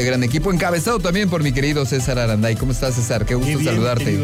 este 0.00 0.10
gran 0.10 0.22
equipo, 0.24 0.50
encabezado 0.50 0.98
también 0.98 1.28
por 1.28 1.42
mi 1.42 1.52
querido 1.52 1.84
César 1.84 2.18
Aranday. 2.18 2.56
¿Cómo 2.56 2.72
estás, 2.72 2.94
César? 2.94 3.26
Qué 3.26 3.34
gusto 3.34 3.62
saludarte. 3.62 4.18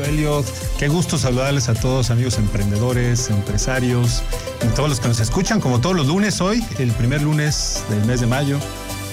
Qué 0.78 0.88
gusto 0.88 1.18
saludarles 1.18 1.68
a 1.68 1.74
todos, 1.74 2.10
amigos 2.10 2.38
emprendedores, 2.38 3.28
empresarios, 3.28 4.22
y 4.64 4.74
todos 4.74 4.88
los 4.88 5.00
que 5.00 5.08
nos 5.08 5.20
escuchan, 5.20 5.60
como 5.60 5.78
todos 5.78 5.94
los 5.94 6.06
lunes 6.06 6.40
hoy, 6.40 6.64
el 6.78 6.92
primer 6.92 7.20
lunes 7.20 7.84
del 7.90 8.02
mes 8.06 8.20
de 8.20 8.26
mayo 8.26 8.58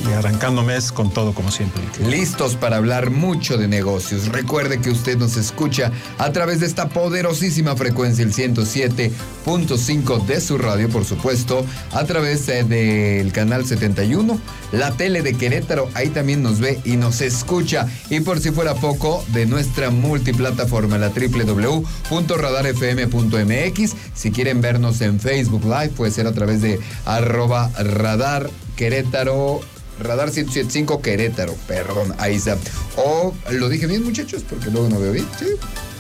y 0.08 0.14
arrancando 0.14 0.64
mes 0.64 0.92
con 0.92 1.12
todo 1.12 1.34
como 1.34 1.52
siempre. 1.52 1.82
Listos 2.08 2.56
para 2.56 2.78
hablar 2.78 3.10
mucho 3.10 3.58
de 3.58 3.68
negocios. 3.68 4.28
Recuerde 4.28 4.80
que 4.80 4.90
usted 4.90 5.18
nos 5.18 5.38
escucha 5.38 5.92
a 6.18 6.32
través 6.32 6.60
de 6.60 6.66
esta 6.66 6.90
poderosísima 6.90 7.76
frecuencia, 7.76 8.24
el 8.24 8.34
107.5 8.34 10.26
de 10.26 10.42
su 10.42 10.58
radio, 10.58 10.90
por 10.90 11.06
supuesto, 11.06 11.64
a 11.92 12.04
través 12.06 12.50
eh, 12.50 12.64
del 12.64 13.32
canal 13.32 13.66
71, 13.66 14.40
la 14.72 14.92
tele 14.92 15.22
de 15.22 15.36
Querétaro, 15.36 15.90
ahí 15.94 16.10
también 16.10 16.42
nos 16.44 16.60
ve 16.60 16.80
y 16.84 16.98
nos 16.98 17.22
escucha. 17.22 17.88
Y 18.10 18.20
por 18.22 18.40
si 18.40 18.52
fuera 18.52 18.76
poco, 18.76 19.24
de 19.30 19.46
nuestra 19.46 19.90
multiplataforma, 19.90 20.98
la 20.98 21.10
www.radarfm.mx. 21.10 23.96
Si 24.14 24.32
quieren 24.32 24.62
vernos 24.62 25.02
en 25.02 25.20
Facebook 25.20 25.64
Live, 25.64 25.90
puede 25.90 26.12
ser 26.12 26.28
a 26.28 26.34
través 26.34 26.62
de 26.62 26.80
arroba 27.06 27.70
radar 27.78 28.50
Querétaro 28.76 29.62
Radar 30.04 30.30
175 30.30 31.02
Querétaro, 31.02 31.56
perdón, 31.68 32.14
ahí 32.18 32.36
está. 32.36 32.58
O, 32.98 33.34
¿lo 33.52 33.70
dije 33.70 33.88
bien 33.88 34.04
muchachos? 34.04 34.44
Porque 34.48 34.70
luego 34.70 34.90
no 34.90 35.00
veo 35.00 35.12
bien, 35.12 35.28
¿sí? 35.40 35.46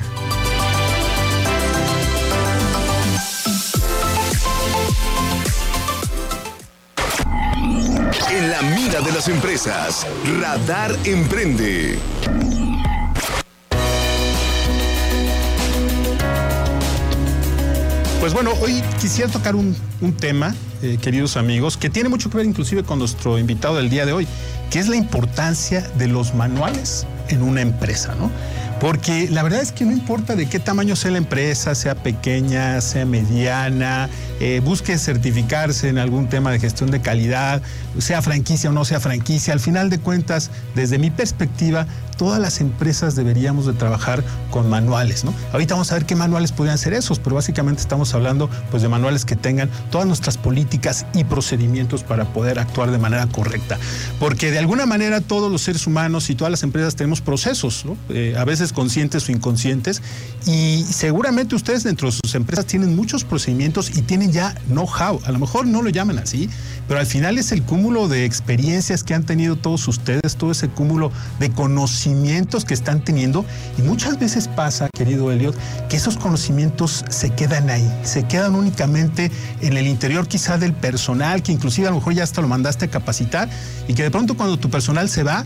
Las 9.16 9.28
empresas. 9.28 10.06
Radar 10.42 10.94
Emprende. 11.06 11.98
Pues 18.20 18.34
bueno, 18.34 18.52
hoy 18.60 18.82
quisiera 19.00 19.32
tocar 19.32 19.56
un, 19.56 19.74
tema, 20.20 20.54
eh, 20.82 20.98
queridos 21.00 21.38
amigos, 21.38 21.78
que 21.78 21.88
tiene 21.88 22.10
mucho 22.10 22.28
que 22.28 22.36
ver 22.36 22.44
inclusive 22.44 22.82
con 22.82 22.98
nuestro 22.98 23.38
invitado 23.38 23.76
del 23.76 23.88
día 23.88 24.04
de 24.04 24.12
hoy, 24.12 24.28
que 24.70 24.80
es 24.80 24.88
la 24.88 24.96
importancia 24.96 25.80
de 25.96 26.08
los 26.08 26.34
manuales 26.34 27.06
en 27.28 27.40
una 27.40 27.62
empresa, 27.62 28.14
¿no? 28.16 28.30
Porque 28.80 29.28
la 29.30 29.42
verdad 29.42 29.62
es 29.62 29.72
que 29.72 29.86
no 29.86 29.92
importa 29.92 30.36
de 30.36 30.46
qué 30.46 30.60
tamaño 30.60 30.96
sea 30.96 31.10
la 31.10 31.18
empresa, 31.18 31.74
sea 31.74 31.94
pequeña, 31.94 32.80
sea 32.82 33.06
mediana, 33.06 34.10
eh, 34.38 34.60
busque 34.62 34.98
certificarse 34.98 35.88
en 35.88 35.96
algún 35.96 36.28
tema 36.28 36.50
de 36.50 36.60
gestión 36.60 36.90
de 36.90 37.00
calidad, 37.00 37.62
sea 37.98 38.20
franquicia 38.20 38.68
o 38.68 38.74
no 38.74 38.84
sea 38.84 39.00
franquicia, 39.00 39.54
al 39.54 39.60
final 39.60 39.88
de 39.88 39.98
cuentas, 39.98 40.50
desde 40.74 40.98
mi 40.98 41.10
perspectiva, 41.10 41.86
todas 42.16 42.40
las 42.40 42.60
empresas 42.60 43.14
deberíamos 43.14 43.66
de 43.66 43.72
trabajar 43.72 44.24
con 44.50 44.68
manuales, 44.68 45.24
¿no? 45.24 45.34
Ahorita 45.52 45.74
vamos 45.74 45.92
a 45.92 45.94
ver 45.94 46.06
qué 46.06 46.16
manuales 46.16 46.52
podrían 46.52 46.78
ser 46.78 46.94
esos, 46.94 47.18
pero 47.18 47.36
básicamente 47.36 47.80
estamos 47.80 48.14
hablando 48.14 48.48
pues 48.70 48.82
de 48.82 48.88
manuales 48.88 49.24
que 49.24 49.36
tengan 49.36 49.70
todas 49.90 50.06
nuestras 50.06 50.38
políticas 50.38 51.06
y 51.14 51.24
procedimientos 51.24 52.02
para 52.02 52.24
poder 52.24 52.58
actuar 52.58 52.90
de 52.90 52.98
manera 52.98 53.26
correcta. 53.26 53.78
Porque 54.18 54.50
de 54.50 54.58
alguna 54.58 54.86
manera 54.86 55.20
todos 55.20 55.50
los 55.50 55.62
seres 55.62 55.86
humanos 55.86 56.30
y 56.30 56.34
todas 56.34 56.50
las 56.50 56.62
empresas 56.62 56.96
tenemos 56.96 57.20
procesos. 57.20 57.84
Eh, 58.08 58.34
a 58.36 58.44
veces 58.44 58.72
conscientes 58.72 59.28
o 59.28 59.32
inconscientes, 59.32 60.02
y 60.46 60.84
seguramente 60.84 61.54
ustedes 61.54 61.82
dentro 61.84 62.08
de 62.08 62.12
sus 62.12 62.34
empresas 62.34 62.66
tienen 62.66 62.94
muchos 62.94 63.24
procedimientos 63.24 63.96
y 63.96 64.02
tienen 64.02 64.32
ya 64.32 64.54
know-how, 64.68 65.20
a 65.24 65.32
lo 65.32 65.38
mejor 65.38 65.66
no 65.66 65.82
lo 65.82 65.90
llaman 65.90 66.18
así, 66.18 66.48
pero 66.88 67.00
al 67.00 67.06
final 67.06 67.38
es 67.38 67.52
el 67.52 67.62
cúmulo 67.62 68.08
de 68.08 68.24
experiencias 68.24 69.02
que 69.02 69.14
han 69.14 69.24
tenido 69.24 69.56
todos 69.56 69.88
ustedes, 69.88 70.36
todo 70.36 70.52
ese 70.52 70.68
cúmulo 70.68 71.10
de 71.40 71.50
conocimientos 71.50 72.64
que 72.64 72.74
están 72.74 73.00
teniendo. 73.04 73.44
Y 73.78 73.82
muchas 73.82 74.18
veces 74.18 74.48
pasa, 74.48 74.88
querido 74.94 75.32
Elliot, 75.32 75.56
que 75.88 75.96
esos 75.96 76.16
conocimientos 76.16 77.04
se 77.08 77.30
quedan 77.30 77.70
ahí, 77.70 77.90
se 78.04 78.24
quedan 78.24 78.54
únicamente 78.54 79.30
en 79.60 79.76
el 79.76 79.86
interior 79.86 80.28
quizá 80.28 80.58
del 80.58 80.72
personal, 80.72 81.42
que 81.42 81.52
inclusive 81.52 81.88
a 81.88 81.90
lo 81.90 81.96
mejor 81.96 82.14
ya 82.14 82.22
hasta 82.22 82.40
lo 82.40 82.48
mandaste 82.48 82.86
a 82.86 82.88
capacitar, 82.88 83.48
y 83.88 83.94
que 83.94 84.02
de 84.02 84.10
pronto 84.10 84.36
cuando 84.36 84.58
tu 84.58 84.70
personal 84.70 85.08
se 85.08 85.22
va, 85.22 85.44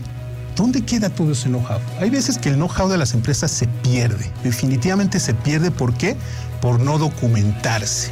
¿Dónde 0.55 0.81
queda 0.81 1.09
todo 1.09 1.31
ese 1.31 1.47
know-how? 1.47 1.79
Hay 1.99 2.09
veces 2.09 2.37
que 2.37 2.49
el 2.49 2.55
know-how 2.55 2.89
de 2.89 2.97
las 2.97 3.13
empresas 3.13 3.51
se 3.51 3.67
pierde, 3.67 4.29
definitivamente 4.43 5.19
se 5.19 5.33
pierde. 5.33 5.71
¿Por 5.71 5.93
qué? 5.93 6.17
Por 6.61 6.81
no 6.81 6.97
documentarse. 6.97 8.11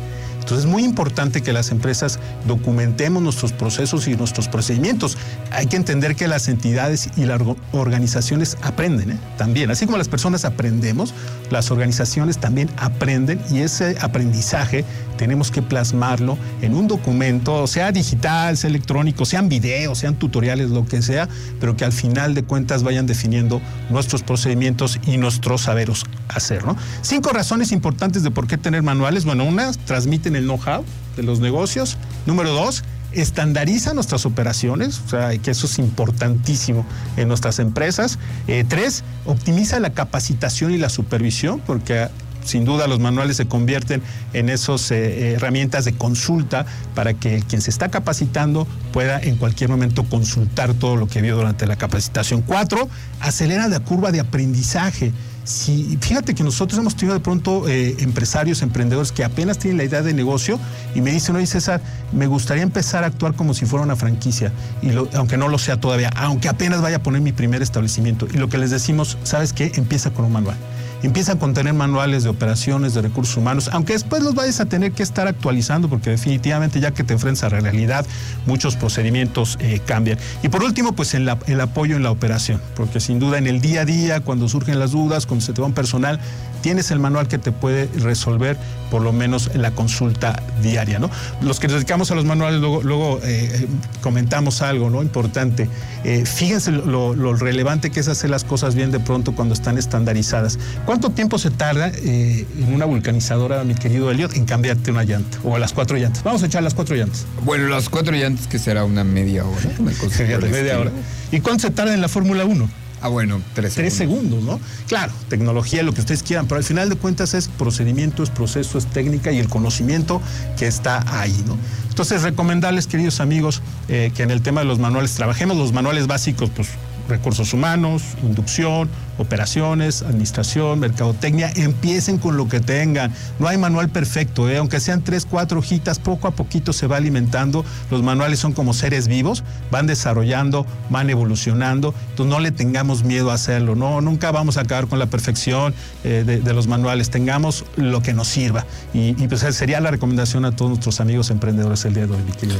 Entonces 0.49 0.65
es 0.65 0.71
muy 0.71 0.83
importante 0.83 1.43
que 1.43 1.53
las 1.53 1.69
empresas 1.69 2.19
documentemos 2.47 3.21
nuestros 3.21 3.53
procesos 3.53 4.07
y 4.07 4.15
nuestros 4.15 4.47
procedimientos. 4.47 5.15
Hay 5.51 5.67
que 5.67 5.75
entender 5.75 6.15
que 6.15 6.27
las 6.27 6.47
entidades 6.47 7.11
y 7.17 7.25
las 7.25 7.39
organizaciones 7.71 8.57
aprenden 8.63 9.11
¿eh? 9.11 9.19
también. 9.37 9.69
Así 9.69 9.85
como 9.85 9.99
las 9.99 10.07
personas 10.07 10.45
aprendemos, 10.45 11.13
las 11.51 11.69
organizaciones 11.69 12.39
también 12.39 12.67
aprenden 12.77 13.39
y 13.51 13.59
ese 13.59 13.95
aprendizaje 14.01 14.85
tenemos 15.19 15.51
que 15.51 15.61
plasmarlo 15.61 16.35
en 16.63 16.73
un 16.73 16.87
documento, 16.87 17.67
sea 17.67 17.91
digital, 17.91 18.57
sea 18.57 18.69
electrónico, 18.69 19.25
sean 19.25 19.49
videos, 19.49 19.99
sean 19.99 20.15
tutoriales, 20.15 20.71
lo 20.71 20.85
que 20.85 21.03
sea, 21.03 21.29
pero 21.59 21.75
que 21.75 21.85
al 21.85 21.91
final 21.91 22.33
de 22.33 22.43
cuentas 22.43 22.81
vayan 22.81 23.05
definiendo 23.05 23.61
nuestros 23.91 24.23
procedimientos 24.23 24.99
y 25.05 25.17
nuestros 25.17 25.61
saberos 25.61 26.05
hacer. 26.29 26.63
Cinco 27.01 27.31
razones 27.31 27.71
importantes 27.71 28.23
de 28.23 28.31
por 28.31 28.47
qué 28.47 28.57
tener 28.57 28.81
manuales. 28.81 29.25
Bueno, 29.25 29.43
una, 29.43 29.71
transmiten 29.85 30.37
el 30.39 30.45
know-how 30.45 30.83
de 31.15 31.23
los 31.23 31.39
negocios. 31.39 31.97
Número 32.25 32.51
dos, 32.51 32.83
estandariza 33.11 33.93
nuestras 33.93 34.25
operaciones, 34.25 35.01
o 35.05 35.09
sea, 35.09 35.37
que 35.37 35.51
eso 35.51 35.65
es 35.65 35.79
importantísimo 35.79 36.85
en 37.17 37.27
nuestras 37.27 37.59
empresas. 37.59 38.19
Eh, 38.47 38.65
tres, 38.67 39.03
optimiza 39.25 39.79
la 39.79 39.91
capacitación 39.93 40.71
y 40.71 40.77
la 40.77 40.89
supervisión, 40.89 41.61
porque 41.65 42.07
sin 42.43 42.65
duda 42.65 42.87
los 42.87 42.99
manuales 42.99 43.37
se 43.37 43.47
convierten 43.47 44.01
en 44.33 44.49
esas 44.49 44.91
eh, 44.91 45.33
herramientas 45.33 45.85
de 45.85 45.93
consulta 45.93 46.65
para 46.95 47.13
que 47.13 47.43
quien 47.47 47.61
se 47.61 47.69
está 47.69 47.89
capacitando 47.89 48.67
pueda 48.91 49.19
en 49.19 49.35
cualquier 49.35 49.69
momento 49.69 50.03
consultar 50.05 50.73
todo 50.73 50.95
lo 50.95 51.07
que 51.07 51.21
vio 51.21 51.35
durante 51.35 51.67
la 51.67 51.75
capacitación. 51.75 52.41
Cuatro, 52.41 52.89
acelera 53.19 53.67
la 53.67 53.79
curva 53.81 54.11
de 54.11 54.19
aprendizaje. 54.19 55.11
Si, 55.49 55.97
fíjate 55.99 56.35
que 56.35 56.43
nosotros 56.43 56.77
hemos 56.79 56.95
tenido 56.95 57.15
de 57.15 57.21
pronto 57.21 57.67
eh, 57.67 57.95
empresarios, 58.01 58.61
emprendedores 58.61 59.11
que 59.11 59.23
apenas 59.23 59.57
tienen 59.57 59.79
la 59.79 59.83
idea 59.83 60.03
de 60.03 60.13
negocio 60.13 60.59
y 60.93 61.01
me 61.01 61.09
dicen, 61.09 61.35
oye 61.35 61.47
César, 61.47 61.81
me 62.11 62.27
gustaría 62.27 62.61
empezar 62.61 63.03
a 63.03 63.07
actuar 63.07 63.33
como 63.33 63.55
si 63.55 63.65
fuera 63.65 63.83
una 63.83 63.95
franquicia, 63.95 64.51
y 64.83 64.91
aunque 65.15 65.37
no 65.37 65.47
lo 65.47 65.57
sea 65.57 65.79
todavía, 65.79 66.11
aunque 66.15 66.49
apenas 66.49 66.83
vaya 66.83 66.97
a 66.97 67.03
poner 67.03 67.21
mi 67.21 67.31
primer 67.31 67.63
establecimiento. 67.63 68.27
Y 68.31 68.37
lo 68.37 68.47
que 68.47 68.59
les 68.59 68.69
decimos, 68.69 69.17
¿sabes 69.23 69.51
qué? 69.51 69.71
Empieza 69.73 70.11
con 70.11 70.25
un 70.25 70.33
manual 70.33 70.57
empiezan 71.03 71.37
a 71.37 71.39
contener 71.39 71.73
manuales 71.73 72.23
de 72.23 72.29
operaciones, 72.29 72.93
de 72.93 73.01
recursos 73.01 73.37
humanos, 73.37 73.69
aunque 73.71 73.93
después 73.93 74.23
los 74.23 74.35
vayas 74.35 74.59
a 74.59 74.65
tener 74.65 74.91
que 74.91 75.03
estar 75.03 75.27
actualizando, 75.27 75.89
porque 75.89 76.09
definitivamente 76.09 76.79
ya 76.79 76.91
que 76.91 77.03
te 77.03 77.13
enfrentas 77.13 77.43
a 77.43 77.49
la 77.49 77.61
realidad, 77.61 78.05
muchos 78.45 78.75
procedimientos 78.75 79.57
eh, 79.61 79.81
cambian. 79.85 80.17
Y 80.43 80.49
por 80.49 80.63
último, 80.63 80.93
pues 80.93 81.13
el, 81.13 81.29
apoyo 81.29 81.95
en 81.95 82.03
la 82.03 82.11
operación, 82.11 82.61
porque 82.75 82.99
sin 82.99 83.19
duda 83.19 83.37
en 83.37 83.47
el 83.47 83.61
día 83.61 83.81
a 83.81 83.85
día, 83.85 84.21
cuando 84.21 84.47
surgen 84.47 84.79
las 84.79 84.91
dudas, 84.91 85.25
cuando 85.25 85.45
se 85.45 85.53
te 85.53 85.61
va 85.61 85.67
un 85.67 85.73
personal, 85.73 86.19
tienes 86.61 86.91
el 86.91 86.99
manual 86.99 87.27
que 87.27 87.37
te 87.37 87.51
puede 87.51 87.87
resolver 87.99 88.57
por 88.89 89.01
lo 89.01 89.13
menos 89.13 89.51
en 89.53 89.61
la 89.61 89.71
consulta 89.71 90.41
diaria. 90.61 90.99
¿no? 90.99 91.09
Los 91.41 91.59
que 91.59 91.67
nos 91.67 91.75
dedicamos 91.75 92.11
a 92.11 92.15
los 92.15 92.25
manuales 92.25 92.59
luego, 92.59 93.19
eh, 93.23 93.67
comentamos 94.01 94.61
algo 94.61 94.89
¿no? 94.89 95.01
importante. 95.01 95.69
Eh, 96.03 96.25
fíjense 96.25 96.71
lo, 96.71 97.13
relevante 97.35 97.91
que 97.91 97.99
es 97.99 98.07
hacer 98.07 98.29
las 98.29 98.43
cosas 98.43 98.75
bien 98.75 98.91
de 98.91 98.99
pronto 98.99 99.33
cuando 99.33 99.53
están 99.53 99.77
estandarizadas. 99.77 100.57
¿Cuánto 100.89 101.11
tiempo 101.11 101.37
se 101.37 101.51
tarda 101.51 101.89
eh, 101.89 102.47
en 102.57 102.73
una 102.73 102.85
vulcanizadora, 102.85 103.63
mi 103.63 103.75
querido 103.75 104.09
Elliot, 104.09 104.35
en 104.35 104.45
cambiarte 104.45 104.89
una 104.89 105.03
llanta 105.03 105.37
o 105.43 105.55
las 105.59 105.71
cuatro 105.71 105.97
llantas? 105.97 106.23
Vamos 106.23 106.41
a 106.41 106.47
echar 106.47 106.63
las 106.63 106.73
cuatro 106.73 106.95
llantas. 106.95 107.27
Bueno, 107.45 107.67
las 107.67 107.89
cuatro 107.89 108.15
llantas 108.15 108.47
que 108.47 108.57
será 108.57 108.85
una 108.85 109.03
media 109.03 109.45
hora. 109.45 109.69
Una 109.77 109.91
cosa 109.91 110.23
media 110.51 110.79
hora. 110.79 110.89
¿Y 111.31 111.41
cuánto 111.41 111.67
se 111.67 111.69
tarda 111.69 111.93
en 111.93 112.01
la 112.01 112.07
Fórmula 112.07 112.43
1? 112.43 112.67
Ah, 113.01 113.07
bueno, 113.07 113.39
tres 113.53 113.73
segundos. 113.73 113.75
Tres 113.75 113.93
segundos, 113.93 114.43
¿no? 114.43 114.59
Claro, 114.87 115.13
tecnología, 115.29 115.83
lo 115.83 115.93
que 115.93 116.01
ustedes 116.01 116.23
quieran, 116.23 116.47
pero 116.47 116.57
al 116.57 116.63
final 116.63 116.89
de 116.89 116.95
cuentas 116.95 117.35
es 117.35 117.49
procedimiento, 117.49 118.23
es 118.23 118.31
proceso, 118.31 118.79
es 118.79 118.87
técnica 118.87 119.31
y 119.31 119.37
el 119.37 119.47
conocimiento 119.47 120.23
que 120.57 120.65
está 120.65 121.05
ahí, 121.21 121.39
¿no? 121.45 121.55
Entonces, 121.89 122.23
recomendarles, 122.23 122.87
queridos 122.87 123.19
amigos, 123.19 123.61
eh, 123.89 124.11
que 124.15 124.23
en 124.23 124.31
el 124.31 124.41
tema 124.41 124.61
de 124.61 124.65
los 124.65 124.79
manuales 124.79 125.13
trabajemos 125.13 125.55
los 125.55 125.71
manuales 125.71 126.07
básicos, 126.07 126.49
pues 126.49 126.69
recursos 127.09 127.53
humanos, 127.53 128.03
inducción, 128.23 128.89
operaciones, 129.17 130.01
administración, 130.01 130.79
mercadotecnia, 130.79 131.51
empiecen 131.55 132.17
con 132.17 132.37
lo 132.37 132.47
que 132.47 132.59
tengan. 132.59 133.13
No 133.37 133.47
hay 133.47 133.57
manual 133.57 133.89
perfecto, 133.89 134.49
¿eh? 134.49 134.57
aunque 134.57 134.79
sean 134.79 135.03
tres, 135.03 135.25
cuatro 135.25 135.59
hojitas, 135.59 135.99
poco 135.99 136.27
a 136.27 136.31
poquito 136.31 136.73
se 136.73 136.87
va 136.87 136.97
alimentando. 136.97 137.65
Los 137.91 138.01
manuales 138.01 138.39
son 138.39 138.53
como 138.53 138.73
seres 138.73 139.07
vivos, 139.07 139.43
van 139.71 139.87
desarrollando, 139.87 140.65
van 140.89 141.09
evolucionando, 141.09 141.93
entonces 142.09 142.33
no 142.33 142.39
le 142.39 142.51
tengamos 142.51 143.03
miedo 143.03 143.31
a 143.31 143.33
hacerlo, 143.35 143.75
no, 143.75 144.01
nunca 144.01 144.31
vamos 144.31 144.57
a 144.57 144.61
acabar 144.61 144.87
con 144.87 144.99
la 144.99 145.07
perfección 145.07 145.73
eh, 146.03 146.23
de, 146.25 146.53
los 146.53 146.67
manuales, 146.67 147.09
tengamos 147.09 147.65
lo 147.75 148.01
que 148.01 148.13
nos 148.13 148.27
sirva. 148.27 148.65
Y, 148.93 149.13
pues 149.27 149.41
sería 149.55 149.79
la 149.79 149.91
recomendación 149.91 150.45
a 150.45 150.51
todos 150.51 150.69
nuestros 150.69 150.99
amigos 150.99 151.29
emprendedores 151.29 151.85
el 151.85 151.93
día 151.93 152.07
de 152.07 152.15
hoy, 152.15 152.23
mi 152.23 152.31
querido 152.31 152.59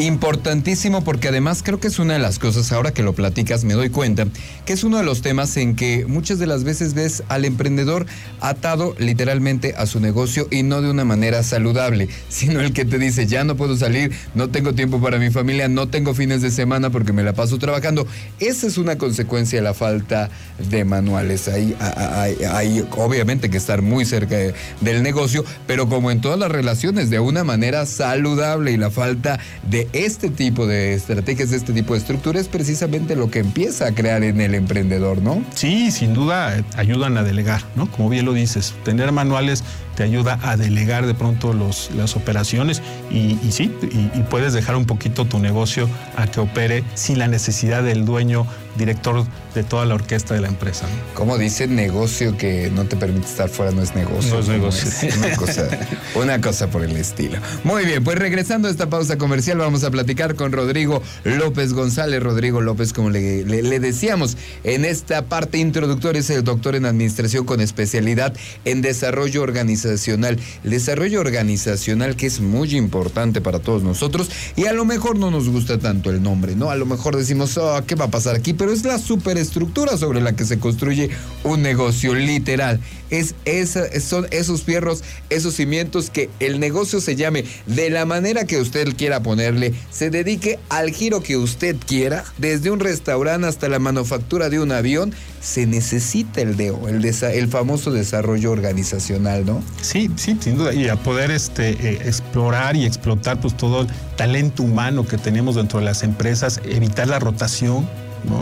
Importantísimo 0.00 1.02
porque 1.02 1.26
además 1.26 1.64
creo 1.64 1.80
que 1.80 1.88
es 1.88 1.98
una 1.98 2.12
de 2.12 2.20
las 2.20 2.38
cosas, 2.38 2.70
ahora 2.70 2.92
que 2.92 3.02
lo 3.02 3.14
platicas 3.14 3.64
me 3.64 3.74
doy 3.74 3.90
cuenta, 3.90 4.28
que 4.64 4.72
es 4.72 4.84
uno 4.84 4.96
de 4.96 5.02
los 5.02 5.22
temas 5.22 5.56
en 5.56 5.74
que 5.74 6.06
muchas 6.06 6.38
de 6.38 6.46
las 6.46 6.62
veces 6.62 6.94
ves 6.94 7.24
al 7.26 7.44
emprendedor 7.44 8.06
atado 8.40 8.94
literalmente 9.00 9.74
a 9.76 9.86
su 9.86 9.98
negocio 9.98 10.46
y 10.52 10.62
no 10.62 10.82
de 10.82 10.90
una 10.92 11.04
manera 11.04 11.42
saludable, 11.42 12.08
sino 12.28 12.60
el 12.60 12.72
que 12.72 12.84
te 12.84 12.96
dice, 13.00 13.26
ya 13.26 13.42
no 13.42 13.56
puedo 13.56 13.76
salir, 13.76 14.12
no 14.36 14.50
tengo 14.50 14.72
tiempo 14.72 15.00
para 15.00 15.18
mi 15.18 15.30
familia, 15.30 15.66
no 15.66 15.88
tengo 15.88 16.14
fines 16.14 16.42
de 16.42 16.52
semana 16.52 16.90
porque 16.90 17.12
me 17.12 17.24
la 17.24 17.32
paso 17.32 17.58
trabajando. 17.58 18.06
Esa 18.38 18.68
es 18.68 18.78
una 18.78 18.98
consecuencia 18.98 19.58
de 19.58 19.64
la 19.64 19.74
falta 19.74 20.30
de 20.70 20.84
manuales. 20.84 21.48
Hay, 21.48 21.76
hay, 21.80 22.86
obviamente 22.96 23.50
que 23.50 23.56
estar 23.56 23.82
muy 23.82 24.04
cerca 24.04 24.36
del 24.80 25.02
negocio, 25.02 25.44
pero 25.66 25.88
como 25.88 26.12
en 26.12 26.20
todas 26.20 26.38
las 26.38 26.52
relaciones, 26.52 27.10
de 27.10 27.18
una 27.18 27.42
manera 27.42 27.84
saludable 27.84 28.70
y 28.70 28.76
la 28.76 28.92
falta 28.92 29.40
de 29.68 29.87
este 29.92 30.30
tipo 30.30 30.66
de 30.66 30.94
estrategias, 30.94 31.52
este 31.52 31.72
tipo 31.72 31.94
de 31.94 32.00
estructuras, 32.00 32.42
es 32.42 32.48
precisamente 32.48 33.16
lo 33.16 33.30
que 33.30 33.40
empieza 33.40 33.86
a 33.86 33.92
crear 33.92 34.22
en 34.22 34.40
el 34.40 34.54
emprendedor, 34.54 35.22
¿no? 35.22 35.42
Sí, 35.54 35.90
sin 35.90 36.14
duda 36.14 36.58
eh, 36.58 36.64
ayudan 36.76 37.16
a 37.16 37.22
delegar, 37.22 37.62
¿no? 37.76 37.90
Como 37.90 38.08
bien 38.08 38.24
lo 38.24 38.32
dices, 38.32 38.74
tener 38.84 39.12
manuales 39.12 39.64
te 39.98 40.04
ayuda 40.04 40.38
a 40.44 40.56
delegar 40.56 41.06
de 41.06 41.14
pronto 41.14 41.52
los, 41.52 41.90
las 41.96 42.14
operaciones 42.14 42.82
y, 43.10 43.36
sí, 43.50 43.74
y, 43.82 44.20
puedes 44.30 44.52
dejar 44.52 44.76
un 44.76 44.84
poquito 44.84 45.24
tu 45.24 45.40
negocio 45.40 45.88
a 46.16 46.28
que 46.28 46.38
opere 46.38 46.84
sin 46.94 47.18
la 47.18 47.26
necesidad 47.26 47.82
del 47.82 48.04
dueño, 48.04 48.46
director 48.78 49.26
de 49.54 49.64
toda 49.64 49.84
la 49.84 49.94
orquesta 49.94 50.34
de 50.34 50.40
la 50.40 50.48
empresa. 50.48 50.86
Como 51.14 51.36
dice, 51.36 51.66
negocio 51.66 52.36
que 52.36 52.70
no 52.70 52.84
te 52.86 52.96
permite 52.96 53.26
estar 53.26 53.48
fuera 53.48 53.72
no 53.72 53.82
es 53.82 53.94
negocio. 53.94 54.34
No 54.34 54.40
es 54.40 54.48
negocio. 54.48 54.90
una, 55.18 55.36
cosa, 55.36 55.68
una 56.14 56.40
cosa 56.40 56.70
por 56.70 56.84
el 56.84 56.96
estilo. 56.96 57.38
Muy 57.64 57.84
bien, 57.84 58.02
pues 58.04 58.18
regresando 58.18 58.68
a 58.68 58.70
esta 58.70 58.88
pausa 58.88 59.18
comercial, 59.18 59.58
vamos 59.58 59.84
a 59.84 59.90
platicar 59.90 60.34
con 60.34 60.52
Rodrigo 60.52 61.02
López 61.24 61.72
González. 61.72 62.22
Rodrigo 62.22 62.60
López, 62.60 62.92
como 62.92 63.10
le, 63.10 63.44
le 63.44 63.80
decíamos, 63.80 64.36
en 64.64 64.84
esta 64.84 65.26
parte 65.26 65.58
introductoria 65.58 66.20
es 66.20 66.30
el 66.30 66.44
doctor 66.44 66.76
en 66.76 66.86
administración 66.86 67.44
con 67.44 67.60
especialidad 67.60 68.34
en 68.64 68.80
desarrollo 68.80 69.42
organizacional 69.42 70.38
el 70.64 70.70
desarrollo 70.70 71.20
organizacional 71.20 72.16
que 72.16 72.26
es 72.26 72.40
muy 72.40 72.76
importante 72.76 73.40
para 73.40 73.58
todos 73.58 73.82
nosotros 73.82 74.30
y 74.56 74.66
a 74.66 74.72
lo 74.72 74.84
mejor 74.84 75.18
no 75.18 75.30
nos 75.30 75.48
gusta 75.48 75.78
tanto 75.78 76.10
el 76.10 76.22
nombre, 76.22 76.54
¿no? 76.54 76.70
A 76.70 76.76
lo 76.76 76.86
mejor 76.86 77.16
decimos, 77.16 77.56
oh, 77.58 77.82
¿qué 77.86 77.94
va 77.94 78.06
a 78.06 78.10
pasar 78.10 78.36
aquí? 78.36 78.54
Pero 78.54 78.67
es 78.72 78.84
la 78.84 78.98
superestructura 78.98 79.96
sobre 79.96 80.20
la 80.20 80.34
que 80.34 80.44
se 80.44 80.58
construye 80.58 81.10
un 81.44 81.62
negocio 81.62 82.14
literal. 82.14 82.80
Es 83.10 83.34
esa, 83.44 84.00
son 84.00 84.26
esos 84.30 84.62
fierros, 84.62 85.02
esos 85.30 85.54
cimientos 85.54 86.10
que 86.10 86.28
el 86.40 86.60
negocio 86.60 87.00
se 87.00 87.16
llame 87.16 87.44
de 87.66 87.88
la 87.90 88.04
manera 88.04 88.44
que 88.44 88.60
usted 88.60 88.94
quiera 88.96 89.22
ponerle, 89.22 89.72
se 89.90 90.10
dedique 90.10 90.58
al 90.68 90.90
giro 90.90 91.22
que 91.22 91.36
usted 91.36 91.76
quiera, 91.86 92.24
desde 92.36 92.70
un 92.70 92.80
restaurante 92.80 93.46
hasta 93.46 93.68
la 93.68 93.78
manufactura 93.78 94.50
de 94.50 94.60
un 94.60 94.72
avión, 94.72 95.14
se 95.40 95.66
necesita 95.66 96.40
el 96.40 96.56
DEO, 96.56 96.88
el, 96.88 97.04
el 97.04 97.48
famoso 97.48 97.92
desarrollo 97.92 98.50
organizacional, 98.50 99.46
¿no? 99.46 99.62
Sí, 99.80 100.10
sí, 100.16 100.36
sin 100.40 100.58
duda. 100.58 100.74
Y 100.74 100.88
a 100.88 100.96
poder 100.96 101.30
este, 101.30 101.70
eh, 101.70 101.98
explorar 102.04 102.76
y 102.76 102.84
explotar 102.84 103.40
pues, 103.40 103.56
todo 103.56 103.82
el 103.82 103.88
talento 104.16 104.62
humano 104.62 105.06
que 105.06 105.16
tenemos 105.16 105.56
dentro 105.56 105.78
de 105.78 105.84
las 105.84 106.02
empresas, 106.02 106.60
evitar 106.64 107.08
la 107.08 107.18
rotación, 107.18 107.88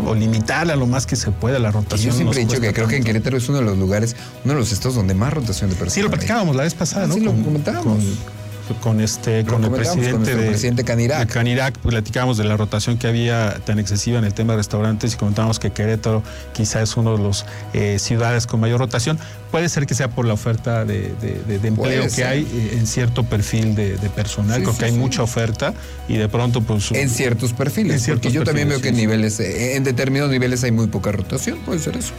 o 0.07 0.15
limitarla 0.15 0.77
lo 0.77 0.87
más 0.87 1.07
que 1.07 1.17
se 1.17 1.31
pueda 1.31 1.59
la 1.59 1.71
rotación. 1.71 2.11
yo 2.11 2.17
siempre 2.17 2.41
he 2.41 2.45
dicho 2.45 2.61
que 2.61 2.73
creo 2.73 2.89
que 2.89 2.97
en 2.97 3.05
Querétaro 3.05 3.37
es 3.37 3.49
uno 3.49 3.59
de 3.59 3.65
los 3.65 3.79
lugares, 3.79 4.17
uno 4.45 4.55
de 4.55 4.61
los 4.61 4.73
estados 4.73 4.95
donde 4.95 5.15
más 5.15 5.33
rotación 5.33 5.71
de 5.71 5.77
personas. 5.77 5.95
Sí, 5.95 6.03
lo 6.03 6.11
platicábamos 6.11 6.57
la 6.57 6.65
vez 6.65 6.75
pasada, 6.75 7.05
ah, 7.05 7.09
¿no? 7.09 7.15
Sí, 7.15 7.21
lo 7.21 7.33
comentábamos 7.33 7.99
con 8.75 9.01
este 9.01 9.45
con 9.45 9.63
el 9.65 9.71
presidente 9.71 10.35
de, 10.35 10.49
presidente 10.49 10.85
Canirac. 10.85 11.29
De 11.29 11.33
Canirac 11.33 11.79
platicábamos 11.79 12.37
de 12.37 12.45
la 12.45 12.57
rotación 12.57 12.99
que 12.99 13.07
había 13.07 13.61
tan 13.65 13.79
excesiva 13.79 14.19
en 14.19 14.25
el 14.25 14.35
tema 14.35 14.55
de 14.55 14.59
restaurantes 14.59 15.15
y 15.15 15.17
comentábamos 15.17 15.59
que 15.59 15.71
Querétaro 15.71 16.23
quizá 16.53 16.83
es 16.83 16.97
uno 16.97 17.17
de 17.17 17.23
los 17.23 17.45
eh, 17.73 17.99
ciudades 17.99 18.47
con 18.47 18.61
mayor 18.61 18.81
rotación. 18.81 19.19
Puede 19.57 19.71
ser 19.71 19.87
que 19.87 19.95
sea 19.95 20.09
por 20.09 20.27
la 20.27 20.35
oferta 20.35 20.85
de, 20.85 21.15
empleo 21.63 22.05
que 22.15 22.27
hay 22.27 22.43
eh, 22.43 22.77
en 22.77 22.87
cierto 22.87 23.25
perfil 23.25 23.75
de, 23.75 23.97
personal, 24.15 24.61
creo 24.61 24.77
que 24.77 24.85
hay 24.85 24.93
mucha 24.93 25.23
oferta 25.23 25.73
y 26.09 26.19
de 26.19 26.29
pronto 26.29 26.61
pues... 26.61 26.93
En 26.93 27.09
ciertos 27.09 27.55
perfiles, 27.55 28.05
porque 28.07 28.31
yo 28.31 28.45
también 28.45 28.69
veo 28.69 28.83
que 28.83 28.91
en 28.91 28.97
niveles, 28.97 29.41
eh, 29.41 29.77
en 29.77 29.85
determinados 29.85 30.31
niveles 30.31 30.63
hay 30.63 30.73
muy 30.73 30.89
poca 30.89 31.11
rotación, 31.11 31.59
puede 31.61 31.81
ser 31.81 31.97
eso. 31.97 32.13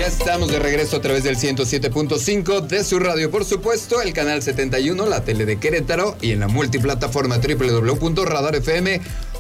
Estamos 0.08 0.50
de 0.50 0.58
regreso 0.58 0.96
a 0.96 1.00
través 1.02 1.22
del 1.22 1.36
107.5 1.36 2.66
de 2.66 2.82
su 2.82 2.98
radio, 2.98 3.30
por 3.30 3.44
supuesto, 3.44 4.00
el 4.00 4.14
canal 4.14 4.42
71, 4.42 5.06
la 5.06 5.22
tele 5.22 5.44
de 5.44 5.58
Querétaro 5.58 6.16
y 6.22 6.32
en 6.32 6.40
la 6.40 6.48
multiplataforma 6.48 7.42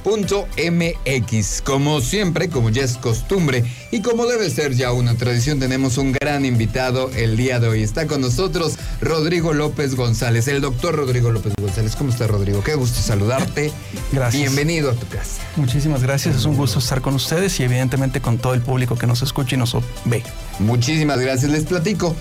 www.radarfm.mx. 0.04 1.62
Como 1.62 2.00
siempre, 2.00 2.48
como 2.48 2.70
ya 2.70 2.82
es 2.82 2.96
costumbre 2.96 3.64
y 3.90 4.02
como 4.02 4.26
debe 4.26 4.50
ser 4.50 4.74
ya 4.74 4.92
una 4.92 5.14
tradición, 5.16 5.58
tenemos 5.58 5.98
un 5.98 6.12
gran 6.12 6.44
invitado 6.44 7.10
el 7.16 7.36
día 7.36 7.60
de 7.60 7.68
hoy. 7.68 7.82
Está 7.82 8.06
con 8.06 8.20
nosotros 8.20 8.78
Rodrigo 9.00 9.52
López 9.52 9.94
González, 9.94 10.48
el 10.48 10.60
doctor 10.60 10.96
Rodrigo 10.96 11.30
López 11.30 11.52
González. 11.60 11.96
¿Cómo 11.96 12.10
está 12.10 12.26
Rodrigo? 12.26 12.62
Qué 12.62 12.74
gusto 12.74 13.00
saludarte. 13.00 13.72
Gracias. 14.12 14.42
Bienvenido 14.42 14.90
a 14.90 14.94
tu 14.94 15.06
casa. 15.08 15.42
Muchísimas 15.56 16.02
gracias, 16.02 16.36
es 16.36 16.44
un 16.44 16.56
gusto 16.56 16.78
estar 16.78 17.00
con 17.00 17.14
ustedes 17.14 17.58
y 17.60 17.64
evidentemente 17.64 18.20
con 18.20 18.38
todo 18.38 18.54
el 18.54 18.62
público 18.62 18.96
que 18.96 19.06
nos 19.06 19.22
escucha 19.22 19.56
y 19.56 19.58
nos 19.58 19.76
ve. 20.04 20.22
Muchísimas 20.58 21.18
gracias. 21.18 21.50
Les 21.50 21.64
platico. 21.64 22.14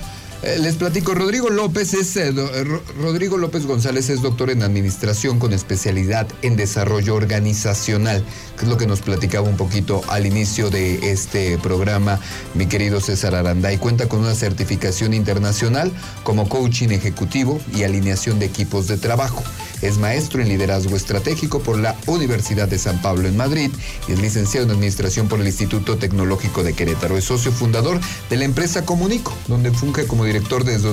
Eh, 0.44 0.60
les 0.60 0.75
platico, 0.75 1.15
Rodrigo 1.15 1.50
López 1.50 1.96
es 1.96 2.15
eh, 2.15 2.29
eh, 2.29 2.63
Rodrigo 3.01 3.38
López 3.38 3.65
González 3.65 4.10
es 4.10 4.22
doctor 4.22 4.51
en 4.51 4.62
administración 4.62 5.39
con 5.39 5.51
especialidad 5.51 6.27
en 6.44 6.56
desarrollo 6.56 7.15
organizacional, 7.15 8.24
es 8.62 8.68
lo 8.68 8.78
que 8.78 8.88
nos 8.88 9.02
platicaba 9.02 9.48
un 9.48 9.58
poquito 9.58 10.02
al 10.08 10.26
inicio 10.26 10.70
de 10.70 11.12
este 11.12 11.58
programa, 11.58 12.20
mi 12.54 12.68
querido 12.68 13.00
César 13.02 13.36
Aranda, 13.36 13.72
y 13.72 13.78
cuenta 13.78 14.08
con 14.08 14.20
una 14.20 14.36
certificación 14.36 15.14
internacional 15.14 15.92
como 16.24 16.50
coaching 16.50 16.90
ejecutivo 16.90 17.60
y 17.76 17.84
alineación 17.84 18.40
de 18.40 18.46
equipos 18.46 18.88
de 18.88 18.98
trabajo. 18.98 19.44
Es 19.82 20.00
maestro 20.00 20.42
en 20.42 20.50
liderazgo 20.50 20.96
estratégico 20.96 21.60
por 21.60 21.78
la 21.78 21.96
Universidad 22.08 22.68
de 22.68 22.80
San 22.80 23.00
Pablo 23.02 23.28
en 23.28 23.38
Madrid 23.38 23.70
y 24.08 24.14
es 24.14 24.20
licenciado 24.20 24.66
en 24.66 24.72
administración 24.72 25.28
por 25.28 25.40
el 25.40 25.46
Instituto 25.46 25.98
Tecnológico 25.98 26.64
de 26.64 26.74
Querétaro. 26.74 27.16
Es 27.16 27.26
socio 27.26 27.52
fundador 27.52 28.00
de 28.30 28.38
la 28.38 28.46
empresa 28.46 28.86
Comunico, 28.86 29.34
donde 29.48 29.72
funge 29.72 30.08
como 30.08 30.26
director 30.26 30.64
desde, 30.64 30.90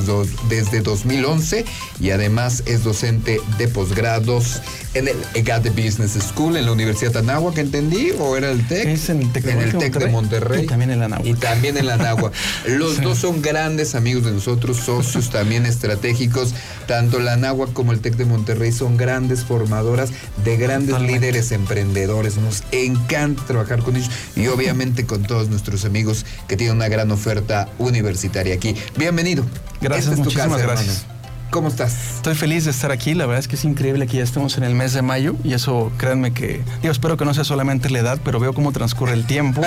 desde 0.50 0.82
2011 0.82 1.64
y 1.98 2.10
además 2.10 2.62
es 2.66 2.84
docente 2.84 3.40
de 3.56 3.68
posgrados 3.68 4.60
en 4.94 5.08
el 5.08 5.16
EGAT 5.34 5.68
Business 5.70 6.12
School 6.12 6.56
en 6.56 6.66
la 6.66 6.72
Universidad 6.72 7.12
de 7.12 7.18
Anáhuac, 7.18 7.58
entendí, 7.58 8.12
o 8.18 8.36
era 8.36 8.50
el 8.50 8.66
TEC. 8.66 8.86
Es 8.86 9.10
en 9.10 9.22
el 9.22 9.32
TEC, 9.32 9.46
en 9.46 9.60
el 9.60 9.76
TEC 9.76 9.98
de 9.98 10.06
Monterrey. 10.06 10.64
Y 10.64 10.66
también 10.66 10.90
en 10.90 11.00
la 11.00 11.06
Anáhuac. 11.06 11.26
Y 11.26 11.34
también 11.34 11.76
en 11.76 11.86
la 11.86 11.94
Anáhuac. 11.94 12.32
Los 12.68 13.02
dos 13.02 13.18
son 13.18 13.42
grandes 13.42 13.94
amigos 13.94 14.24
de 14.24 14.32
nosotros, 14.32 14.76
socios 14.76 15.30
también 15.30 15.66
estratégicos. 15.66 16.54
Tanto 16.86 17.18
la 17.18 17.34
Anáhuac 17.34 17.72
como 17.72 17.92
el 17.92 18.00
TEC 18.00 18.16
de 18.16 18.24
Monterrey 18.24 18.72
son 18.72 18.96
grandes 18.96 19.44
formadoras 19.44 20.10
de 20.44 20.56
grandes 20.56 21.00
líderes 21.00 21.52
emprendedores. 21.52 22.36
Nos 22.36 22.62
encanta 22.70 23.44
trabajar 23.46 23.80
con 23.80 23.96
ellos 23.96 24.10
y 24.36 24.46
obviamente 24.54 25.06
con 25.06 25.24
todos 25.24 25.48
nuestros 25.48 25.84
amigos 25.84 26.24
que 26.46 26.56
tienen 26.56 26.76
una 26.76 26.88
gran 26.88 27.10
oferta 27.10 27.68
universitaria 27.78 28.54
aquí. 28.54 28.76
Bienvenido. 28.96 29.44
Gracias, 29.80 30.16
muchísimas 30.16 30.62
gracias. 30.62 31.13
¿Cómo 31.54 31.68
estás? 31.68 32.16
Estoy 32.16 32.34
feliz 32.34 32.64
de 32.64 32.72
estar 32.72 32.90
aquí. 32.90 33.14
La 33.14 33.26
verdad 33.26 33.38
es 33.38 33.46
que 33.46 33.54
es 33.54 33.64
increíble 33.64 34.08
que 34.08 34.16
ya 34.16 34.24
estemos 34.24 34.58
en 34.58 34.64
el 34.64 34.74
mes 34.74 34.92
de 34.92 35.02
mayo 35.02 35.36
y 35.44 35.52
eso, 35.52 35.92
créanme 35.98 36.32
que, 36.32 36.62
digo, 36.82 36.90
espero 36.90 37.16
que 37.16 37.24
no 37.24 37.32
sea 37.32 37.44
solamente 37.44 37.90
la 37.90 38.00
edad, 38.00 38.18
pero 38.24 38.40
veo 38.40 38.52
cómo 38.54 38.72
transcurre 38.72 39.12
el 39.12 39.24
tiempo 39.24 39.62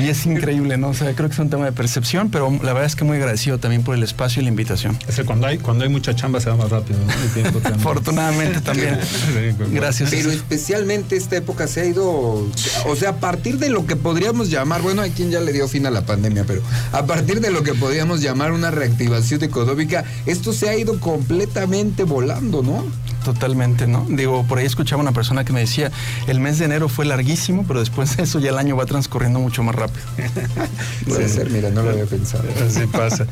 y 0.00 0.08
es 0.08 0.26
increíble, 0.26 0.76
¿no? 0.76 0.88
O 0.88 0.94
sea, 0.94 1.14
creo 1.14 1.28
que 1.28 1.34
es 1.34 1.38
un 1.38 1.48
tema 1.48 1.66
de 1.66 1.70
percepción, 1.70 2.30
pero 2.32 2.50
la 2.50 2.72
verdad 2.72 2.86
es 2.86 2.96
que 2.96 3.04
muy 3.04 3.18
agradecido 3.18 3.58
también 3.58 3.84
por 3.84 3.94
el 3.94 4.02
espacio 4.02 4.42
y 4.42 4.44
la 4.44 4.48
invitación. 4.48 4.98
Es 5.06 5.14
que 5.14 5.24
cuando 5.24 5.46
hay, 5.46 5.58
cuando 5.58 5.84
hay 5.84 5.88
mucha 5.88 6.16
chamba 6.16 6.40
se 6.40 6.50
va 6.50 6.56
más 6.56 6.68
rápido, 6.68 6.98
¿no? 6.98 7.76
Afortunadamente 7.76 8.60
también. 8.60 8.98
Gracias. 9.70 10.10
Pero 10.10 10.32
especialmente 10.32 11.14
esta 11.14 11.36
época 11.36 11.68
se 11.68 11.82
ha 11.82 11.84
ido, 11.84 12.08
o 12.10 12.96
sea, 12.98 13.10
a 13.10 13.16
partir 13.20 13.58
de 13.58 13.70
lo 13.70 13.86
que 13.86 13.94
podríamos 13.94 14.50
llamar, 14.50 14.82
bueno, 14.82 15.02
hay 15.02 15.12
quien 15.12 15.30
ya 15.30 15.38
le 15.38 15.52
dio 15.52 15.68
fin 15.68 15.86
a 15.86 15.90
la 15.92 16.04
pandemia, 16.04 16.42
pero 16.44 16.60
a 16.90 17.06
partir 17.06 17.40
de 17.40 17.52
lo 17.52 17.62
que 17.62 17.74
podríamos 17.74 18.20
llamar 18.20 18.50
una 18.50 18.72
reactivación 18.72 19.44
económica, 19.44 20.02
esto 20.26 20.52
se 20.52 20.68
ha 20.68 20.76
ido 20.76 20.98
con 20.98 21.19
completamente 21.20 22.04
volando, 22.04 22.62
¿no? 22.62 22.82
Totalmente, 23.24 23.86
¿no? 23.86 24.06
Digo, 24.08 24.42
por 24.46 24.58
ahí 24.58 24.64
escuchaba 24.64 25.02
una 25.02 25.12
persona 25.12 25.44
que 25.44 25.52
me 25.52 25.60
decía, 25.60 25.92
el 26.26 26.40
mes 26.40 26.58
de 26.58 26.64
enero 26.64 26.88
fue 26.88 27.04
larguísimo, 27.04 27.66
pero 27.68 27.80
después 27.80 28.16
de 28.16 28.22
eso 28.22 28.38
ya 28.38 28.48
el 28.48 28.56
año 28.58 28.74
va 28.74 28.86
transcurriendo 28.86 29.38
mucho 29.38 29.62
más 29.62 29.74
rápido. 29.74 30.02
Puede 31.06 31.28
ser, 31.28 31.50
mira, 31.50 31.68
no 31.68 31.82
lo 31.82 31.90
había 31.90 32.06
pensado. 32.06 32.44
Así 32.66 32.86
pasa. 32.86 33.26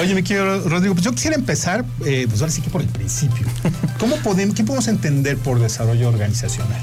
Oye, 0.00 0.14
mi 0.14 0.22
querido 0.22 0.66
Rodrigo, 0.66 0.94
pues 0.94 1.04
yo 1.04 1.12
quisiera 1.12 1.36
empezar, 1.36 1.84
eh, 2.06 2.24
pues 2.26 2.40
ahora 2.40 2.52
sí 2.52 2.62
que 2.62 2.70
por 2.70 2.80
el 2.80 2.88
principio. 2.88 3.46
¿Cómo 4.00 4.16
podemos, 4.16 4.54
¿Qué 4.54 4.64
podemos 4.64 4.88
entender 4.88 5.36
por 5.36 5.60
desarrollo 5.60 6.08
organizacional? 6.08 6.80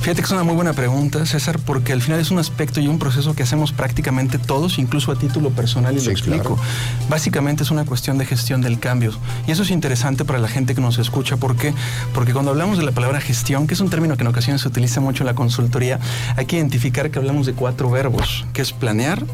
Fíjate 0.00 0.22
que 0.22 0.26
es 0.26 0.32
una 0.32 0.44
muy 0.44 0.54
buena 0.54 0.72
pregunta, 0.72 1.26
César, 1.26 1.58
porque 1.58 1.92
al 1.92 2.00
final 2.00 2.20
es 2.20 2.30
un 2.30 2.38
aspecto 2.38 2.80
y 2.80 2.86
un 2.88 2.98
proceso 2.98 3.34
que 3.34 3.42
hacemos 3.42 3.72
prácticamente 3.72 4.38
todos, 4.38 4.78
incluso 4.78 5.12
a 5.12 5.16
título 5.18 5.50
personal, 5.50 5.96
y 5.98 6.00
lo 6.00 6.10
explico. 6.10 6.58
Básicamente 7.10 7.64
es 7.64 7.70
una 7.70 7.84
cuestión 7.84 8.16
de 8.16 8.24
gestión 8.24 8.62
del 8.62 8.78
cambio. 8.78 9.12
Y 9.46 9.50
eso 9.50 9.64
es 9.64 9.70
interesante 9.70 10.24
para 10.24 10.38
la 10.38 10.48
gente 10.48 10.74
que 10.74 10.80
nos 10.80 10.98
escucha. 10.98 11.36
¿Por 11.36 11.56
qué? 11.56 11.74
Porque 12.14 12.32
cuando 12.32 12.52
hablamos 12.52 12.78
de 12.78 12.84
la 12.84 12.92
palabra 12.92 13.20
gestión, 13.20 13.66
que 13.66 13.74
es 13.74 13.80
un 13.80 13.90
término 13.90 14.16
que 14.16 14.22
en 14.22 14.28
ocasiones 14.28 14.62
se 14.62 14.68
utiliza 14.68 15.00
mucho 15.00 15.24
en 15.24 15.26
la 15.26 15.34
consultoría, 15.34 15.98
hay 16.36 16.46
que 16.46 16.56
identificar 16.56 17.10
que 17.10 17.18
hablamos 17.18 17.46
de 17.46 17.52
cuatro 17.52 17.90
verbos, 17.90 18.46
que 18.52 18.62
es 18.62 18.72
planear, 18.72 19.24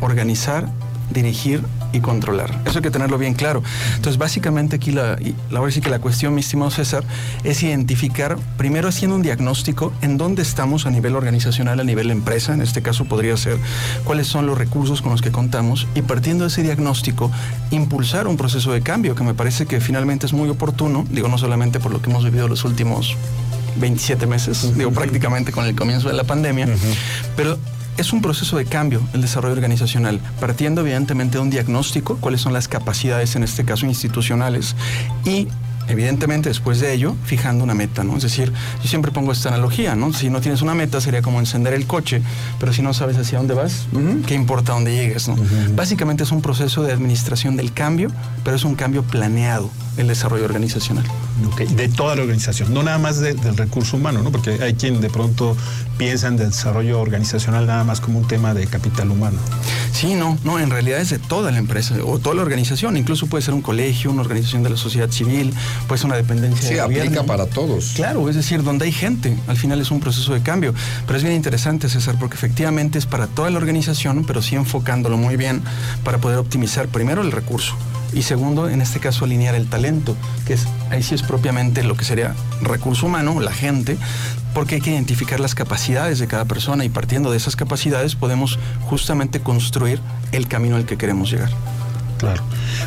organizar, 0.00 0.68
dirigir 1.12 1.62
y 1.92 2.00
controlar. 2.00 2.62
Eso 2.64 2.78
hay 2.78 2.82
que 2.82 2.90
tenerlo 2.90 3.18
bien 3.18 3.34
claro. 3.34 3.62
Entonces, 3.96 4.18
básicamente 4.18 4.76
aquí 4.76 4.92
la, 4.92 5.18
la 5.50 5.70
sí 5.70 5.80
que 5.80 5.90
la 5.90 6.00
cuestión, 6.00 6.34
mi 6.34 6.40
estimado 6.40 6.70
César, 6.70 7.04
es 7.44 7.62
identificar, 7.62 8.36
primero 8.56 8.88
haciendo 8.88 9.16
un 9.16 9.22
diagnóstico 9.22 9.92
en 10.02 10.18
dónde 10.18 10.42
estamos 10.42 10.86
a 10.86 10.90
nivel 10.90 11.16
organizacional, 11.16 11.80
a 11.80 11.84
nivel 11.84 12.10
empresa, 12.10 12.54
en 12.54 12.60
este 12.62 12.82
caso 12.82 13.04
podría 13.04 13.36
ser 13.36 13.58
cuáles 14.04 14.26
son 14.26 14.46
los 14.46 14.58
recursos 14.58 15.02
con 15.02 15.12
los 15.12 15.22
que 15.22 15.30
contamos 15.30 15.86
y 15.94 16.02
partiendo 16.02 16.44
de 16.44 16.48
ese 16.48 16.62
diagnóstico, 16.62 17.30
impulsar 17.70 18.26
un 18.26 18.36
proceso 18.36 18.72
de 18.72 18.82
cambio 18.82 19.14
que 19.14 19.24
me 19.24 19.34
parece 19.34 19.66
que 19.66 19.80
finalmente 19.80 20.26
es 20.26 20.32
muy 20.32 20.48
oportuno, 20.48 21.04
digo 21.10 21.28
no 21.28 21.38
solamente 21.38 21.80
por 21.80 21.92
lo 21.92 22.00
que 22.00 22.10
hemos 22.10 22.24
vivido 22.24 22.48
los 22.48 22.64
últimos 22.64 23.16
27 23.76 24.26
meses, 24.26 24.76
digo 24.76 24.90
prácticamente 24.92 25.52
con 25.52 25.64
el 25.64 25.74
comienzo 25.74 26.08
de 26.08 26.14
la 26.14 26.24
pandemia, 26.24 26.68
pero 27.36 27.58
es 27.96 28.12
un 28.12 28.22
proceso 28.22 28.56
de 28.56 28.64
cambio 28.64 29.02
el 29.12 29.20
desarrollo 29.22 29.54
organizacional, 29.54 30.20
partiendo 30.40 30.80
evidentemente 30.80 31.38
de 31.38 31.42
un 31.42 31.50
diagnóstico, 31.50 32.16
cuáles 32.18 32.40
son 32.40 32.52
las 32.52 32.68
capacidades 32.68 33.36
en 33.36 33.42
este 33.42 33.64
caso 33.64 33.86
institucionales 33.86 34.74
y 35.24 35.48
evidentemente 35.88 36.48
después 36.48 36.80
de 36.80 36.92
ello, 36.92 37.16
fijando 37.24 37.64
una 37.64 37.74
meta, 37.74 38.04
¿no? 38.04 38.16
Es 38.16 38.22
decir, 38.22 38.52
yo 38.82 38.88
siempre 38.88 39.12
pongo 39.12 39.32
esta 39.32 39.48
analogía, 39.48 39.94
¿no? 39.94 40.12
Si 40.12 40.30
no 40.30 40.40
tienes 40.40 40.62
una 40.62 40.74
meta 40.74 41.00
sería 41.00 41.22
como 41.22 41.40
encender 41.40 41.74
el 41.74 41.86
coche, 41.86 42.22
pero 42.58 42.72
si 42.72 42.82
no 42.82 42.94
sabes 42.94 43.18
hacia 43.18 43.38
dónde 43.38 43.54
vas, 43.54 43.86
¿qué 44.26 44.34
importa 44.34 44.72
dónde 44.72 44.94
llegues, 44.94 45.28
¿no? 45.28 45.36
Básicamente 45.74 46.22
es 46.22 46.32
un 46.32 46.40
proceso 46.40 46.82
de 46.82 46.92
administración 46.92 47.56
del 47.56 47.72
cambio, 47.72 48.10
pero 48.44 48.56
es 48.56 48.64
un 48.64 48.74
cambio 48.74 49.02
planeado, 49.02 49.70
el 49.96 50.08
desarrollo 50.08 50.44
organizacional. 50.44 51.04
De 51.76 51.88
toda 51.88 52.16
la 52.16 52.22
organización, 52.22 52.72
no 52.72 52.82
nada 52.82 52.98
más 52.98 53.20
del 53.20 53.56
recurso 53.56 53.96
humano, 53.96 54.22
¿no? 54.22 54.30
Porque 54.30 54.58
hay 54.62 54.74
quien 54.74 55.00
de 55.00 55.10
pronto 55.10 55.56
piensa 55.98 56.28
en 56.28 56.36
desarrollo 56.36 57.00
organizacional 57.00 57.66
nada 57.66 57.84
más 57.84 58.00
como 58.00 58.18
un 58.18 58.26
tema 58.26 58.54
de 58.54 58.66
capital 58.66 59.10
humano. 59.10 59.38
Sí, 59.92 60.14
no, 60.14 60.38
no, 60.44 60.58
en 60.58 60.70
realidad 60.70 61.00
es 61.00 61.10
de 61.10 61.18
toda 61.18 61.50
la 61.50 61.58
empresa 61.58 61.94
o 62.04 62.18
toda 62.18 62.34
la 62.34 62.42
organización, 62.42 62.96
incluso 62.96 63.26
puede 63.26 63.42
ser 63.42 63.54
un 63.54 63.62
colegio, 63.62 64.10
una 64.10 64.22
organización 64.22 64.62
de 64.62 64.70
la 64.70 64.76
sociedad 64.76 65.10
civil, 65.10 65.52
puede 65.86 65.98
ser 65.98 66.06
una 66.06 66.16
dependencia 66.16 66.68
sí, 66.68 66.74
de 66.74 66.80
aplica 66.80 67.24
para 67.24 67.46
todos. 67.46 67.92
Claro, 67.94 68.28
es 68.28 68.36
decir, 68.36 68.62
donde 68.62 68.86
hay 68.86 68.92
gente, 68.92 69.36
al 69.46 69.56
final 69.56 69.80
es 69.80 69.90
un 69.90 70.00
proceso 70.00 70.32
de 70.32 70.42
cambio. 70.42 70.74
Pero 71.06 71.16
es 71.16 71.22
bien 71.22 71.34
interesante, 71.34 71.88
César, 71.88 72.16
porque 72.18 72.36
efectivamente 72.36 72.98
es 72.98 73.06
para 73.06 73.26
toda 73.26 73.50
la 73.50 73.58
organización, 73.58 74.24
pero 74.24 74.42
sí 74.42 74.56
enfocándolo 74.56 75.16
muy 75.16 75.36
bien 75.36 75.62
para 76.04 76.18
poder 76.18 76.38
optimizar 76.38 76.88
primero 76.88 77.22
el 77.22 77.32
recurso 77.32 77.76
y 78.12 78.22
segundo, 78.22 78.68
en 78.68 78.80
este 78.80 79.00
caso, 79.00 79.24
alinear 79.24 79.54
el 79.54 79.68
talento, 79.68 80.16
que 80.46 80.54
es 80.54 80.66
ahí 80.90 81.02
sí 81.02 81.14
es 81.14 81.22
propiamente 81.22 81.82
lo 81.82 81.96
que 81.96 82.04
sería 82.04 82.34
recurso 82.60 83.06
humano, 83.06 83.40
la 83.40 83.52
gente, 83.52 83.96
porque 84.54 84.76
hay 84.76 84.80
que 84.80 84.90
identificar 84.90 85.40
las 85.40 85.54
capacidades 85.54 86.18
de 86.18 86.26
cada 86.26 86.44
persona 86.44 86.84
y 86.84 86.88
partiendo 86.88 87.30
de 87.30 87.36
esas 87.36 87.56
capacidades 87.56 88.14
podemos 88.14 88.58
justamente 88.82 89.40
construir 89.40 90.00
el 90.32 90.46
camino 90.48 90.76
al 90.76 90.84
que 90.84 90.98
queremos 90.98 91.30
llegar. 91.30 91.50
Claro. 92.22 92.44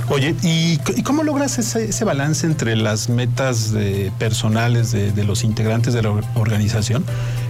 Oye, 0.08 0.34
¿y, 0.44 0.77
cómo 1.04 1.24
logras 1.24 1.60
ese, 1.60 2.06
balance 2.06 2.48
entre 2.48 2.77
las 2.77 3.10
metas 3.10 3.74
personales 4.18 4.94
de, 4.94 5.24
los 5.25 5.44
integrantes 5.44 5.94
de 5.94 6.01
la 6.04 6.12
organización? 6.36 7.04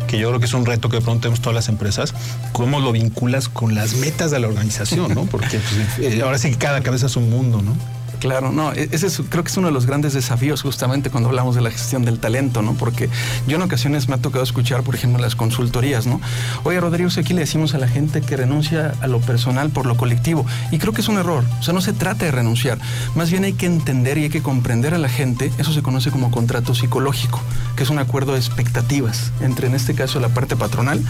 Que 0.08 0.18
yo 0.18 0.30
creo 0.30 0.40
que 0.40 0.48
es 0.48 0.54
un 0.56 0.66
reto 0.66 0.90
que 0.90 0.98
de 0.98 1.04
pronto 1.04 1.22
tenemos 1.22 1.42
todas 1.42 1.54
las 1.54 1.70
empresas. 1.70 2.16
¿Cómo 2.54 2.80
lo 2.80 2.92
vinculas 2.92 3.50
con 3.50 3.76
las 3.76 3.98
metas 3.98 4.32
de 4.32 4.40
la 4.40 4.48
organización? 4.48 5.14
¿no? 5.14 5.26
Porque 5.32 5.60
pues, 5.60 6.14
eh, 6.14 6.24
ahora 6.24 6.40
sí 6.40 6.50
que 6.50 6.58
cada 6.58 6.82
cabeza 6.82 7.06
es 7.06 7.18
un 7.18 7.30
mundo, 7.30 7.62
¿no? 7.62 7.76
Claro, 8.20 8.52
no, 8.52 8.74
e-, 8.74 8.90
ese 8.92 9.08
es, 9.08 9.22
creo 9.30 9.44
que 9.44 9.50
es 9.50 9.58
uno 9.58 9.68
de 9.68 9.74
los 9.74 9.86
grandes 9.86 10.14
desafíos 10.14 10.62
justamente 10.62 11.10
cuando 11.10 11.30
hablamos 11.30 11.56
de 11.56 11.62
la 11.62 11.72
gestión 11.72 12.06
del 12.06 12.20
talento, 12.20 12.62
¿no? 12.62 12.74
Porque 12.74 13.10
yo 13.48 13.58
en 13.58 13.64
ocasiones 13.64 14.08
me 14.08 14.16
ha 14.16 14.18
tocado 14.18 14.44
escuchar, 14.44 14.84
por 14.84 14.96
ejemplo, 14.96 15.22
las 15.22 15.36
consultorías, 15.36 16.08
¿no? 16.08 16.22
Oye, 16.64 16.80
Rodrigo, 16.80 17.10
aquí 17.18 17.34
le 17.34 17.42
decimos 17.42 17.74
a 17.74 17.78
la 17.78 17.88
gente 17.88 18.22
que 18.22 18.38
renuncia 18.38 18.94
a 19.02 19.08
lo 19.08 19.20
personal 19.20 19.70
por 19.70 19.86
lo 19.86 19.98
colectivo. 19.98 20.46
Y 20.72 20.80
creo 20.80 20.94
que 20.94 21.02
es 21.02 21.08
un 21.08 21.18
error. 21.18 21.44
O 21.60 21.64
sea, 21.64 21.74
no 21.74 21.82
se 21.82 21.94
trata 21.94 22.26
de 22.26 22.32
renunciar. 22.32 22.78
Más 23.16 23.30
bien 23.30 23.44
hay 23.44 23.54
que 23.54 23.66
entender 23.66 24.18
y 24.18 24.24
hay 24.24 24.30
que 24.30 24.42
comprender 24.42 24.94
a 24.94 24.98
la 24.98 25.10
gente. 25.10 25.52
Eso 25.58 25.74
se 25.74 25.82
conoce 25.82 26.12
como 26.12 26.32
contrato 26.32 26.76
psicológico, 26.76 27.42
que 27.76 27.84
es 27.84 27.90
un 27.90 28.00
acuerdo 28.00 28.34
de 28.34 28.40
expectativas 28.40 29.32
entre, 29.42 29.68
en 29.68 29.76
este 29.76 29.96
caso, 29.96 30.20
la 30.20 30.30
parte 30.30 30.56
patronal 30.56 31.02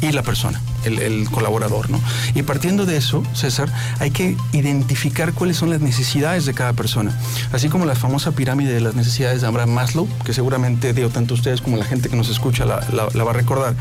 y 0.00 0.12
la 0.12 0.22
persona, 0.22 0.60
el, 0.84 1.28
colaborador, 1.30 1.90
¿no? 1.90 2.00
Y 2.34 2.42
partiendo 2.42 2.86
de 2.86 2.96
eso, 2.96 3.22
César, 3.34 3.72
hay 3.98 4.10
que 4.10 4.36
identificar 4.52 5.32
cuáles 5.32 5.56
son 5.56 5.70
las 5.70 5.80
necesidades 5.80 6.46
de 6.46 6.54
cada 6.54 6.72
persona. 6.72 7.16
Así 7.52 7.68
como 7.68 7.84
la 7.86 7.94
famosa 7.94 8.32
pirámide 8.32 8.72
de 8.72 8.80
las 8.80 8.94
necesidades 8.94 9.40
de 9.42 9.46
Abraham 9.46 9.70
Maslow, 9.70 10.08
que 10.24 10.32
seguramente 10.32 10.92
digo, 10.92 11.10
tanto 11.10 11.34
ustedes 11.34 11.60
como 11.60 11.76
la 11.76 11.84
gente 11.84 12.08
que 12.08 12.16
nos 12.16 12.28
escucha 12.28 12.64
la, 12.64 12.80
la 13.12 13.24
va 13.24 13.30
a 13.30 13.34
recordar. 13.34 13.74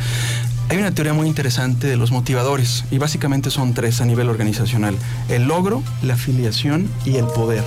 Hay 0.69 0.77
una 0.77 0.91
teoría 0.91 1.13
muy 1.13 1.27
interesante 1.27 1.87
de 1.87 1.97
los 1.97 2.11
motivadores 2.11 2.85
y 2.91 2.99
básicamente 2.99 3.49
son 3.49 3.73
tres 3.73 4.01
a 4.01 4.05
nivel 4.05 4.29
organizacional. 4.29 4.95
El 5.27 5.45
logro, 5.45 5.81
la 6.03 6.13
afiliación 6.13 6.89
y 7.05 7.15
el 7.15 7.25
poder 7.25 7.63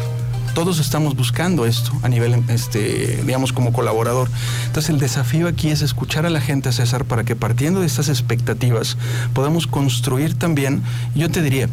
todos 0.55 0.79
estamos 0.79 1.17
buscando 1.17 1.67
esto 1.67 1.93
a 2.03 2.09
nivel, 2.09 2.43
este, 2.49 3.23
digamos, 3.25 3.53
como 3.53 3.73
colaborador. 3.73 4.29
Entonces 4.67 4.91
el 4.91 4.99
desafío 4.99 5.49
aquí 5.49 5.69
es 5.71 5.83
escuchar 5.83 6.27
a 6.27 6.31
la 6.31 6.41
gente, 6.41 6.73
César, 6.73 7.05
para 7.05 7.25
que 7.25 7.37
partiendo 7.37 7.81
de 7.81 7.87
estas 7.87 8.09
expectativas 8.09 8.97
podamos 9.35 9.67
construir 9.67 10.35
también, 10.35 10.83
yo 11.15 11.31
te 11.31 11.43
diría, 11.43 11.69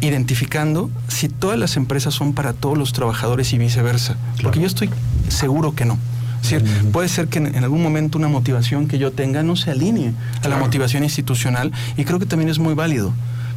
identificando 0.00 0.90
si 1.08 1.28
todas 1.28 1.58
las 1.58 1.76
empresas 1.76 2.14
son 2.14 2.32
para 2.32 2.52
todos 2.52 2.76
los 2.76 2.92
trabajadores 2.92 3.52
y 3.52 3.58
viceversa. 3.58 4.16
Porque 4.42 4.60
yo 4.60 4.66
estoy 4.66 4.90
seguro 5.28 5.74
que 5.74 5.84
no. 5.84 5.98
Es 6.42 6.50
decir, 6.50 6.64
puede 6.90 7.08
ser 7.08 7.28
que 7.28 7.38
en, 7.38 7.62
algún 7.62 7.82
momento 7.82 8.16
una 8.16 8.28
motivación 8.28 8.88
que 8.88 8.98
yo 8.98 9.12
tenga 9.12 9.42
no 9.42 9.56
se 9.56 9.70
alinee 9.70 10.14
a 10.42 10.48
la 10.48 10.56
motivación 10.56 11.04
institucional 11.04 11.70
y 11.98 12.04
creo 12.04 12.18
que 12.18 12.24
también 12.24 12.48
es 12.48 12.58
muy 12.58 12.72
válido 12.72 13.12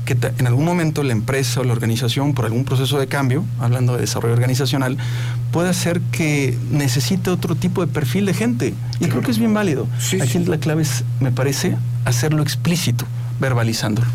que 0.06 0.18
en 0.38 0.48
algún 0.48 0.66
momento 0.66 1.04
la 1.04 1.14
empresa 1.14 1.62
o 1.62 1.64
la 1.64 1.74
organización, 1.74 2.34
por 2.34 2.46
algún 2.46 2.66
proceso 2.66 3.00
de 3.00 3.08
cambio, 3.08 3.46
hablando 3.60 3.94
de 3.94 4.02
desarrollo 4.02 4.34
organizacional, 4.34 4.98
pueda 5.52 5.70
hacer 5.70 6.02
que 6.12 6.58
necesite 6.72 7.30
otro 7.30 7.56
tipo 7.56 7.86
de 7.86 7.92
perfil 7.92 8.26
de 8.26 8.34
gente. 8.34 8.74
Y 9.00 9.06
creo 9.06 9.22
que 9.22 9.32
es 9.32 9.40
bien 9.40 9.54
válido. 9.54 9.88
Aquí 10.22 10.40
la 10.40 10.58
clave 10.58 10.82
es, 10.82 11.04
me 11.20 11.32
parece, 11.32 11.78
hacerlo 12.06 12.42
explícito, 12.42 13.06
verbalizándolo. 13.40 14.08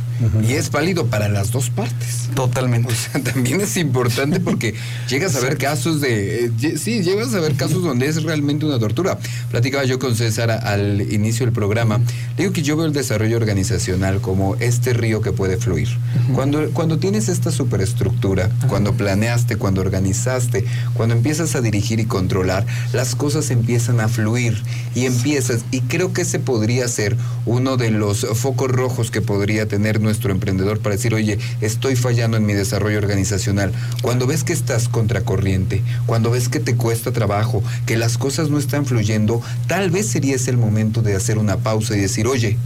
Y 0.47 0.53
es 0.53 0.71
válido 0.71 1.07
para 1.07 1.29
las 1.29 1.53
dos 1.53 1.71
partes. 1.71 2.29
Totalmente. 2.35 2.93
O 2.93 2.97
sea, 2.97 3.23
también 3.33 3.61
es 3.61 3.77
importante 3.77 4.41
porque 4.41 4.75
llegas 5.09 5.37
a 5.37 5.41
ver 5.41 5.59
casos 5.59 6.01
de. 6.01 6.47
Eh, 6.47 6.79
sí, 6.79 7.03
llegas 7.03 7.35
a 7.35 7.41
ver 7.41 7.55
casos 7.55 7.83
donde 7.83 8.07
es 8.07 8.23
realmente 8.23 8.67
una 8.67 8.79
tortura. 8.79 9.19
Platicaba 9.51 9.85
yo 9.85 9.99
con 9.99 10.17
César 10.17 10.51
al 10.51 11.13
inicio 11.13 11.47
del 11.47 11.53
programa. 11.53 12.01
digo 12.37 12.53
que 12.53 12.63
yo 12.63 12.77
veo 12.77 12.87
el 12.87 12.93
desarrollo 12.93 13.37
organizacional 13.37 14.21
como 14.21 14.57
este 14.57 14.93
río 14.93 15.21
que 15.21 15.33
puede 15.33 15.57
fluir. 15.57 15.89
cuando, 16.35 16.71
cuando 16.71 16.99
tienes 16.99 17.29
esta 17.29 17.51
superestructura, 17.51 18.51
cuando 18.69 18.95
planeaste, 18.95 19.57
cuando 19.57 19.81
organizaste, 19.81 20.65
cuando 20.95 21.15
empiezas 21.15 21.55
a 21.55 21.61
dirigir 21.61 22.01
y 22.01 22.07
controlar, 22.07 22.67
las 22.93 23.15
cosas 23.15 23.51
empiezan 23.51 24.01
a 24.01 24.09
fluir 24.09 24.63
y 24.95 25.07
empiezas. 25.07 25.65
Y 25.71 25.83
creo 25.83 26.13
que 26.13 26.23
ese 26.23 26.39
podría 26.39 26.89
ser 26.89 27.17
uno 27.47 27.77
de 27.77 27.91
los 27.91 28.27
focos 28.35 28.71
rojos 28.71 29.11
que 29.11 29.21
podría 29.21 29.67
tener 29.67 30.01
nuestro 30.09 30.33
emprendedor 30.33 30.81
para 30.81 30.97
decir, 30.97 31.15
oye, 31.15 31.39
estoy 31.61 31.95
fallando 31.95 32.39
en 32.39 32.47
mi 32.47 32.55
desarrollo 32.55 32.97
organizacional. 32.97 33.73
Cuando 34.01 34.27
ves 34.27 34.43
que 34.43 34.55
estás 34.55 34.89
contracorriente, 34.89 35.83
cuando 36.07 36.31
ves 36.31 36.49
que 36.49 36.61
te 36.61 36.77
cuesta 36.77 37.13
trabajo, 37.13 37.63
que 37.85 37.99
las 37.99 38.17
cosas 38.17 38.49
no 38.49 38.59
están 38.59 38.87
fluyendo, 38.87 39.43
tal 39.67 39.91
vez 39.91 40.07
sería 40.07 40.35
ese 40.35 40.49
el 40.49 40.57
momento 40.57 41.03
de 41.03 41.15
hacer 41.15 41.37
una 41.37 41.59
pausa 41.59 41.95
y 41.95 42.01
decir, 42.01 42.27
oye, 42.27 42.57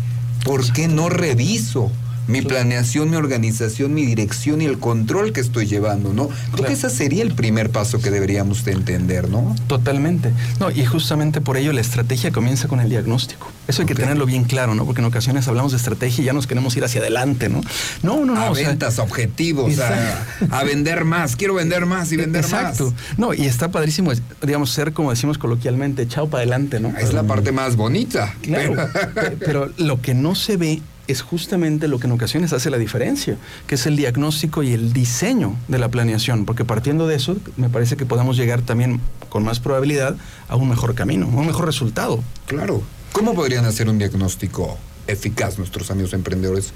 ¿por 0.44 0.72
qué 0.72 0.86
no 0.86 1.08
reviso? 1.08 1.90
Mi 2.26 2.42
planeación, 2.42 3.10
mi 3.10 3.16
organización, 3.16 3.94
mi 3.94 4.06
dirección 4.06 4.62
y 4.62 4.66
el 4.66 4.78
control 4.78 5.32
que 5.32 5.40
estoy 5.40 5.66
llevando, 5.66 6.12
¿no? 6.12 6.28
Creo 6.52 6.66
que 6.66 6.72
ese 6.74 6.90
sería 6.90 7.22
el 7.22 7.34
primer 7.34 7.70
paso 7.70 8.00
que 8.00 8.10
deberíamos 8.10 8.64
de 8.64 8.72
entender, 8.72 9.28
¿no? 9.28 9.54
Totalmente. 9.66 10.32
No, 10.60 10.70
y 10.70 10.84
justamente 10.84 11.40
por 11.40 11.56
ello 11.56 11.72
la 11.72 11.80
estrategia 11.80 12.30
comienza 12.30 12.68
con 12.68 12.80
el 12.80 12.88
diagnóstico. 12.88 13.50
Eso 13.68 13.82
hay 13.82 13.86
que 13.86 13.94
tenerlo 13.94 14.26
bien 14.26 14.44
claro, 14.44 14.74
¿no? 14.74 14.84
Porque 14.84 15.00
en 15.00 15.06
ocasiones 15.06 15.46
hablamos 15.48 15.72
de 15.72 15.78
estrategia 15.78 16.22
y 16.22 16.26
ya 16.26 16.32
nos 16.32 16.46
queremos 16.46 16.76
ir 16.76 16.84
hacia 16.84 17.00
adelante, 17.00 17.48
¿no? 17.48 17.60
No, 18.02 18.24
no, 18.24 18.34
no. 18.34 18.40
A 18.40 18.50
ventas, 18.50 18.98
objetivos, 18.98 19.78
a, 19.78 20.64
vender 20.64 21.04
más. 21.04 21.36
Quiero 21.36 21.54
vender 21.54 21.86
más 21.86 22.12
y 22.12 22.16
vender 22.16 22.42
más. 22.42 22.52
Exacto. 22.52 22.94
No, 23.16 23.34
y 23.34 23.46
está 23.46 23.70
padrísimo, 23.70 24.12
digamos, 24.42 24.70
ser 24.70 24.92
como 24.92 25.10
decimos 25.10 25.38
coloquialmente, 25.38 26.06
chao 26.08 26.28
para 26.28 26.42
adelante, 26.42 26.80
¿no? 26.80 26.96
Es 26.98 27.12
la 27.12 27.22
parte 27.22 27.52
más 27.52 27.76
bonita. 27.76 28.34
Claro. 28.42 28.74
pero 29.38 29.70
lo 29.76 30.00
que 30.00 30.14
no 30.14 30.34
se 30.34 30.56
ve 30.56 30.82
es 31.12 31.22
justamente 31.22 31.86
lo 31.88 31.98
que 31.98 32.06
en 32.06 32.12
ocasiones 32.12 32.52
hace 32.52 32.70
la 32.70 32.78
diferencia, 32.78 33.36
que 33.66 33.76
es 33.76 33.86
el 33.86 33.96
diagnóstico 33.96 34.62
y 34.62 34.72
el 34.72 34.92
diseño 34.92 35.56
de 35.68 35.78
la 35.78 35.88
planeación, 35.88 36.44
porque 36.44 36.64
partiendo 36.64 37.06
de 37.06 37.16
eso 37.16 37.36
me 37.56 37.68
parece 37.68 37.96
que 37.96 38.06
podamos 38.06 38.36
llegar 38.36 38.62
también 38.62 39.00
con 39.28 39.44
más 39.44 39.60
probabilidad 39.60 40.16
a 40.48 40.56
un 40.56 40.68
mejor 40.68 40.94
camino, 40.94 41.26
a 41.26 41.28
un 41.28 41.46
mejor 41.46 41.66
resultado. 41.66 42.22
Claro. 42.46 42.82
¿Cómo 43.12 43.34
podrían 43.34 43.64
hacer 43.66 43.88
un 43.88 43.98
diagnóstico 43.98 44.78
eficaz 45.06 45.58
nuestros 45.58 45.90
amigos 45.90 46.14
emprendedores? 46.14 46.72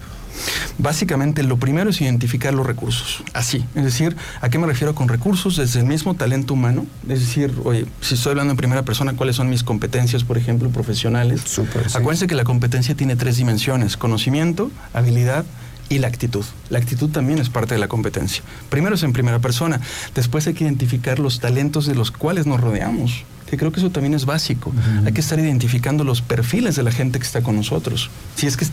Básicamente, 0.78 1.42
lo 1.42 1.56
primero 1.58 1.90
es 1.90 2.00
identificar 2.00 2.52
los 2.54 2.66
recursos. 2.66 3.22
Así. 3.32 3.64
Es 3.74 3.84
decir, 3.84 4.16
¿a 4.40 4.48
qué 4.48 4.58
me 4.58 4.66
refiero 4.66 4.94
con 4.94 5.08
recursos? 5.08 5.56
Desde 5.56 5.80
el 5.80 5.86
mismo 5.86 6.14
talento 6.14 6.54
humano. 6.54 6.86
Es 7.08 7.20
decir, 7.20 7.52
oye, 7.64 7.86
si 8.00 8.14
estoy 8.14 8.30
hablando 8.30 8.52
en 8.52 8.56
primera 8.56 8.82
persona, 8.82 9.14
¿cuáles 9.14 9.36
son 9.36 9.48
mis 9.48 9.62
competencias, 9.62 10.24
por 10.24 10.38
ejemplo, 10.38 10.68
profesionales? 10.70 11.42
Súper. 11.44 11.86
Acuérdense 11.94 12.26
que 12.26 12.34
la 12.34 12.44
competencia 12.44 12.94
tiene 12.94 13.16
tres 13.16 13.36
dimensiones: 13.36 13.96
conocimiento, 13.96 14.70
habilidad 14.92 15.44
y 15.88 15.98
la 15.98 16.08
actitud. 16.08 16.44
La 16.70 16.78
actitud 16.78 17.10
también 17.10 17.38
es 17.38 17.48
parte 17.48 17.74
de 17.74 17.80
la 17.80 17.88
competencia. 17.88 18.42
Primero 18.70 18.94
es 18.94 19.02
en 19.02 19.12
primera 19.12 19.38
persona, 19.38 19.80
después 20.14 20.46
hay 20.46 20.54
que 20.54 20.64
identificar 20.64 21.18
los 21.18 21.40
talentos 21.40 21.86
de 21.86 21.94
los 21.94 22.10
cuales 22.10 22.46
nos 22.46 22.60
rodeamos 22.60 23.24
que 23.46 23.56
creo 23.56 23.72
que 23.72 23.80
eso 23.80 23.90
también 23.90 24.14
es 24.14 24.26
básico. 24.26 24.72
Hay 25.04 25.12
que 25.12 25.20
estar 25.20 25.38
identificando 25.38 26.04
los 26.04 26.20
perfiles 26.20 26.76
de 26.76 26.82
la 26.82 26.90
gente 26.90 27.18
que 27.18 27.24
está 27.24 27.42
con 27.42 27.56
nosotros. 27.56 28.10
Si 28.34 28.46
es 28.46 28.56
que 28.56 28.66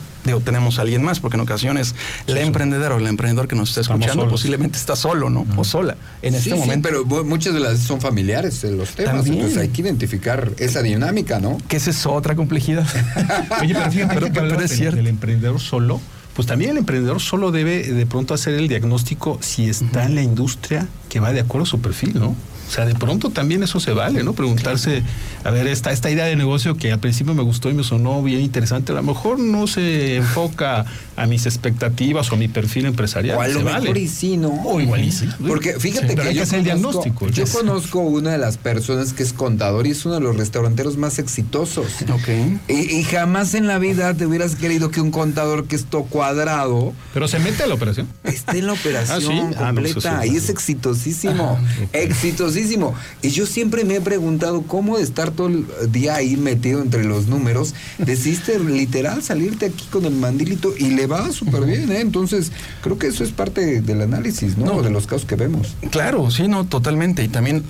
tenemos 0.44 0.80
a 0.80 0.82
alguien 0.82 1.04
más, 1.04 1.20
porque 1.20 1.38
en 1.38 1.42
ocasiones 1.42 1.94
la 2.26 2.42
emprendedora 2.42 2.96
o 2.96 2.98
el 2.98 3.08
emprendedor 3.08 3.48
que 3.48 3.56
nos 3.56 3.70
está 3.70 3.82
escuchando 3.82 4.28
posiblemente 4.28 4.78
está 4.78 4.96
solo, 4.96 5.30
¿no? 5.30 5.46
O 5.56 5.64
sola 5.64 5.96
en 6.22 6.36
este 6.36 6.56
momento. 6.56 6.90
pero 6.90 7.24
muchas 7.24 7.54
de 7.54 7.60
las 7.60 7.80
son 7.80 8.02
familiares 8.02 8.62
de 8.62 8.72
los 8.72 8.90
temas. 8.92 9.26
Entonces 9.28 9.58
hay 9.58 9.70
que 9.70 9.82
identificar 9.82 10.52
esa 10.58 10.82
dinámica, 10.82 11.40
¿no? 11.40 11.60
Que 11.68 11.78
esa 11.78 11.92
es 11.92 12.06
otra 12.06 12.36
complejidad. 12.36 12.88
Oye, 13.62 13.74
pero 13.74 13.92
fíjate 13.92 14.32
que 14.32 14.64
es 14.64 14.72
cierto. 14.72 15.00
El 15.00 15.08
emprendedor 15.08 15.60
solo 15.60 16.02
pues 16.36 16.48
también 16.48 16.72
el 16.72 16.78
emprendedor 16.78 17.20
solo 17.20 17.52
debe 17.52 17.84
de 17.84 18.06
pronto 18.06 18.34
hacer 18.34 18.56
el 18.56 18.68
diagnóstico 18.68 19.38
si 19.42 19.70
está 19.70 20.06
en 20.06 20.16
la 20.16 20.24
industria 20.24 20.88
que 21.10 21.20
va 21.20 21.32
de 21.32 21.42
acuerdo 21.42 21.64
a 21.64 21.68
su 21.68 21.80
perfil, 21.80 22.20
¿no? 22.20 22.36
sea, 22.74 22.86
de 22.86 22.96
pronto 22.96 23.30
también 23.30 23.64
eso 23.64 23.80
se 23.80 23.94
vale, 23.94 24.24
¿no? 24.24 24.34
Preguntarse, 24.34 25.04
a 25.44 25.52
ver, 25.52 25.68
esta, 25.68 25.92
esta 25.92 26.10
idea 26.10 26.26
de 26.26 26.36
negocio 26.36 26.76
que 26.76 26.92
al 26.92 27.00
principio 27.00 27.34
me 27.34 27.44
gustó 27.44 27.70
y 27.70 27.74
me 27.74 27.84
sonó 27.84 28.22
bien 28.24 28.42
interesante, 28.42 28.92
a 28.92 28.96
lo 28.96 29.04
mejor 29.04 29.40
no 29.40 29.68
se 29.68 30.18
enfoca 30.18 30.86
a 31.16 31.26
mis 31.28 31.46
expectativas 31.46 32.32
o 32.32 32.36
a 32.36 32.38
mi 32.38 32.48
perfil 32.48 32.86
empresarial. 32.86 33.38
O 33.38 33.42
a 33.42 33.48
lo 33.48 33.62
mejor 33.62 33.84
vale. 33.88 34.00
y 34.00 34.08
sí, 34.08 34.38
¿no? 34.38 34.50
O 34.66 34.80
igual 34.82 35.04
y 35.04 35.12
sí. 35.12 35.28
Porque 35.48 35.80
fíjate 35.80 36.10
Sí, 36.10 36.16
que 36.16 36.22
hay 36.22 36.28
yo, 36.30 36.34
que 36.34 36.42
hacer 36.42 36.60
el 36.60 36.66
conozco, 36.82 37.04
diagnóstico. 37.04 37.30
yo 37.30 37.46
conozco 37.60 38.00
una 38.00 38.32
de 38.32 38.38
las 38.38 38.58
personas 38.58 39.14
que 39.14 39.24
es 39.24 39.34
contador 39.34 39.88
y 39.88 39.92
es 39.92 40.06
uno 40.06 40.16
de 40.16 40.22
los 40.22 40.36
restauranteros 40.38 40.98
más 40.98 41.20
exitosos. 41.20 41.88
Ok. 42.12 42.30
Y, 42.68 42.96
y 42.98 43.04
jamás 43.04 43.54
en 43.54 43.68
la 43.68 43.80
vida 43.80 44.14
te 44.14 44.26
hubieras 44.26 44.56
querido 44.56 44.92
que 44.92 45.02
un 45.02 45.12
contador 45.12 45.68
que 45.68 45.76
es 45.76 45.86
todo 45.86 46.04
cuadrado 46.04 46.94
Pero 47.14 47.28
se 47.28 47.40
mete 47.40 47.64
a 47.64 47.68
la 47.68 47.76
operación. 47.76 48.08
esté 48.24 48.60
en 48.60 48.68
la 48.68 48.74
operación 48.74 49.18
Ah, 49.18 49.22
¿sí? 49.22 49.56
Ah, 49.58 49.72
no, 49.72 49.82
completa 49.82 50.26
y 50.26 50.36
es 50.38 50.50
exitosísimo, 50.50 51.60
exitosísimo. 51.92 52.94
Y 53.22 53.30
yo 53.30 53.46
siempre 53.46 53.84
me 53.86 53.96
he 53.96 54.02
preguntado 54.02 54.62
cómo 54.64 54.98
de 54.98 55.04
estar 55.04 55.32
todo 55.32 55.48
el 55.48 55.66
día 55.92 56.16
ahí 56.16 56.38
metido 56.38 56.82
entre 56.82 57.04
los 57.04 57.28
números, 57.28 57.74
decidiste 57.98 58.60
literal 58.60 59.24
salirte 59.24 59.68
aquí 59.68 59.86
con 59.92 60.06
el 60.06 60.14
mandilito 60.16 60.74
y 60.78 60.92
le 60.92 61.03
va 61.08 61.32
súper 61.32 61.66
bien, 61.66 61.92
¿eh? 61.92 62.02
Entonces, 62.02 62.52
creo 62.82 62.98
que 62.98 63.08
eso 63.08 63.24
es 63.24 63.32
parte 63.32 63.82
del 63.82 64.02
análisis, 64.02 64.58
¿no? 64.58 64.66
No. 64.66 64.82
De 64.82 64.90
los 64.90 65.08
casos 65.08 65.26
que 65.26 65.36
vemos. 65.36 65.76
Claro, 65.92 66.30
sí, 66.32 66.48
no, 66.48 66.66
totalmente. 66.66 67.24
Y 67.24 67.28
también 67.28 67.64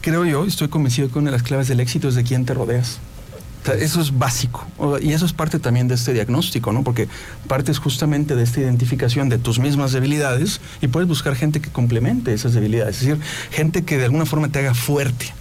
creo 0.00 0.24
yo, 0.24 0.44
estoy 0.44 0.68
convencido 0.68 1.10
que 1.10 1.18
una 1.18 1.30
de 1.30 1.36
las 1.36 1.42
claves 1.42 1.68
del 1.68 1.80
éxito 1.80 2.08
es 2.08 2.14
de 2.14 2.24
quién 2.24 2.44
te 2.44 2.54
rodeas. 2.54 2.98
O 3.62 3.66
sea, 3.66 3.74
eso 3.74 4.00
es 4.00 4.16
básico. 4.16 4.66
Y 5.02 5.12
eso 5.12 5.26
es 5.26 5.32
parte 5.32 5.58
también 5.58 5.88
de 5.88 5.94
este 5.94 6.12
diagnóstico, 6.12 6.72
¿no? 6.72 6.84
Porque 6.84 7.08
partes 7.48 7.78
justamente 7.78 8.36
de 8.36 8.44
esta 8.44 8.60
identificación 8.60 9.28
de 9.28 9.38
tus 9.38 9.58
mismas 9.58 9.92
debilidades 9.92 10.60
y 10.80 10.88
puedes 10.88 11.08
buscar 11.08 11.34
gente 11.34 11.60
que 11.60 11.70
complemente 11.70 12.32
esas 12.32 12.54
debilidades. 12.54 13.02
Es 13.02 13.06
decir, 13.06 13.22
gente 13.50 13.82
que 13.82 13.98
de 13.98 14.04
alguna 14.04 14.26
forma 14.26 14.48
te 14.48 14.60
haga 14.60 14.74
fuerte 14.74 15.34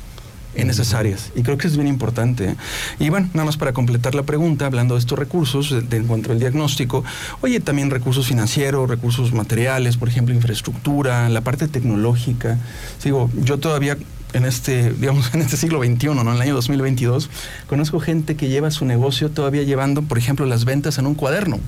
en 0.57 0.69
esas 0.69 0.93
áreas. 0.93 1.31
Y 1.35 1.43
creo 1.43 1.57
que 1.57 1.67
es 1.67 1.75
bien 1.75 1.87
importante. 1.87 2.49
¿eh? 2.49 2.55
Y 2.99 3.09
bueno, 3.09 3.29
nada 3.33 3.45
más 3.45 3.57
para 3.57 3.73
completar 3.73 4.15
la 4.15 4.23
pregunta, 4.23 4.65
hablando 4.65 4.95
de 4.95 4.99
estos 4.99 5.17
recursos, 5.17 5.69
de, 5.69 5.81
de 5.81 5.97
en 5.97 6.07
cuanto 6.07 6.31
al 6.31 6.39
diagnóstico, 6.39 7.03
oye, 7.41 7.59
también 7.59 7.89
recursos 7.89 8.27
financieros, 8.27 8.89
recursos 8.89 9.33
materiales, 9.33 9.97
por 9.97 10.09
ejemplo, 10.09 10.33
infraestructura, 10.33 11.29
la 11.29 11.41
parte 11.41 11.67
tecnológica. 11.67 12.57
Digo, 13.03 13.29
yo 13.35 13.57
todavía 13.57 13.97
en 14.33 14.45
este, 14.45 14.91
digamos, 14.99 15.33
en 15.33 15.41
este 15.41 15.57
siglo 15.57 15.83
XXI, 15.83 16.07
¿no? 16.07 16.21
En 16.21 16.27
el 16.29 16.41
año 16.41 16.53
2022, 16.55 17.29
conozco 17.67 17.99
gente 17.99 18.35
que 18.35 18.49
lleva 18.49 18.71
su 18.71 18.85
negocio 18.85 19.29
todavía 19.29 19.63
llevando, 19.63 20.01
por 20.01 20.17
ejemplo, 20.17 20.45
las 20.45 20.65
ventas 20.65 20.97
en 20.97 21.07
un 21.07 21.15
cuaderno. 21.15 21.59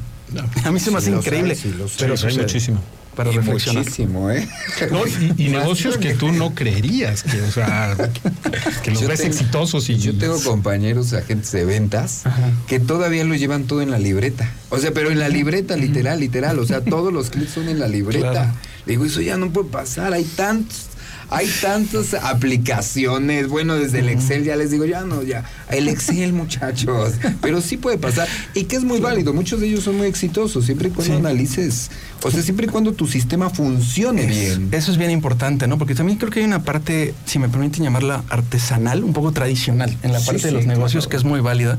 A 0.64 0.72
mí 0.72 0.80
se 0.80 0.92
me 0.92 0.98
hace 0.98 1.10
Sí 1.10 1.18
increíble. 1.18 1.56
sí 1.56 1.74
pero 1.98 2.16
Sí, 2.16 2.28
hay 2.28 2.38
muchísimo. 2.38 2.80
Para 3.16 3.32
Y 3.32 3.36
reflexionar. 3.36 3.84
Muchísimo, 3.84 4.32
¿eh? 4.32 4.48
No, 4.92 5.06
y, 5.06 5.34
y 5.46 5.50
negocios 5.50 5.98
que 5.98 6.14
tú 6.14 6.32
no 6.32 6.56
creerías, 6.56 7.24
que, 7.24 7.42
o 7.42 7.52
sea, 7.52 7.96
que 8.84 8.92
los 8.92 9.02
Yo 9.02 9.08
ves 9.10 9.20
tengo- 9.22 9.34
exitosos 9.34 9.90
y 9.90 9.98
Yo 9.98 10.18
tengo 10.18 10.42
compañeros 10.42 11.12
agentes 11.14 11.52
de 11.52 11.66
ventas 11.66 12.26
Ajá. 12.26 12.50
que 12.68 12.80
todavía 12.80 13.24
lo 13.26 13.36
llevan 13.36 13.66
todo 13.66 13.82
en 13.82 13.92
la 13.92 14.00
libreta. 14.00 14.50
O 14.70 14.78
sea, 14.78 14.92
pero 14.94 15.12
en 15.12 15.20
la 15.20 15.28
libreta, 15.30 15.76
literal, 15.76 16.20
literal. 16.20 16.60
O 16.60 16.66
sea, 16.66 16.82
todos 16.82 17.12
los 17.12 17.30
clips 17.30 17.52
son 17.52 17.68
en 17.68 17.80
la 17.80 17.88
libreta. 17.88 18.32
Claro. 18.32 18.52
Le 18.86 18.94
digo, 18.94 19.06
eso 19.06 19.20
ya 19.22 19.36
no 19.38 19.50
puede 19.52 19.68
pasar. 19.70 20.14
Hay 20.14 20.24
tantos. 20.24 20.86
Hay 21.32 21.48
tantas 21.62 22.16
aplicaciones, 22.16 23.48
bueno, 23.50 23.76
desde 23.76 24.00
el 24.00 24.10
Excel 24.10 24.44
ya 24.44 24.56
les 24.56 24.72
digo, 24.72 24.86
ya 24.86 25.02
no, 25.02 25.22
ya, 25.22 25.44
el 25.70 25.88
Excel 25.88 26.34
muchachos, 26.34 27.14
pero 27.40 27.62
sí 27.62 27.78
puede 27.78 28.00
pasar 28.00 28.28
y 28.56 28.64
que 28.64 28.76
es 28.78 28.84
muy 28.84 29.00
válido, 29.00 29.32
muchos 29.32 29.60
de 29.60 29.68
ellos 29.68 29.84
son 29.84 29.98
muy 29.98 30.08
exitosos, 30.08 30.66
siempre 30.66 30.88
y 30.88 30.92
cuando 30.92 31.14
Sí. 31.14 31.20
analices, 31.20 31.92
o 32.24 32.32
sea, 32.32 32.42
siempre 32.42 32.66
y 32.66 32.70
cuando 32.70 32.94
tu 32.94 33.08
sistema 33.08 33.50
funcione 33.50 34.24
Es- 34.24 34.58
bien. 34.58 34.70
Eso 34.72 34.92
es 34.92 34.98
bien 34.98 35.12
importante, 35.12 35.68
¿no? 35.68 35.78
Porque 35.78 35.96
también 35.96 36.18
creo 36.18 36.32
que 36.32 36.40
hay 36.40 36.46
una 36.46 36.64
parte, 36.64 37.14
si 37.26 37.40
me 37.40 37.50
permiten 37.50 37.84
llamarla 37.84 38.24
artesanal, 38.30 39.04
un 39.04 39.14
poco 39.14 39.32
tradicional 39.32 39.96
en 40.04 40.12
la 40.12 40.20
Sí, 40.20 40.26
parte 40.28 40.42
de 40.44 40.50
sí, 40.50 40.54
los 40.56 40.66
negocios, 40.66 41.06
claro. 41.06 41.10
que 41.12 41.18
es 41.18 41.24
muy 41.24 41.40
válida, 41.40 41.78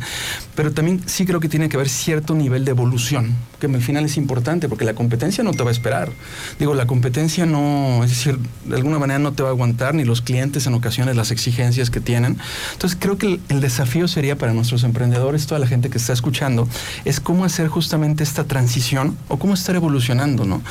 pero 0.54 0.72
también 0.72 1.02
sí 1.06 1.26
creo 1.26 1.40
que 1.40 1.48
tiene 1.48 1.68
que 1.68 1.76
haber 1.76 1.88
cierto 1.88 2.34
nivel 2.34 2.64
de 2.64 2.70
evolución, 2.70 3.34
que 3.58 3.66
al 3.66 3.82
final 3.82 4.04
es 4.04 4.16
importante, 4.16 4.68
porque 4.68 4.84
la 4.84 4.94
competencia 4.94 5.44
no 5.44 5.52
te 5.52 5.62
va 5.62 5.70
a 5.70 5.72
esperar. 5.72 6.10
Digo, 6.58 6.74
la 6.74 6.86
competencia 6.86 7.46
no, 7.46 8.02
es 8.04 8.10
decir, 8.10 8.38
de 8.64 8.76
alguna 8.76 8.98
manera 8.98 9.18
no 9.18 9.32
te 9.32 9.42
va 9.42 9.50
a 9.50 9.52
aguantar, 9.52 9.94
ni 9.94 10.04
los 10.04 10.22
clientes 10.22 10.66
en 10.66 10.74
ocasiones 10.74 11.16
las 11.16 11.30
exigencias 11.30 11.90
que 11.90 12.00
tienen. 12.00 12.38
Entonces 12.72 12.96
creo 13.00 13.18
que 13.18 13.26
el, 13.26 13.40
el 13.48 13.60
desafío 13.60 14.08
sería 14.08 14.36
para 14.36 14.52
nuestros 14.52 14.84
emprendedores, 14.84 15.46
toda 15.46 15.58
la 15.58 15.66
gente 15.66 15.90
que 15.90 15.98
está 15.98 16.12
escuchando, 16.12 16.68
es 17.04 17.20
cómo 17.20 17.44
hacer 17.44 17.68
justamente 17.68 18.22
esta 18.24 18.44
transición 18.44 19.16
o 19.28 19.38
cómo 19.38 19.54
estar 19.54 19.74
evolucionando, 19.76 20.29
¿no? 20.36 20.62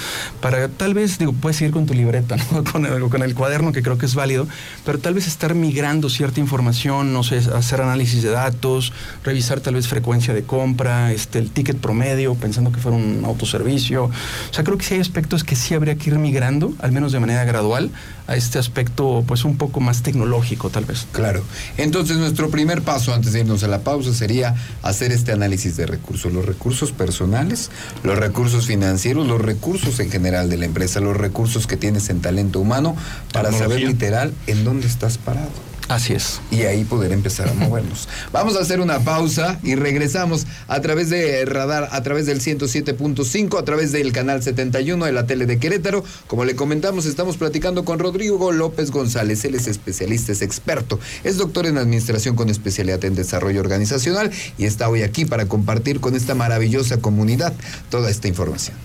Para 0.41 0.67
tal 0.67 0.93
vez, 0.93 1.17
digo, 1.17 1.33
puedes 1.33 1.57
seguir 1.57 1.73
con 1.73 1.85
tu 1.85 1.93
libreta, 1.93 2.35
¿no? 2.51 2.63
Con 2.63 2.85
el, 3.23 3.33
cuaderno, 3.35 3.71
que 3.71 3.81
creo 3.81 3.97
que 3.97 4.05
es 4.05 4.15
válido, 4.15 4.47
pero 4.85 4.99
tal 4.99 5.13
vez 5.13 5.27
estar 5.27 5.55
migrando 5.55 6.09
cierta 6.09 6.39
información, 6.39 7.13
no 7.13 7.23
sé, 7.23 7.37
hacer 7.37 7.81
análisis 7.81 8.23
de 8.23 8.29
datos, 8.29 8.93
revisar 9.23 9.59
tal 9.59 9.75
vez 9.75 9.87
frecuencia 9.87 10.33
de 10.33 10.43
compra, 10.43 11.11
este, 11.11 11.39
el 11.39 11.51
ticket 11.51 11.77
promedio, 11.77 12.35
pensando 12.35 12.71
que 12.71 12.79
fuera 12.79 12.97
un 12.97 13.23
autoservicio. 13.25 14.05
O 14.05 14.53
sea, 14.53 14.63
creo 14.63 14.77
que 14.77 14.85
sí 14.85 14.95
hay 14.95 15.01
aspectos 15.01 15.43
que 15.43 15.55
sí 15.55 15.73
habría 15.73 15.95
que 15.95 16.09
ir 16.09 16.17
migrando, 16.17 16.73
al 16.79 16.91
menos 16.91 17.11
de 17.11 17.19
manera 17.19 17.43
gradual, 17.43 17.91
a 18.29 18.35
este 18.35 18.59
aspecto, 18.59 19.23
pues 19.27 19.43
un 19.43 19.57
poco 19.57 19.79
más 19.79 20.03
tecnológico, 20.03 20.69
tal 20.69 20.85
vez. 20.85 21.07
Claro. 21.11 21.43
Entonces, 21.77 22.17
nuestro 22.17 22.51
primer 22.51 22.83
paso 22.83 23.11
antes 23.11 23.33
de 23.33 23.39
irnos 23.39 23.63
a 23.63 23.67
la 23.67 23.79
pausa 23.79 24.13
sería 24.13 24.55
hacer 24.83 25.11
este 25.11 25.31
análisis 25.31 25.75
de 25.75 25.87
recursos. 25.87 26.31
Los 26.31 26.45
recursos 26.45 26.91
personales, 26.91 27.71
los 28.03 28.17
recursos 28.19 28.67
financieros, 28.67 29.27
los 29.27 29.41
recursos 29.41 29.99
en 29.99 30.11
general 30.11 30.47
de 30.47 30.57
la 30.57 30.65
empresa, 30.65 30.99
los 30.99 31.17
recursos 31.17 31.65
que 31.65 31.75
tienes 31.75 32.09
en 32.11 32.21
talento 32.21 32.59
humano, 32.59 32.95
para 33.33 33.51
saber 33.51 33.81
literal 33.81 34.31
en 34.45 34.63
dónde 34.63 34.85
estás 34.85 35.17
parado. 35.17 35.49
Así 35.89 36.13
es. 36.13 36.39
Y 36.51 36.61
ahí 36.61 36.83
poder 36.83 37.11
empezar 37.11 37.49
a 37.49 37.53
movernos. 37.55 38.07
Vamos 38.31 38.55
a 38.55 38.59
hacer 38.59 38.79
una 38.79 38.99
pausa 38.99 39.59
y 39.63 39.73
regresamos 39.73 40.45
a 40.67 40.79
través 40.81 41.09
de 41.09 41.43
Radar, 41.45 41.89
a 41.91 42.03
través 42.03 42.27
del 42.27 42.41
107.5, 42.41 43.57
a 43.57 43.65
través 43.65 43.91
del 43.91 44.11
canal 44.11 44.43
71 44.43 45.03
de 45.03 45.11
la 45.11 45.25
tele 45.25 45.47
de 45.47 45.57
Querétaro. 45.57 46.03
Como 46.27 46.45
le 46.45 46.55
comentamos, 46.55 47.07
estamos 47.07 47.37
platicando 47.37 47.85
con 47.85 47.97
Rodrigo 47.97 48.51
López 48.51 48.91
González. 48.91 49.43
Él 49.45 49.55
es 49.55 49.65
especialista, 49.65 50.31
es 50.31 50.43
experto, 50.43 50.99
es 51.23 51.37
doctor 51.37 51.65
en 51.65 51.79
administración 51.79 52.35
con 52.35 52.49
especialidad 52.49 53.03
en 53.03 53.15
desarrollo 53.15 53.59
organizacional 53.59 54.29
y 54.59 54.65
está 54.65 54.89
hoy 54.89 55.01
aquí 55.01 55.25
para 55.25 55.47
compartir 55.47 55.99
con 55.99 56.15
esta 56.15 56.35
maravillosa 56.35 56.97
comunidad 56.97 57.51
toda 57.89 58.11
esta 58.11 58.27
información. 58.27 58.77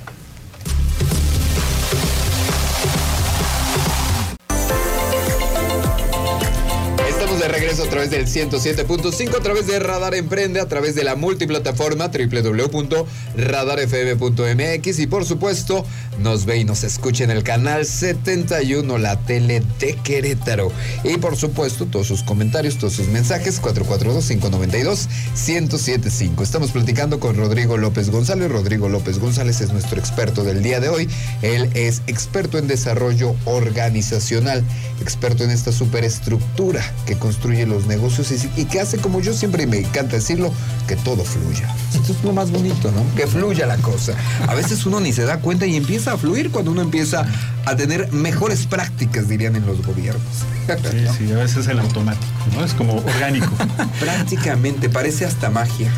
Través 7.95 8.11
del 8.11 8.27
107.5, 8.27 9.37
a 9.37 9.41
través 9.41 9.69
de 9.69 9.79
Radar 9.79 10.17
Emprende, 10.17 10.59
a 10.59 10.67
través 10.67 10.97
de 10.97 11.05
la 11.05 11.15
multiplataforma 11.15 12.09
www.radarfm.mx 12.09 14.99
y 14.99 15.07
por 15.07 15.25
supuesto 15.25 15.87
nos 16.19 16.45
ve 16.45 16.57
y 16.57 16.65
nos 16.65 16.83
escucha 16.83 17.23
en 17.23 17.31
el 17.31 17.45
canal 17.45 17.87
71, 17.87 18.99
la 18.99 19.17
tele 19.21 19.63
de 19.79 19.95
Querétaro. 19.95 20.73
Y 21.05 21.19
por 21.19 21.37
supuesto 21.37 21.87
todos 21.87 22.09
sus 22.09 22.25
comentarios, 22.25 22.79
todos 22.79 22.95
sus 22.95 23.07
mensajes, 23.07 23.63
442-592-1075. 23.63 26.43
Estamos 26.43 26.73
platicando 26.73 27.21
con 27.21 27.37
Rodrigo 27.37 27.77
López 27.77 28.11
González. 28.11 28.51
Rodrigo 28.51 28.89
López 28.89 29.21
González 29.21 29.61
es 29.61 29.73
nuestro 29.73 30.01
experto 30.01 30.43
del 30.43 30.65
día 30.65 30.81
de 30.81 30.89
hoy. 30.89 31.09
Él 31.43 31.71
es 31.75 32.03
experto 32.09 32.59
en 32.59 32.67
desarrollo 32.67 33.37
organizacional, 33.45 34.65
experto 35.01 35.45
en 35.45 35.53
esta 35.53 35.71
superestructura 35.71 36.83
que 37.07 37.17
construye 37.17 37.67
los 37.67 37.84
negocios 37.87 38.31
y, 38.33 38.61
y 38.61 38.65
que 38.67 38.81
hace, 38.81 38.99
como 38.99 39.21
yo 39.21 39.33
siempre 39.33 39.67
me 39.67 39.79
encanta 39.79 40.17
decirlo, 40.17 40.53
que 40.87 40.97
todo 40.97 41.25
fluya. 41.25 41.75
Esto 41.95 42.13
es 42.13 42.25
lo 42.25 42.33
más 42.33 42.51
bonito, 42.51 42.91
¿no? 42.93 43.03
Que 43.17 43.27
fluya 43.27 43.67
la 43.67 43.77
cosa. 43.79 44.15
A 44.47 44.55
veces 44.55 44.85
uno 44.87 45.01
ni 45.01 45.13
se 45.13 45.25
da 45.25 45.39
cuenta 45.39 45.67
y 45.67 45.77
empieza 45.77 46.13
a 46.13 46.19
fluir 46.19 46.51
cuando 46.51 46.71
uno 46.71 46.83
empieza 46.83 47.25
a 47.65 47.77
tener 47.77 48.13
mejores 48.13 48.67
prácticas, 48.67 49.29
dirían 49.29 49.57
en 49.57 49.67
los 49.67 49.85
gobiernos. 49.85 50.23
Sí, 50.67 51.27
sí, 51.27 51.33
a 51.33 51.37
veces 51.37 51.59
es 51.59 51.69
el 51.69 51.79
automático, 51.79 52.27
¿no? 52.55 52.65
Es 52.65 52.75
como 52.75 52.97
orgánico. 52.97 53.53
Prácticamente, 54.01 54.89
parece 54.89 55.25
hasta 55.25 55.51
magia. 55.51 55.91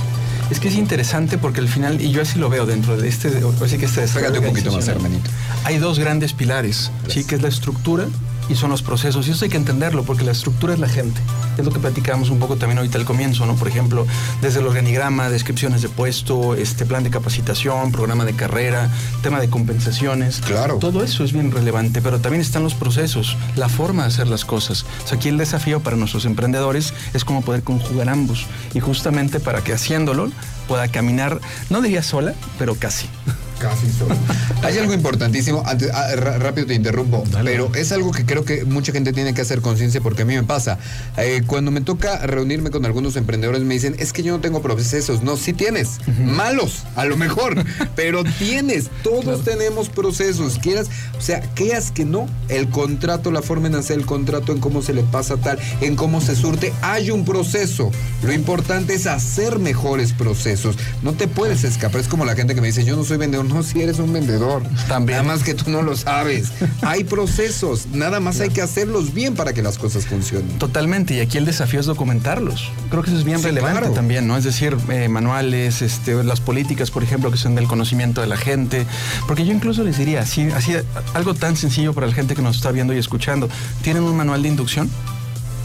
Es 0.50 0.60
que 0.60 0.68
es 0.68 0.76
interesante 0.76 1.38
porque 1.38 1.60
al 1.60 1.68
final, 1.68 2.00
y 2.00 2.12
yo 2.12 2.22
así 2.22 2.38
lo 2.38 2.48
veo 2.48 2.66
dentro 2.66 2.96
de 2.96 3.08
este, 3.08 3.28
así 3.64 3.78
que 3.78 3.86
este 3.86 4.04
un 4.38 4.44
poquito 4.44 4.70
más, 4.70 4.86
hermanito. 4.86 5.28
Hay 5.64 5.78
dos 5.78 5.98
grandes 5.98 6.32
pilares, 6.32 6.92
sí, 7.08 7.24
que 7.24 7.34
es 7.34 7.42
la 7.42 7.48
estructura 7.48 8.06
y 8.48 8.54
son 8.54 8.70
los 8.70 8.82
procesos. 8.82 9.26
Y 9.26 9.32
eso 9.32 9.44
hay 9.44 9.50
que 9.50 9.56
entenderlo 9.56 10.04
porque 10.04 10.24
la 10.24 10.32
estructura 10.32 10.74
es 10.74 10.78
la 10.78 10.88
gente. 10.88 11.20
Es 11.58 11.64
lo 11.64 11.70
que 11.70 11.80
platicábamos 11.80 12.30
un 12.30 12.38
poco 12.38 12.56
también 12.56 12.78
ahorita 12.78 12.98
al 12.98 13.04
comienzo, 13.04 13.46
¿no? 13.46 13.56
Por 13.56 13.68
ejemplo, 13.68 14.06
desde 14.42 14.60
el 14.60 14.66
organigrama, 14.66 15.28
descripciones 15.30 15.82
de 15.82 15.88
puesto, 15.88 16.54
este 16.54 16.86
plan 16.86 17.04
de 17.04 17.10
capacitación, 17.10 17.92
programa 17.92 18.24
de 18.24 18.34
carrera, 18.34 18.90
tema 19.22 19.40
de 19.40 19.48
compensaciones. 19.48 20.40
Claro. 20.40 20.76
Todo 20.78 21.02
eso 21.02 21.24
es 21.24 21.32
bien 21.32 21.50
relevante, 21.50 22.02
pero 22.02 22.20
también 22.20 22.40
están 22.40 22.62
los 22.62 22.74
procesos, 22.74 23.36
la 23.56 23.68
forma 23.68 24.02
de 24.02 24.08
hacer 24.08 24.28
las 24.28 24.44
cosas. 24.44 24.84
O 25.04 25.08
sea, 25.08 25.16
aquí 25.16 25.28
el 25.28 25.38
desafío 25.38 25.80
para 25.80 25.96
nuestros 25.96 26.24
emprendedores 26.24 26.94
es 27.14 27.24
cómo 27.24 27.42
poder 27.42 27.62
conjugar 27.62 28.08
ambos 28.08 28.46
y 28.74 28.80
justamente 28.80 29.40
para 29.40 29.62
que 29.62 29.72
haciéndolo 29.72 30.30
pueda 30.68 30.88
caminar, 30.88 31.40
no 31.70 31.80
diría 31.80 32.02
sola, 32.02 32.34
pero 32.58 32.74
casi. 32.74 33.08
Casi 33.58 33.90
solo. 33.90 34.14
Hay 34.62 34.76
algo 34.78 34.92
importantísimo, 34.92 35.62
antes, 35.66 35.90
ah, 35.92 36.14
rápido 36.16 36.66
te 36.66 36.74
interrumpo, 36.74 37.24
pero 37.44 37.74
es 37.74 37.92
algo 37.92 38.12
que 38.12 38.24
creo 38.24 38.44
que 38.44 38.64
mucha 38.64 38.92
gente 38.92 39.12
tiene 39.12 39.32
que 39.32 39.40
hacer 39.40 39.60
conciencia 39.60 40.00
porque 40.00 40.22
a 40.22 40.24
mí 40.24 40.34
me 40.34 40.42
pasa. 40.42 40.78
Eh, 41.16 41.42
cuando 41.46 41.70
me 41.70 41.80
toca 41.80 42.26
reunirme 42.26 42.70
con 42.70 42.84
algunos 42.84 43.16
emprendedores 43.16 43.62
me 43.62 43.74
dicen, 43.74 43.96
es 43.98 44.12
que 44.12 44.22
yo 44.22 44.32
no 44.32 44.40
tengo 44.40 44.60
procesos. 44.60 45.22
No, 45.22 45.36
sí 45.36 45.52
tienes, 45.52 46.00
malos 46.18 46.84
a 46.96 47.04
lo 47.04 47.16
mejor, 47.16 47.64
pero 47.96 48.24
tienes, 48.24 48.90
todos 49.02 49.44
tenemos 49.44 49.88
procesos. 49.88 50.58
Quieras, 50.58 50.88
o 51.16 51.20
sea, 51.20 51.40
creas 51.54 51.90
que 51.90 52.04
no, 52.04 52.28
el 52.48 52.68
contrato, 52.68 53.30
la 53.30 53.42
forma 53.42 53.68
en 53.68 53.76
hacer 53.76 53.98
el 53.98 54.06
contrato, 54.06 54.52
en 54.52 54.60
cómo 54.60 54.82
se 54.82 54.92
le 54.92 55.02
pasa 55.02 55.36
tal, 55.36 55.58
en 55.80 55.96
cómo 55.96 56.20
se 56.20 56.36
surte, 56.36 56.72
hay 56.82 57.10
un 57.10 57.24
proceso. 57.24 57.90
Lo 58.22 58.32
importante 58.32 58.94
es 58.94 59.06
hacer 59.06 59.58
mejores 59.58 60.12
procesos. 60.12 60.76
No 61.02 61.12
te 61.12 61.28
puedes 61.28 61.64
escapar. 61.64 62.00
Es 62.00 62.08
como 62.08 62.24
la 62.24 62.34
gente 62.34 62.54
que 62.54 62.60
me 62.60 62.66
dice, 62.68 62.84
yo 62.84 62.96
no 62.96 63.04
soy 63.04 63.16
vendedor. 63.16 63.45
No, 63.48 63.62
si 63.62 63.80
eres 63.80 63.98
un 63.98 64.12
vendedor. 64.12 64.62
También. 64.88 65.18
Nada 65.18 65.34
más 65.34 65.42
que 65.42 65.54
tú 65.54 65.70
no 65.70 65.82
lo 65.82 65.96
sabes. 65.96 66.52
Hay 66.82 67.04
procesos. 67.04 67.86
Nada 67.92 68.20
más 68.20 68.40
hay 68.40 68.50
que 68.50 68.62
hacerlos 68.62 69.12
bien 69.14 69.34
para 69.34 69.52
que 69.52 69.62
las 69.62 69.78
cosas 69.78 70.06
funcionen. 70.06 70.58
Totalmente. 70.58 71.14
Y 71.14 71.20
aquí 71.20 71.38
el 71.38 71.44
desafío 71.44 71.80
es 71.80 71.86
documentarlos. 71.86 72.70
Creo 72.90 73.02
que 73.02 73.10
eso 73.10 73.18
es 73.18 73.24
bien 73.24 73.42
relevante 73.42 73.90
también, 73.90 74.26
¿no? 74.26 74.36
Es 74.36 74.44
decir, 74.44 74.76
eh, 74.90 75.08
manuales, 75.08 75.82
este, 75.82 76.22
las 76.24 76.40
políticas, 76.40 76.90
por 76.90 77.02
ejemplo, 77.02 77.30
que 77.30 77.36
son 77.36 77.54
del 77.54 77.66
conocimiento 77.66 78.20
de 78.20 78.26
la 78.26 78.36
gente. 78.36 78.86
Porque 79.26 79.44
yo 79.44 79.52
incluso 79.52 79.82
les 79.84 79.98
diría, 79.98 80.20
así, 80.20 80.48
así 80.54 80.74
algo 81.14 81.34
tan 81.34 81.56
sencillo 81.56 81.92
para 81.92 82.06
la 82.06 82.12
gente 82.12 82.34
que 82.34 82.42
nos 82.42 82.56
está 82.56 82.72
viendo 82.72 82.94
y 82.94 82.98
escuchando. 82.98 83.48
¿Tienen 83.82 84.02
un 84.02 84.16
manual 84.16 84.42
de 84.42 84.48
inducción? 84.48 84.90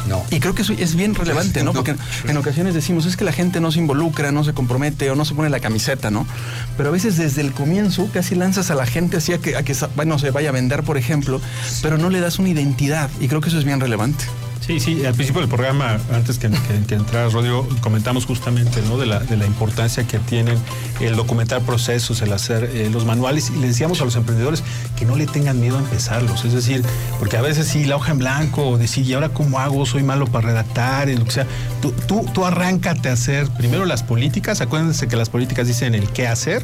No. 0.08 0.24
Y 0.32 0.40
creo 0.40 0.56
que 0.56 0.64
eso 0.64 0.74
es 0.74 0.96
bien 0.96 1.16
relevante, 1.16 1.64
¿no? 1.64 1.74
Porque 1.74 1.96
en 2.28 2.38
ocasiones 2.38 2.74
decimos, 2.74 3.06
es 3.06 3.18
que 3.18 3.24
la 3.24 3.32
gente 3.32 3.60
no 3.62 3.72
se 3.72 3.80
involucra, 3.80 4.32
no 4.32 4.44
se 4.44 4.54
compromete 4.54 5.10
o 5.10 5.16
no 5.16 5.26
se 5.26 5.34
pone 5.36 5.50
la 5.50 5.60
camiseta, 5.60 6.12
¿no? 6.12 6.26
Pero 6.78 6.90
a 6.90 6.92
veces 6.92 7.18
desde 7.18 7.42
el 7.42 7.52
comienzo 7.52 8.10
casi 8.14 8.36
lanzas 8.36 8.72
a 8.72 8.76
la 8.76 8.86
gente 8.86 9.18
así 9.18 9.34
a 9.34 9.40
que, 9.40 9.74
se 9.74 10.32
vaya 10.32 10.50
a 10.50 10.52
vender, 10.52 10.84
por 10.84 10.98
ejemplo, 10.98 11.42
pero 11.82 11.98
no 11.98 12.10
le 12.10 12.20
das 12.20 12.40
una 12.40 12.50
identidad. 12.50 13.10
Y 13.20 13.28
creo 13.28 13.42
que 13.42 13.50
eso 13.50 13.60
es 13.60 13.66
bien 13.66 13.80
relevante. 13.80 14.26
Sí, 14.62 14.80
sí, 14.80 15.04
al 15.06 15.16
principio 15.16 15.42
del 15.42 15.50
programa, 15.50 15.98
antes 16.14 16.38
que, 16.38 16.48
que, 16.88 16.94
entraras, 16.94 17.34
Rodrigo, 17.34 17.68
comentamos 17.82 18.28
justamente 18.28 18.80
¿no? 18.84 19.00
de, 19.00 19.08
la, 19.08 19.46
importancia 19.48 20.04
que 20.04 20.20
tienen 20.20 20.56
el 21.00 21.16
documentar 21.16 21.62
procesos, 21.64 22.22
el 22.22 22.32
hacer 22.32 22.70
eh, 22.72 22.88
los 22.92 23.04
manuales, 23.04 23.50
y 23.50 23.58
le 23.58 23.68
decíamos 23.68 24.02
a 24.02 24.06
los 24.06 24.16
emprendedores 24.16 24.64
que 24.96 25.04
no 25.06 25.16
le 25.16 25.26
tengan 25.26 25.60
miedo 25.60 25.78
a 25.78 25.80
empezarlos, 25.80 26.46
es 26.46 26.54
decir, 26.54 26.84
porque 27.18 27.38
a 27.38 27.42
veces 27.42 27.68
sí, 27.68 27.86
la 27.86 27.96
hoja 27.96 28.12
en 28.12 28.20
blanco, 28.20 28.70
o 28.70 28.78
decir, 28.78 29.04
¿y 29.04 29.14
ahora 29.14 29.30
cómo 29.30 29.58
hago? 29.58 29.84
Soy 29.88 30.04
malo 30.04 30.28
para 30.28 30.50
redactar, 30.50 31.08
lo 31.10 31.26
que 31.26 31.32
sea. 31.32 31.48
Tú, 31.82 31.92
tú, 32.08 32.24
tú 32.32 32.46
arráncate 32.46 33.10
a 33.10 33.14
hacer 33.14 33.50
primero 33.50 33.86
las 33.86 34.04
políticas, 34.04 34.62
acuérdense 34.62 35.08
que 35.08 35.16
las 35.16 35.30
políticas 35.30 35.66
dicen 35.66 35.96
el 35.96 36.08
qué 36.10 36.28
hacer, 36.28 36.64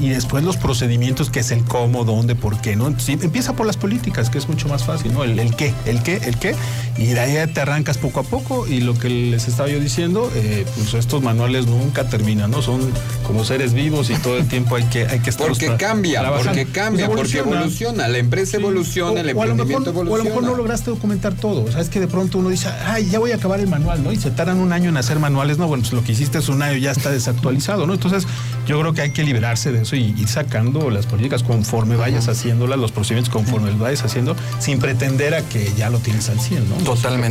y 0.00 0.08
después 0.08 0.42
los 0.44 0.56
procedimientos, 0.56 1.30
que 1.30 1.40
es 1.40 1.50
el 1.50 1.64
cómo, 1.64 2.04
dónde, 2.04 2.34
por 2.34 2.60
qué, 2.60 2.76
¿no? 2.76 2.86
Entonces, 2.86 3.22
empieza 3.22 3.54
por 3.54 3.66
las 3.66 3.76
políticas, 3.76 4.30
que 4.30 4.38
es 4.38 4.48
mucho 4.48 4.68
más 4.68 4.84
fácil, 4.84 5.12
¿no? 5.12 5.24
El, 5.24 5.38
el, 5.38 5.54
qué, 5.54 5.72
el 5.86 6.02
qué, 6.02 6.16
el 6.16 6.36
qué, 6.38 6.54
y 6.96 7.06
de 7.06 7.20
ahí 7.20 7.33
te 7.52 7.60
arrancas 7.60 7.98
poco 7.98 8.20
a 8.20 8.22
poco, 8.22 8.66
y 8.66 8.80
lo 8.80 8.94
que 8.94 9.08
les 9.08 9.48
estaba 9.48 9.68
yo 9.68 9.80
diciendo, 9.80 10.30
eh, 10.34 10.64
pues 10.76 10.94
estos 10.94 11.22
manuales 11.22 11.66
nunca 11.66 12.08
terminan, 12.08 12.50
¿no? 12.50 12.62
Son 12.62 12.80
como 13.26 13.44
seres 13.44 13.72
vivos 13.72 14.10
y 14.10 14.14
todo 14.14 14.36
el 14.36 14.46
tiempo 14.46 14.76
hay 14.76 14.84
que, 14.84 15.06
hay 15.06 15.20
que 15.20 15.30
estar 15.30 15.46
Porque 15.46 15.76
cambia, 15.76 16.22
porque 16.36 16.66
cambia, 16.66 17.06
pues 17.06 17.18
porque 17.18 17.38
evoluciona, 17.38 18.08
la 18.08 18.18
empresa 18.18 18.56
evoluciona, 18.56 19.20
el 19.20 19.30
emprendimiento 19.30 19.90
evoluciona. 19.90 20.10
O 20.10 20.14
a 20.14 20.18
lo 20.18 20.24
mejor 20.24 20.42
no 20.42 20.54
lograste 20.56 20.90
documentar 20.90 21.34
todo, 21.34 21.64
o 21.64 21.72
sea, 21.72 21.80
es 21.80 21.88
que 21.88 22.00
de 22.00 22.06
pronto 22.06 22.38
uno 22.38 22.50
dice, 22.50 22.68
ay, 22.86 23.08
ya 23.10 23.18
voy 23.18 23.32
a 23.32 23.36
acabar 23.36 23.60
el 23.60 23.68
manual, 23.68 24.02
¿no? 24.02 24.12
Y 24.12 24.16
se 24.16 24.30
tardan 24.30 24.58
un 24.60 24.72
año 24.72 24.90
en 24.90 24.96
hacer 24.96 25.18
manuales, 25.18 25.58
no, 25.58 25.66
bueno, 25.66 25.82
pues 25.82 25.92
lo 25.92 26.04
que 26.04 26.12
hiciste 26.12 26.38
es 26.38 26.48
un 26.48 26.62
año 26.62 26.78
ya 26.78 26.92
está 26.92 27.10
desactualizado, 27.10 27.86
¿no? 27.86 27.94
Entonces, 27.94 28.26
yo 28.66 28.80
creo 28.80 28.92
que 28.92 29.02
hay 29.02 29.10
que 29.10 29.24
liberarse 29.24 29.72
de 29.72 29.82
eso 29.82 29.96
y 29.96 30.14
ir 30.16 30.28
sacando 30.28 30.90
las 30.90 31.06
políticas 31.06 31.42
conforme 31.42 31.96
vayas 31.96 32.28
haciéndolas, 32.28 32.78
los 32.78 32.92
procedimientos 32.92 33.32
conforme 33.32 33.70
los 33.70 33.80
vayas 33.80 34.04
haciendo, 34.04 34.36
sin 34.58 34.78
pretender 34.78 35.34
a 35.34 35.42
que 35.42 35.72
ya 35.76 35.90
lo 35.90 35.98
tienes 35.98 36.28
al 36.28 36.40
100, 36.40 36.68
¿no? 36.68 36.76
Totalmente. 36.76 37.23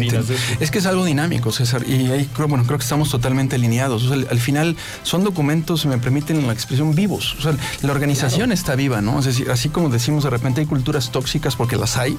Es 0.59 0.71
que 0.71 0.79
es 0.79 0.85
algo 0.85 1.05
dinámico, 1.05 1.51
César, 1.51 1.87
y 1.87 2.11
ahí 2.11 2.29
creo, 2.33 2.47
bueno, 2.47 2.65
creo 2.65 2.77
que 2.77 2.83
estamos 2.83 3.09
totalmente 3.09 3.55
alineados. 3.55 4.11
al 4.11 4.39
final 4.39 4.75
son 5.03 5.23
documentos, 5.23 5.81
si 5.81 5.87
me 5.87 5.97
permiten 5.97 6.45
la 6.45 6.53
expresión, 6.53 6.95
vivos. 6.95 7.35
O 7.39 7.41
sea, 7.41 7.55
la 7.81 7.91
organización 7.91 8.51
está 8.51 8.75
viva, 8.75 9.01
¿no? 9.01 9.19
Es 9.19 9.25
decir, 9.25 9.51
así 9.51 9.69
como 9.69 9.89
decimos, 9.89 10.23
de 10.23 10.29
repente 10.29 10.61
hay 10.61 10.67
culturas 10.67 11.11
tóxicas 11.11 11.55
porque 11.55 11.77
las 11.77 11.97
hay 11.97 12.17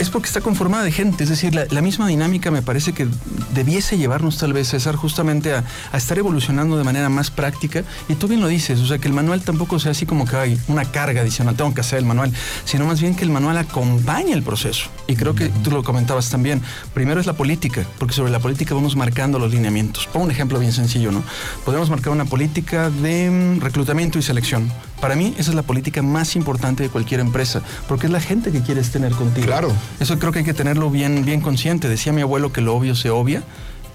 es 0.00 0.08
porque 0.08 0.28
está 0.28 0.40
conformada 0.40 0.82
de 0.82 0.92
gente. 0.92 1.24
Es 1.24 1.30
decir, 1.30 1.54
la, 1.54 1.82
misma 1.82 2.08
dinámica 2.08 2.50
me 2.50 2.62
parece 2.62 2.94
que 2.94 3.06
debiese 3.54 3.98
llevarnos 3.98 4.38
tal 4.38 4.54
vez, 4.54 4.68
César, 4.68 4.96
justamente 4.96 5.52
a, 5.52 5.62
estar 5.92 6.18
evolucionando 6.18 6.78
de 6.78 6.84
manera 6.84 7.10
más 7.10 7.30
práctica. 7.30 7.84
Y 8.08 8.14
tú 8.14 8.26
bien 8.26 8.40
lo 8.40 8.48
dices, 8.48 8.80
o 8.80 8.86
sea, 8.86 8.98
que 8.98 9.08
el 9.08 9.14
manual 9.14 9.42
tampoco 9.42 9.78
sea 9.78 9.90
así 9.90 10.06
como 10.06 10.24
que 10.24 10.36
hay 10.36 10.58
una 10.68 10.86
carga 10.86 11.20
adicional, 11.20 11.54
tengo 11.54 11.74
que 11.74 11.82
hacer 11.82 11.98
el 11.98 12.06
manual, 12.06 12.32
sino 12.64 12.86
más 12.86 13.02
bien 13.02 13.14
que 13.14 13.24
el 13.24 13.30
manual 13.30 13.58
acompañe 13.58 14.32
el 14.32 14.42
proceso. 14.42 14.88
Y 15.06 15.16
creo 15.16 15.34
que 15.34 15.50
tú 15.62 15.70
lo 15.70 15.84
comentabas 15.84 16.30
también. 16.30 16.62
Primero 16.94 17.20
es 17.20 17.26
la 17.26 17.34
política, 17.34 17.86
porque 17.98 18.14
sobre 18.14 18.32
la 18.32 18.38
política 18.38 18.74
vamos 18.74 18.96
marcando 18.96 19.38
los 19.38 19.52
lineamientos. 19.52 20.06
Pongo 20.06 20.24
un 20.24 20.30
ejemplo 20.30 20.58
bien 20.58 20.72
sencillo, 20.72 21.12
¿no? 21.12 21.22
Podemos 21.66 21.90
marcar 21.90 22.12
una 22.12 22.24
política 22.24 22.88
de 22.88 23.30
mm, 23.30 23.60
reclutamiento 23.60 24.18
y 24.18 24.22
selección. 24.22 24.72
Para 25.00 25.14
mí 25.14 25.34
esa 25.38 25.50
es 25.50 25.56
la 25.56 25.62
política 25.62 26.00
más 26.02 26.36
importante 26.36 26.82
de 26.82 26.88
cualquier 26.88 27.20
empresa, 27.20 27.62
porque 27.86 28.06
es 28.06 28.12
la 28.12 28.20
gente 28.20 28.50
que 28.50 28.62
quieres 28.62 28.90
tener 28.90 29.12
contigo. 29.12 29.46
Claro. 29.46 29.72
Eso 29.98 30.18
creo 30.18 30.32
que 30.32 30.40
hay 30.40 30.44
que 30.44 30.54
tenerlo 30.54 30.90
bien, 30.90 31.24
bien 31.24 31.40
consciente. 31.40 31.88
Decía 31.88 32.12
mi 32.12 32.22
abuelo 32.22 32.52
que 32.52 32.60
lo 32.60 32.74
obvio 32.74 32.94
se 32.94 33.10
obvia 33.10 33.42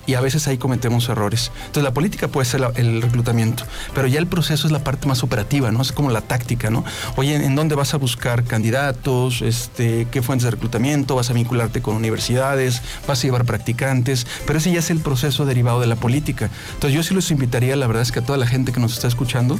y 0.05 0.13
a 0.13 0.21
veces 0.21 0.47
ahí 0.47 0.57
cometemos 0.57 1.09
errores. 1.09 1.51
Entonces 1.57 1.83
la 1.83 1.93
política 1.93 2.27
puede 2.27 2.45
ser 2.45 2.61
el 2.75 3.01
reclutamiento, 3.01 3.63
pero 3.93 4.07
ya 4.07 4.19
el 4.19 4.27
proceso 4.27 4.67
es 4.67 4.71
la 4.71 4.83
parte 4.83 5.07
más 5.07 5.23
operativa, 5.23 5.71
¿no? 5.71 5.81
Es 5.81 5.91
como 5.91 6.11
la 6.11 6.21
táctica, 6.21 6.69
¿no? 6.69 6.83
Oye, 7.15 7.35
¿en 7.35 7.55
dónde 7.55 7.75
vas 7.75 7.93
a 7.93 7.97
buscar 7.97 8.43
candidatos? 8.43 9.41
Este, 9.41 10.07
¿Qué 10.11 10.21
fuentes 10.21 10.45
de 10.45 10.51
reclutamiento? 10.51 11.15
¿Vas 11.15 11.29
a 11.29 11.33
vincularte 11.33 11.81
con 11.81 11.95
universidades? 11.95 12.81
¿Vas 13.07 13.19
a 13.19 13.21
llevar 13.23 13.45
practicantes? 13.45 14.27
Pero 14.45 14.59
ese 14.59 14.71
ya 14.71 14.79
es 14.79 14.89
el 14.89 14.99
proceso 14.99 15.45
derivado 15.45 15.79
de 15.79 15.87
la 15.87 15.95
política. 15.95 16.49
Entonces 16.73 16.93
yo 16.95 17.03
sí 17.03 17.13
los 17.13 17.31
invitaría, 17.31 17.75
la 17.75 17.87
verdad 17.87 18.03
es 18.03 18.11
que 18.11 18.19
a 18.19 18.25
toda 18.25 18.37
la 18.37 18.47
gente 18.47 18.71
que 18.71 18.79
nos 18.79 18.93
está 18.93 19.07
escuchando, 19.07 19.59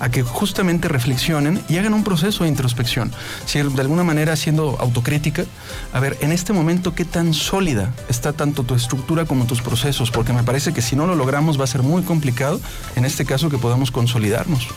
a 0.00 0.10
que 0.10 0.22
justamente 0.22 0.88
reflexionen 0.88 1.62
y 1.68 1.78
hagan 1.78 1.94
un 1.94 2.04
proceso 2.04 2.44
de 2.44 2.50
introspección. 2.50 3.12
Si 3.46 3.60
de 3.60 3.80
alguna 3.80 4.04
manera 4.04 4.32
haciendo 4.32 4.76
autocrítica, 4.80 5.44
a 5.92 6.00
ver, 6.00 6.16
en 6.20 6.32
este 6.32 6.52
momento, 6.52 6.94
¿qué 6.94 7.04
tan 7.04 7.34
sólida 7.34 7.94
está 8.08 8.32
tanto 8.32 8.62
tu 8.62 8.74
estructura 8.74 9.24
como 9.24 9.44
tus 9.44 9.60
procesos? 9.60 9.81
Porque 10.12 10.32
me 10.32 10.42
parece 10.42 10.72
que 10.72 10.82
si 10.82 10.96
no 10.96 11.06
lo 11.06 11.14
logramos 11.14 11.58
va 11.58 11.64
a 11.64 11.66
ser 11.66 11.82
muy 11.82 12.02
complicado, 12.02 12.60
en 12.96 13.04
este 13.04 13.24
caso, 13.24 13.50
que 13.50 13.58
podamos 13.58 13.90
consolidarnos. 13.90 14.68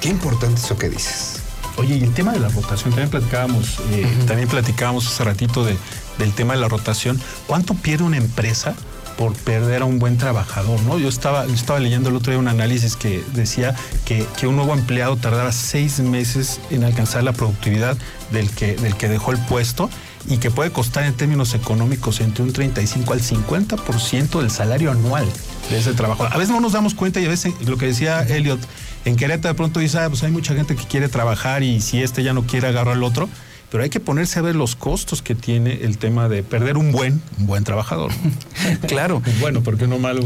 Qué 0.00 0.08
importante 0.08 0.60
eso 0.60 0.76
que 0.76 0.88
dices. 0.88 1.42
Oye, 1.76 1.96
y 1.96 2.02
el 2.02 2.12
tema 2.12 2.32
de 2.32 2.40
la 2.40 2.48
rotación, 2.48 2.90
también 2.90 3.10
platicábamos, 3.10 3.78
eh, 3.92 4.06
también 4.26 4.48
platicábamos 4.48 5.06
hace 5.06 5.24
ratito 5.24 5.64
de, 5.64 5.76
del 6.18 6.32
tema 6.32 6.54
de 6.54 6.60
la 6.60 6.68
rotación. 6.68 7.20
¿Cuánto 7.46 7.74
pierde 7.74 8.04
una 8.04 8.18
empresa 8.18 8.74
por 9.16 9.34
perder 9.34 9.82
a 9.82 9.84
un 9.84 9.98
buen 9.98 10.18
trabajador, 10.18 10.80
¿no? 10.82 10.98
Yo 10.98 11.08
estaba, 11.08 11.44
estaba 11.44 11.80
leyendo 11.80 12.08
el 12.08 12.16
otro 12.16 12.32
día 12.32 12.38
un 12.38 12.48
análisis 12.48 12.96
que 12.96 13.22
decía 13.34 13.74
que, 14.04 14.26
que, 14.38 14.46
un 14.46 14.56
nuevo 14.56 14.72
empleado 14.72 15.16
tardaba 15.16 15.52
seis 15.52 16.00
meses 16.00 16.60
en 16.70 16.84
alcanzar 16.84 17.22
la 17.22 17.32
productividad 17.32 17.96
del 18.30 18.50
que, 18.50 18.74
del 18.74 18.96
que 18.96 19.08
dejó 19.08 19.32
el 19.32 19.38
puesto 19.38 19.90
y 20.28 20.38
que 20.38 20.50
puede 20.50 20.70
costar 20.70 21.04
en 21.04 21.14
términos 21.14 21.54
económicos 21.54 22.20
entre 22.20 22.44
un 22.44 22.52
35 22.52 23.12
al 23.12 23.20
50% 23.20 24.40
del 24.40 24.50
salario 24.50 24.90
anual 24.90 25.26
de 25.70 25.78
ese 25.78 25.94
trabajo. 25.94 26.24
A 26.24 26.36
veces 26.36 26.50
no 26.50 26.60
nos 26.60 26.72
damos 26.72 26.94
cuenta 26.94 27.20
y 27.20 27.26
a 27.26 27.28
veces 27.28 27.54
lo 27.66 27.76
que 27.76 27.86
decía 27.86 28.22
Elliot, 28.22 28.60
en 29.04 29.16
Querétaro 29.16 29.54
de 29.54 29.56
pronto 29.56 29.80
dice, 29.80 29.98
ah, 29.98 30.08
pues 30.08 30.22
hay 30.22 30.30
mucha 30.30 30.54
gente 30.54 30.76
que 30.76 30.84
quiere 30.84 31.08
trabajar 31.08 31.62
y 31.62 31.80
si 31.80 32.02
este 32.02 32.22
ya 32.22 32.32
no 32.32 32.46
quiere 32.46 32.68
agarrar 32.68 32.96
al 32.96 33.02
otro 33.02 33.28
pero 33.72 33.84
hay 33.84 33.88
que 33.90 34.00
ponerse 34.00 34.38
a 34.38 34.42
ver 34.42 34.54
los 34.54 34.76
costos 34.76 35.22
que 35.22 35.34
tiene 35.34 35.80
el 35.82 35.96
tema 35.96 36.28
de 36.28 36.42
perder 36.42 36.76
un 36.76 36.92
buen, 36.92 37.22
un 37.38 37.46
buen 37.46 37.64
trabajador. 37.64 38.12
claro. 38.86 39.22
bueno, 39.40 39.62
porque 39.62 39.86
no 39.86 39.98
malo. 39.98 40.20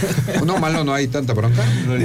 no 0.46 0.58
malo 0.58 0.84
no 0.84 0.94
hay 0.94 1.08
tanta 1.08 1.34
bronca. 1.34 1.64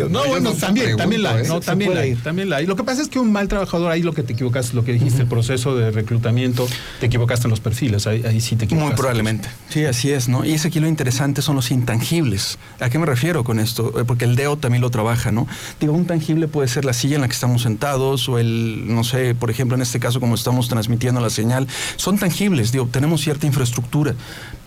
No, 0.10 0.26
bueno, 0.26 0.54
también, 0.54 0.98
también 0.98 1.22
la 1.22 1.36
hay. 1.36 1.46
¿eh? 1.46 1.48
No, 1.48 1.60
también 1.60 1.94
la 1.94 2.00
hay, 2.00 2.16
también 2.16 2.50
la 2.50 2.56
hay. 2.58 2.66
Lo 2.66 2.76
que 2.76 2.84
pasa 2.84 3.04
es 3.04 3.10
que 3.10 3.20
un 3.20 3.32
mal 3.32 3.48
trabajador, 3.48 3.92
ahí 3.92 4.02
lo 4.02 4.14
que 4.14 4.24
te 4.24 4.34
equivocaste, 4.34 4.76
lo 4.76 4.84
que 4.84 4.92
dijiste, 4.92 5.22
el 5.22 5.28
proceso 5.28 5.76
de 5.76 5.92
reclutamiento, 5.92 6.68
te 7.00 7.06
equivocaste 7.06 7.46
en 7.46 7.52
los 7.52 7.60
perfiles, 7.60 8.08
ahí, 8.08 8.24
ahí 8.26 8.42
sí 8.42 8.56
te 8.56 8.66
equivocaste. 8.66 8.94
Muy 8.94 8.98
probablemente. 8.98 9.50
Sí, 9.70 9.86
así 9.86 10.12
es, 10.12 10.28
¿no? 10.28 10.46
Y 10.46 10.54
es 10.54 10.66
aquí 10.66 10.80
lo 10.80 10.88
interesante 10.88 11.44
son 11.44 11.58
los 11.58 11.70
intangibles. 11.70 12.58
¿A 12.80 12.90
qué 12.90 12.98
me 12.98 13.06
refiero 13.06 13.44
con 13.44 13.60
esto? 13.60 13.94
Eh, 14.00 14.04
porque 14.04 14.26
el 14.26 14.36
DEO 14.36 14.58
también 14.58 14.82
lo 14.82 14.90
trabaja, 14.90 15.32
¿no? 15.32 15.48
Digo, 15.80 15.94
un 15.94 16.08
tangible 16.08 16.48
puede 16.48 16.68
ser 16.68 16.86
la 16.86 16.94
silla 16.94 17.18
en 17.18 17.22
la 17.22 17.28
que 17.28 17.36
estamos 17.36 17.62
sentados 17.62 18.28
o 18.30 18.40
el, 18.40 18.86
no 18.88 19.04
sé, 19.04 19.36
por 19.36 19.52
ejemplo, 19.52 19.76
en 19.76 19.84
este 19.84 20.00
caso, 20.00 20.20
como 20.20 20.34
estamos 20.34 20.68
transmitiendo 20.68 20.87
transmitiendo 20.88 21.19
la 21.19 21.30
señal, 21.30 21.67
son 21.97 22.17
tangibles, 22.17 22.71
digo, 22.71 22.88
tenemos 22.89 23.21
cierta 23.21 23.45
infraestructura, 23.45 24.15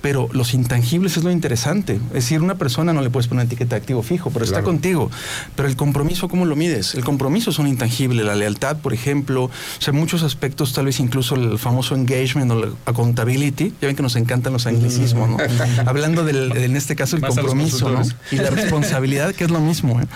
pero 0.01 0.29
los 0.33 0.55
intangibles 0.55 1.17
es 1.17 1.25
lo 1.25 1.31
interesante. 1.31 2.01
Es 2.09 2.13
decir, 2.13 2.41
una 2.41 2.55
persona 2.55 2.93
no 2.93 3.03
le 3.03 3.11
puedes 3.11 3.29
poner 3.29 3.47
etiqueta 3.47 3.77
de 3.77 3.81
activo 3.81 4.03
fijo, 4.03 4.31
pero 4.31 4.45
está 4.45 4.63
contigo. 4.63 5.11
Pero 5.57 5.69
el 5.69 5.77
compromiso, 5.77 6.29
¿cómo 6.29 6.47
lo 6.47 6.57
mides? 6.57 6.95
El 6.95 7.05
compromiso 7.05 7.51
es 7.51 7.59
un 7.59 7.67
intangible, 7.67 8.25
la 8.25 8.35
lealtad, 8.35 8.79
por 8.79 8.95
ejemplo, 8.95 9.45
o 9.45 9.51
sea, 9.79 9.93
muchos 9.93 10.23
aspectos, 10.23 10.73
tal 10.73 10.87
vez 10.87 11.01
incluso 11.01 11.35
el 11.35 11.59
famoso 11.59 11.95
engagement 11.95 12.51
o 12.51 12.61
la 12.61 12.69
accountability, 12.87 13.75
ya 13.81 13.89
ven 13.89 13.97
que 13.97 14.03
nos 14.03 14.17
encantan 14.17 14.53
los 14.53 14.67
anglicismos, 14.67 15.29
¿no? 15.29 15.37
Hablando 15.87 16.25
del, 16.25 16.57
en 16.57 16.77
este 16.77 16.97
caso, 16.97 17.17
el 17.17 17.23
compromiso, 17.23 17.91
¿no? 17.91 18.03
Y 18.31 18.37
la 18.37 18.51
responsabilidad, 18.51 19.35
que 19.35 19.45
es 19.45 19.51
lo 19.51 19.61
mismo, 19.61 20.01
¿eh? 20.01 20.07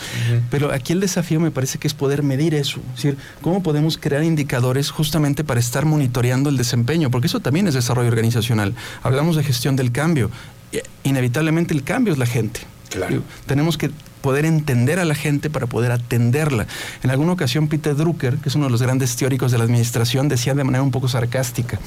Pero 0.51 0.73
aquí 0.73 0.93
el 0.93 1.01
desafío 1.01 1.41
me 1.41 1.51
parece 1.51 1.79
que 1.79 1.87
es 1.87 1.95
poder 1.95 2.23
medir 2.23 2.55
eso, 2.55 2.81
es 2.91 3.03
decir, 3.03 3.19
cómo 3.43 3.63
podemos 3.63 3.99
crear 3.99 4.25
indicadores 4.25 4.91
justamente 4.91 5.45
para 5.45 5.61
estar 5.61 5.85
monitoreando 5.85 6.49
el 6.49 6.57
desempeño, 6.57 7.11
porque 7.11 7.27
eso 7.27 7.41
también 7.41 7.69
es 7.69 7.75
desarrollo 7.75 8.09
organizacional. 8.09 8.75
Hablamos 9.03 9.37
de 9.37 9.45
gestión 9.45 9.74
del 9.77 9.93
cambio. 9.93 10.31
Inevitablemente 11.03 11.75
el 11.75 11.85
cambio 11.85 12.13
es 12.13 12.19
la 12.19 12.27
gente. 12.27 12.61
Claro. 12.91 13.23
Tenemos 13.47 13.77
que 13.77 13.91
poder 14.25 14.47
entender 14.47 15.01
a 15.01 15.05
la 15.05 15.15
gente 15.15 15.51
para 15.51 15.67
poder 15.67 15.93
atenderla. 15.93 16.67
En 17.03 17.11
alguna 17.11 17.33
ocasión 17.33 17.69
Peter 17.69 17.95
Drucker, 17.95 18.39
que 18.39 18.49
es 18.49 18.55
uno 18.55 18.65
de 18.65 18.71
los 18.71 18.81
grandes 18.81 19.15
teóricos 19.17 19.53
de 19.53 19.59
la 19.59 19.65
administración, 19.65 20.29
decía 20.29 20.55
de 20.55 20.65
manera 20.65 20.83
un 20.83 20.91
poco 20.91 21.09
sarcástica, 21.09 21.79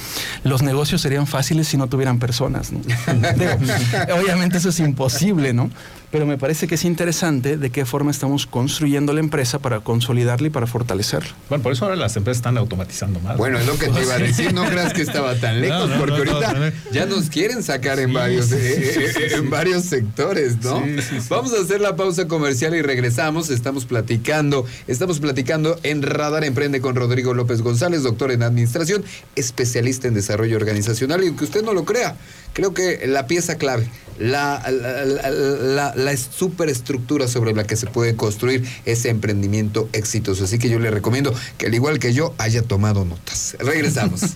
los 0.44 0.62
negocios 0.62 1.02
serían 1.02 1.26
fáciles 1.26 1.68
si 1.68 1.78
no 1.78 1.88
tuvieran 1.88 2.20
personas. 2.20 2.72
obviamente 4.22 4.58
eso 4.60 4.70
es 4.70 4.80
imposible, 4.80 5.52
¿no? 5.52 5.72
Pero 6.12 6.26
me 6.26 6.38
parece 6.38 6.68
que 6.68 6.76
es 6.76 6.86
interesante 6.86 7.58
de 7.58 7.70
qué 7.70 7.86
forma 7.86 8.12
estamos 8.12 8.48
construyendo 8.48 9.14
la 9.14 9.20
empresa 9.20 9.60
para 9.60 9.82
consolidarla 9.82 10.48
y 10.48 10.50
para 10.50 10.68
fortalecerla. 10.68 11.30
Bueno, 11.50 11.64
por 11.64 11.74
eso 11.74 11.86
ahora 11.86 11.98
las 11.98 12.16
empresas 12.16 12.38
están 12.38 12.58
automatizando 12.58 13.20
más. 13.20 13.38
Bueno, 13.38 13.60
es 13.60 13.66
lo 13.66 13.78
que 13.78 13.88
te 13.88 14.02
iba 14.02 14.16
a 14.16 14.20
decir, 14.20 14.54
no 14.54 14.66
creas 14.70 14.94
que 14.94 15.02
estaba 15.02 15.36
tan 15.36 15.62
lejos, 15.62 15.90
porque 16.00 16.16
ahorita 16.16 16.74
ya 16.92 17.06
nos 17.06 17.30
quieren 17.30 17.64
sacar 17.64 18.00
en 18.00 18.14
varios 18.14 18.52
eh, 18.52 18.58
eh, 18.58 19.32
en 19.36 19.50
varios 19.50 19.84
sectores, 19.84 20.64
¿no? 20.64 20.84
Vamos 21.30 21.54
a 21.54 21.62
hacer 21.62 21.82
la 21.82 21.96
pausa 21.96 22.28
comercial 22.28 22.76
y 22.76 22.82
regresamos, 22.82 23.50
estamos 23.50 23.86
platicando, 23.86 24.66
estamos 24.88 25.20
platicando 25.20 25.80
en 25.84 26.02
Radar 26.04 26.44
Emprende 26.44 26.82
con 26.82 26.96
Rodrigo 26.96 27.34
López 27.34 27.62
González, 27.62 28.04
doctor 28.04 28.32
en 28.32 28.44
administración, 28.44 29.04
especialista 29.36 30.08
en 30.08 30.14
desarrollo 30.14 30.56
organizacional 30.56 31.24
y 31.24 31.28
aunque 31.28 31.44
usted 31.44 31.64
no 31.64 31.74
lo 31.74 31.86
crea, 31.86 32.16
creo 32.58 32.74
que 32.74 33.06
la 33.06 33.28
pieza 33.28 33.60
clave, 33.60 33.88
la, 34.18 34.66
la, 34.72 35.94
la, 35.96 36.18
superestructura 36.18 37.28
sobre 37.28 37.54
la 37.54 37.66
que 37.66 37.76
se 37.76 37.86
puede 37.86 38.16
construir 38.16 38.68
ese 38.86 39.10
emprendimiento 39.10 39.88
exitoso. 39.94 40.46
Así 40.46 40.58
que 40.58 40.68
yo 40.68 40.80
le 40.80 40.90
recomiendo 40.90 41.36
que 41.60 41.68
al 41.68 41.76
igual 41.76 42.00
que 42.00 42.14
yo 42.14 42.34
haya 42.40 42.64
tomado 42.64 43.06
notas. 43.06 43.56
Regresamos. 43.60 44.22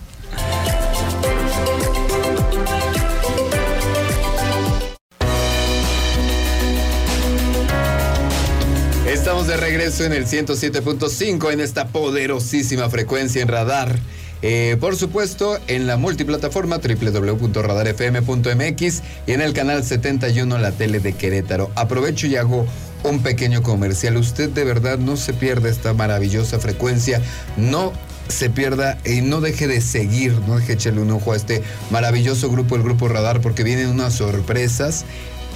Estamos 9.08 9.48
de 9.48 9.56
regreso 9.56 10.04
en 10.04 10.12
el 10.12 10.26
107.5 10.26 11.52
en 11.52 11.60
esta 11.60 11.88
poderosísima 11.88 12.88
frecuencia 12.88 13.42
en 13.42 13.48
radar 13.48 13.98
eh, 14.42 14.76
por 14.80 14.96
supuesto, 14.96 15.58
en 15.68 15.86
la 15.86 15.96
multiplataforma 15.96 16.78
www.radarfm.mx 16.78 19.02
y 19.26 19.32
en 19.32 19.40
el 19.40 19.52
canal 19.52 19.84
71 19.84 20.58
La 20.58 20.72
Tele 20.72 20.98
de 21.00 21.12
Querétaro. 21.12 21.70
Aprovecho 21.76 22.26
y 22.26 22.36
hago 22.36 22.66
un 23.04 23.22
pequeño 23.22 23.62
comercial. 23.62 24.16
Usted 24.16 24.50
de 24.50 24.64
verdad 24.64 24.98
no 24.98 25.16
se 25.16 25.32
pierda 25.32 25.68
esta 25.68 25.94
maravillosa 25.94 26.58
frecuencia. 26.58 27.22
No 27.56 27.92
se 28.28 28.50
pierda 28.50 28.98
y 29.04 29.20
no 29.20 29.40
deje 29.40 29.68
de 29.68 29.80
seguir, 29.80 30.32
no 30.46 30.56
deje 30.56 30.68
de 30.68 30.74
echarle 30.74 31.02
un 31.02 31.10
ojo 31.10 31.32
a 31.32 31.36
este 31.36 31.62
maravilloso 31.90 32.50
grupo, 32.50 32.76
el 32.76 32.82
Grupo 32.82 33.08
Radar, 33.08 33.40
porque 33.40 33.62
vienen 33.62 33.88
unas 33.88 34.14
sorpresas 34.14 35.04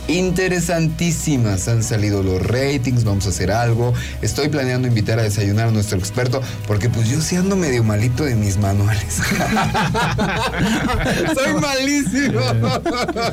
interesantísimas. 0.09 1.69
Han 1.69 1.83
salido 1.83 2.23
los 2.23 2.43
ratings, 2.43 3.05
vamos 3.05 3.27
a 3.27 3.31
hacer 3.31 3.51
algo. 3.51 3.93
Estoy 4.23 4.49
planeando 4.49 4.89
invitar 4.89 5.19
a 5.19 5.23
desayunar 5.23 5.69
a 5.69 5.71
nuestro 5.71 5.99
experto 5.99 6.41
porque 6.67 6.89
pues 6.89 7.09
yo 7.09 7.21
sí 7.21 7.37
ando 7.37 7.57
medio 7.57 7.85
malito 7.85 8.25
de 8.25 8.35
mis 8.35 8.57
manuales. 8.59 9.17
Soy 11.35 11.55
malísimo. 11.61 12.41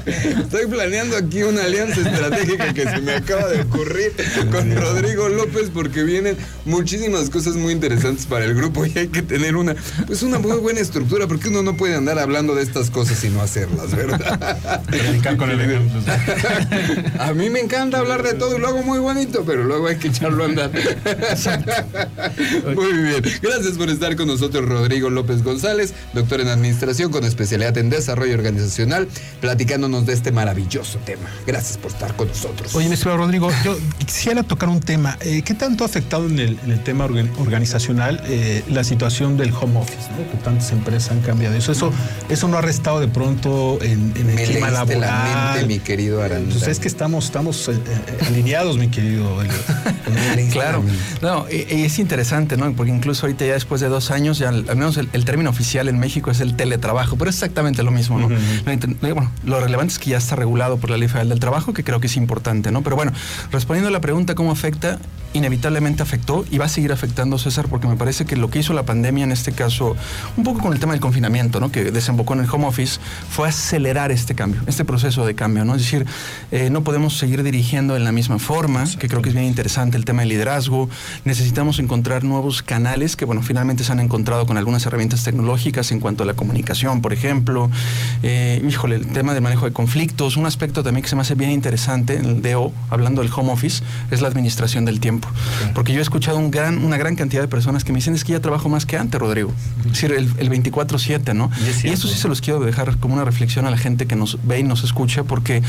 Estoy 0.05 0.67
planeando 0.67 1.17
aquí 1.17 1.43
una 1.43 1.63
alianza 1.63 2.01
estratégica 2.01 2.73
que 2.73 2.83
se 2.83 3.01
me 3.01 3.13
acaba 3.13 3.47
de 3.47 3.61
ocurrir 3.61 4.13
con 4.51 4.75
Rodrigo 4.75 5.29
López 5.29 5.69
porque 5.73 6.03
vienen 6.03 6.37
muchísimas 6.65 7.29
cosas 7.29 7.55
muy 7.55 7.73
interesantes 7.73 8.25
para 8.25 8.45
el 8.45 8.55
grupo 8.55 8.85
y 8.85 8.97
hay 8.97 9.07
que 9.07 9.21
tener 9.21 9.55
una 9.55 9.75
pues 10.07 10.23
una 10.23 10.39
muy 10.39 10.57
buena 10.57 10.79
estructura 10.79 11.27
porque 11.27 11.49
uno 11.49 11.63
no 11.63 11.77
puede 11.77 11.95
andar 11.95 12.19
hablando 12.19 12.55
de 12.55 12.63
estas 12.63 12.89
cosas 12.89 13.23
y 13.23 13.29
no 13.29 13.41
hacerlas, 13.41 13.95
¿verdad? 13.95 14.61
con 15.37 15.49
el 15.49 15.61
ejemplo. 15.61 16.01
A 17.19 17.33
mí 17.33 17.49
me 17.49 17.59
encanta 17.59 17.99
hablar 17.99 18.23
de 18.23 18.33
todo 18.33 18.57
y 18.57 18.59
lo 18.59 18.67
hago 18.67 18.83
muy 18.83 18.99
bonito, 18.99 19.43
pero 19.45 19.63
luego 19.63 19.87
hay 19.87 19.97
que 19.97 20.09
echarlo 20.09 20.43
a 20.43 20.47
andar. 20.47 20.71
Muy 22.75 22.93
bien. 22.93 23.23
Gracias 23.41 23.77
por 23.77 23.89
estar 23.89 24.15
con 24.15 24.27
nosotros, 24.27 24.65
Rodrigo 24.65 25.09
López 25.09 25.43
González, 25.43 25.93
doctor 26.13 26.41
en 26.41 26.47
Administración 26.47 27.11
con 27.11 27.23
especialidad 27.23 27.77
en 27.77 27.89
Desarrollo 27.89 28.33
Organizacional, 28.33 29.07
platicándonos 29.41 30.05
de 30.05 30.13
este 30.13 30.31
maravilloso 30.31 30.99
tema. 30.99 31.29
Gracias 31.45 31.77
por 31.77 31.91
estar 31.91 32.15
con 32.15 32.27
nosotros. 32.27 32.73
Oye, 32.75 32.89
mi 32.89 32.95
Rodrigo, 32.95 33.51
yo 33.63 33.77
quisiera 34.05 34.43
tocar 34.43 34.69
un 34.69 34.79
tema. 34.79 35.17
Eh, 35.21 35.41
¿Qué 35.43 35.53
tanto 35.53 35.83
ha 35.83 35.87
afectado 35.87 36.27
en 36.27 36.39
el, 36.39 36.83
tema 36.83 37.05
organizacional 37.05 38.21
eh, 38.25 38.63
la 38.69 38.83
situación 38.83 39.37
del 39.37 39.53
home 39.53 39.79
office? 39.79 40.09
Que 40.31 40.37
tantas 40.37 40.71
empresas 40.71 41.11
han 41.11 41.21
cambiado 41.21 41.55
eso. 41.55 41.71
Eso, 41.71 41.91
eso 42.29 42.47
no 42.47 42.57
ha 42.57 42.61
restado 42.61 42.99
de 42.99 43.07
pronto 43.07 43.79
en, 43.81 44.13
el 44.15 44.47
clima 44.47 44.69
laboral. 44.71 45.01
La 45.01 45.51
mente, 45.53 45.67
mi 45.67 45.79
querido 45.79 46.21
Aranda. 46.21 46.52
Pues 46.53 46.67
es 46.67 46.79
que 46.79 46.87
estamos, 46.87 47.25
estamos 47.25 47.67
eh, 47.67 47.73
eh, 47.73 48.17
alineados, 48.27 48.77
mi 48.77 48.87
querido 48.87 49.23
claro. 50.51 50.83
No, 51.21 51.45
es 51.47 51.99
interesante, 51.99 52.57
¿no? 52.57 52.71
Porque 52.73 52.91
incluso 52.91 53.25
ahorita 53.25 53.45
ya 53.45 53.53
después 53.53 53.81
de 53.81 53.87
dos 53.87 54.11
años, 54.11 54.37
ya 54.37 54.49
al 54.49 54.63
menos 54.63 54.97
el, 54.97 55.25
término 55.25 55.49
oficial 55.49 55.87
en 55.87 55.99
México 55.99 56.31
es 56.31 56.39
el 56.41 56.55
teletrabajo, 56.55 57.17
pero 57.17 57.29
es 57.29 57.37
exactamente 57.37 57.83
lo 57.83 57.91
mismo, 57.91 58.19
¿no? 58.19 58.29
Bueno, 59.01 59.31
lo 59.45 59.59
relevante 59.59 59.93
es 59.93 59.99
que 59.99 60.11
ya 60.11 60.17
está 60.17 60.35
regulado 60.35 60.77
por 60.77 60.89
la 60.89 60.97
Ley 60.97 61.07
Federal 61.07 61.29
del 61.29 61.39
Trabajo, 61.39 61.73
que 61.73 61.83
creo 61.83 61.99
que 61.99 62.07
es 62.07 62.17
importante, 62.17 62.71
¿no? 62.71 62.81
Pero 62.81 62.95
bueno, 62.95 63.11
respondiendo 63.51 63.89
a 63.89 63.91
la 63.91 64.01
pregunta, 64.01 64.35
¿cómo 64.35 64.51
afecta? 64.51 64.99
Inevitablemente 65.33 66.03
afectó 66.03 66.45
y 66.51 66.57
va 66.57 66.65
a 66.65 66.69
seguir 66.69 66.91
afectando, 66.91 67.37
César, 67.37 67.67
porque 67.67 67.87
me 67.87 67.95
parece 67.95 68.25
que 68.25 68.35
lo 68.35 68.49
que 68.49 68.59
hizo 68.59 68.73
la 68.73 68.83
pandemia 68.83 69.23
en 69.23 69.31
este 69.31 69.51
caso, 69.51 69.95
un 70.37 70.43
poco 70.43 70.61
con 70.61 70.73
el 70.73 70.79
tema 70.79 70.93
del 70.93 71.01
confinamiento, 71.01 71.59
¿no? 71.59 71.71
Que 71.71 71.91
desembocó 71.91 72.33
en 72.33 72.41
el 72.41 72.49
home 72.49 72.67
office, 72.67 72.99
fue 73.29 73.47
acelerar 73.47 74.11
este 74.11 74.35
cambio, 74.35 74.61
este 74.67 74.85
proceso 74.85 75.25
de 75.25 75.35
cambio, 75.35 75.65
¿no? 75.65 75.75
Es 75.75 75.81
decir, 75.81 76.05
eh, 76.51 76.69
no 76.69 76.83
podemos 76.83 77.17
seguir 77.17 77.43
dirigiendo 77.43 77.95
en 77.95 78.03
la 78.03 78.11
misma 78.11 78.39
forma, 78.39 78.85
que 78.99 79.07
creo 79.07 79.21
que 79.21 79.29
es 79.29 79.35
bien 79.35 79.47
interesante 79.47 79.97
el 79.97 80.05
tema 80.05 80.21
del 80.21 80.29
liderazgo. 80.29 80.89
Necesitamos 81.25 81.79
encontrar 81.79 82.23
nuevos 82.23 82.63
canales 82.63 83.15
que, 83.15 83.25
bueno, 83.25 83.41
finalmente 83.41 83.83
se 83.83 83.91
han 83.91 83.99
encontrado 83.99 84.45
con 84.45 84.57
algunas 84.57 84.85
herramientas 84.85 85.23
tecnológicas 85.23 85.91
en 85.91 85.99
cuanto 85.99 86.23
a 86.23 86.25
la 86.25 86.33
comunicación, 86.33 87.01
por 87.01 87.13
ejemplo. 87.13 87.69
Eh, 88.21 88.63
híjole, 88.67 88.95
el 88.95 89.07
tema 89.07 89.33
del 89.33 89.43
manejo 89.43 89.65
de 89.65 89.73
conflictos. 89.73 90.37
Un 90.37 90.45
aspecto 90.45 90.83
también 90.83 91.03
que 91.03 91.09
se 91.09 91.15
me 91.15 91.21
hace 91.21 91.35
bien 91.35 91.51
interesante 91.51 92.17
en 92.17 92.25
el 92.25 92.41
DO, 92.41 92.71
hablando 92.89 93.21
del 93.21 93.31
home 93.35 93.51
office, 93.51 93.83
es 94.11 94.21
la 94.21 94.27
administración 94.27 94.85
del 94.85 94.99
tiempo. 94.99 95.27
Porque 95.73 95.93
yo 95.93 95.99
he 95.99 96.01
escuchado 96.01 96.37
un 96.37 96.51
gran, 96.51 96.83
una 96.83 96.97
gran 96.97 97.15
cantidad 97.15 97.41
de 97.41 97.47
personas 97.47 97.83
que 97.83 97.91
me 97.91 97.97
dicen 97.97 98.13
es 98.15 98.23
que 98.23 98.33
ya 98.33 98.39
trabajo 98.39 98.69
más 98.69 98.85
que 98.85 98.97
antes, 98.97 99.19
Rodrigo. 99.19 99.53
Es 99.85 99.93
decir, 99.93 100.11
el, 100.11 100.31
el 100.37 100.49
24-7, 100.49 101.33
¿no? 101.33 101.49
Y, 101.83 101.87
y 101.87 101.91
eso 101.91 102.07
sí 102.07 102.15
se 102.15 102.27
los 102.27 102.41
quiero 102.41 102.59
dejar 102.59 102.97
como 102.97 103.13
una 103.15 103.25
reflexión 103.25 103.65
a 103.65 103.71
la 103.71 103.77
gente 103.77 104.05
que 104.05 104.15
nos 104.15 104.39
ve 104.43 104.59
y 104.59 104.63
nos 104.63 104.83
escucha, 104.83 105.23
porque 105.23 105.61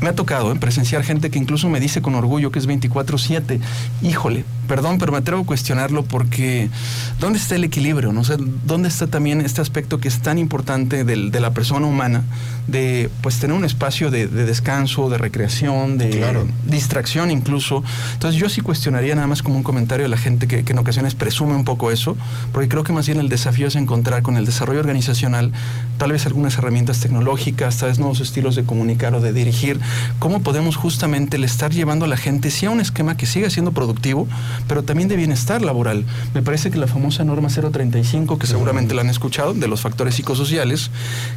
me 0.00 0.08
ha 0.08 0.14
tocado 0.14 0.52
¿eh? 0.52 0.56
presenciar 0.56 1.02
gente 1.02 1.30
que 1.30 1.38
incluso 1.38 1.68
me 1.68 1.80
dice 1.80 2.02
con 2.02 2.14
orgullo 2.14 2.50
que 2.50 2.58
es 2.58 2.66
24/7. 2.66 3.60
Híjole, 4.02 4.44
perdón, 4.68 4.98
pero 4.98 5.12
me 5.12 5.18
atrevo 5.18 5.42
a 5.42 5.46
cuestionarlo 5.46 6.04
porque 6.04 6.70
¿dónde 7.18 7.38
está 7.38 7.56
el 7.56 7.64
equilibrio? 7.64 8.12
No? 8.12 8.24
sé 8.24 8.36
¿Dónde 8.38 8.88
está 8.88 9.06
también 9.06 9.40
este 9.40 9.60
aspecto 9.60 9.98
que 9.98 10.08
es 10.08 10.20
tan 10.20 10.38
importante 10.38 11.04
de 11.04 11.40
la 11.40 11.50
persona 11.52 11.86
humana, 11.86 12.22
de 12.66 13.10
pues 13.22 13.38
tener 13.38 13.56
un 13.56 13.64
espacio 13.64 14.10
de, 14.10 14.26
descanso, 14.26 15.10
de 15.10 15.18
recreación, 15.18 15.98
de 15.98 16.46
distracción 16.66 17.30
incluso? 17.30 17.82
Entonces 18.14 18.40
yo 18.40 18.48
sí 18.48 18.60
cuestionaría 18.60 19.14
nada 19.14 19.26
más 19.26 19.42
como 19.42 19.56
un 19.56 19.62
comentario 19.62 20.04
de 20.04 20.10
la 20.10 20.18
gente 20.18 20.46
que, 20.46 20.64
que 20.64 20.72
en 20.72 20.78
ocasiones 20.78 21.14
presume 21.14 21.54
un 21.54 21.64
poco 21.64 21.90
eso, 21.90 22.16
porque 22.52 22.68
creo 22.68 22.84
que 22.84 22.92
más 22.92 23.06
bien 23.06 23.20
el 23.20 23.28
desafío 23.28 23.66
es 23.66 23.76
encontrar 23.76 24.22
con 24.22 24.36
el 24.36 24.46
desarrollo 24.46 24.80
organizacional 24.80 25.52
tal 25.98 26.12
vez 26.12 26.26
algunas 26.26 26.56
herramientas 26.56 27.00
tecnológicas, 27.00 27.76
tal 27.76 27.90
vez 27.90 27.98
nuevos 27.98 28.20
estilos 28.20 28.56
de 28.56 28.64
comunicar 28.64 29.14
o 29.14 29.20
de 29.20 29.34
dirigir 29.34 29.78
cómo 30.18 30.42
podemos 30.42 30.76
justamente 30.76 31.36
el 31.36 31.44
estar 31.44 31.70
llevando 31.72 32.04
a 32.04 32.08
la 32.08 32.16
gente, 32.16 32.50
sí 32.50 32.66
a 32.66 32.70
un 32.70 32.80
esquema 32.80 33.16
que 33.16 33.26
siga 33.26 33.50
siendo 33.50 33.72
productivo, 33.72 34.26
pero 34.68 34.82
también 34.82 35.08
de 35.08 35.16
bienestar 35.16 35.62
laboral. 35.62 36.04
Me 36.34 36.42
parece 36.42 36.70
que 36.70 36.78
la 36.78 36.86
famosa 36.86 37.24
norma 37.24 37.48
035, 37.48 38.38
que 38.38 38.46
seguramente 38.46 38.94
la 38.94 39.02
han 39.02 39.10
escuchado, 39.10 39.54
de 39.54 39.68
los 39.68 39.80
factores 39.80 40.14
psicosociales, 40.14 40.90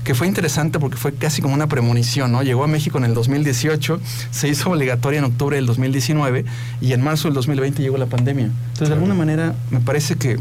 que 0.04 0.16
fue 0.16 0.28
interesante 0.28 0.80
porque 0.80 0.98
fue 0.98 1.14
casi 1.14 1.42
como 1.42 1.54
una 1.54 1.68
premonición, 1.68 2.32
¿no? 2.32 2.44
Llegó 2.44 2.64
a 2.64 2.68
México 2.68 2.98
en 2.98 3.06
el 3.06 3.14
2018, 3.14 4.00
se 4.32 4.48
hizo 4.48 4.70
obligatoria 4.70 5.20
en 5.20 5.26
octubre 5.26 5.56
del 5.56 5.66
2019 5.66 6.46
y 6.82 6.94
en 6.94 7.02
marzo 7.02 7.28
del 7.28 7.36
2020 7.36 7.82
llegó 7.82 7.98
la 7.98 8.08
pandemia. 8.08 8.46
Entonces, 8.46 8.90
de 8.90 8.94
alguna 8.96 9.14
manera, 9.14 9.56
me 9.72 9.80
parece 9.80 10.16
que 10.16 10.38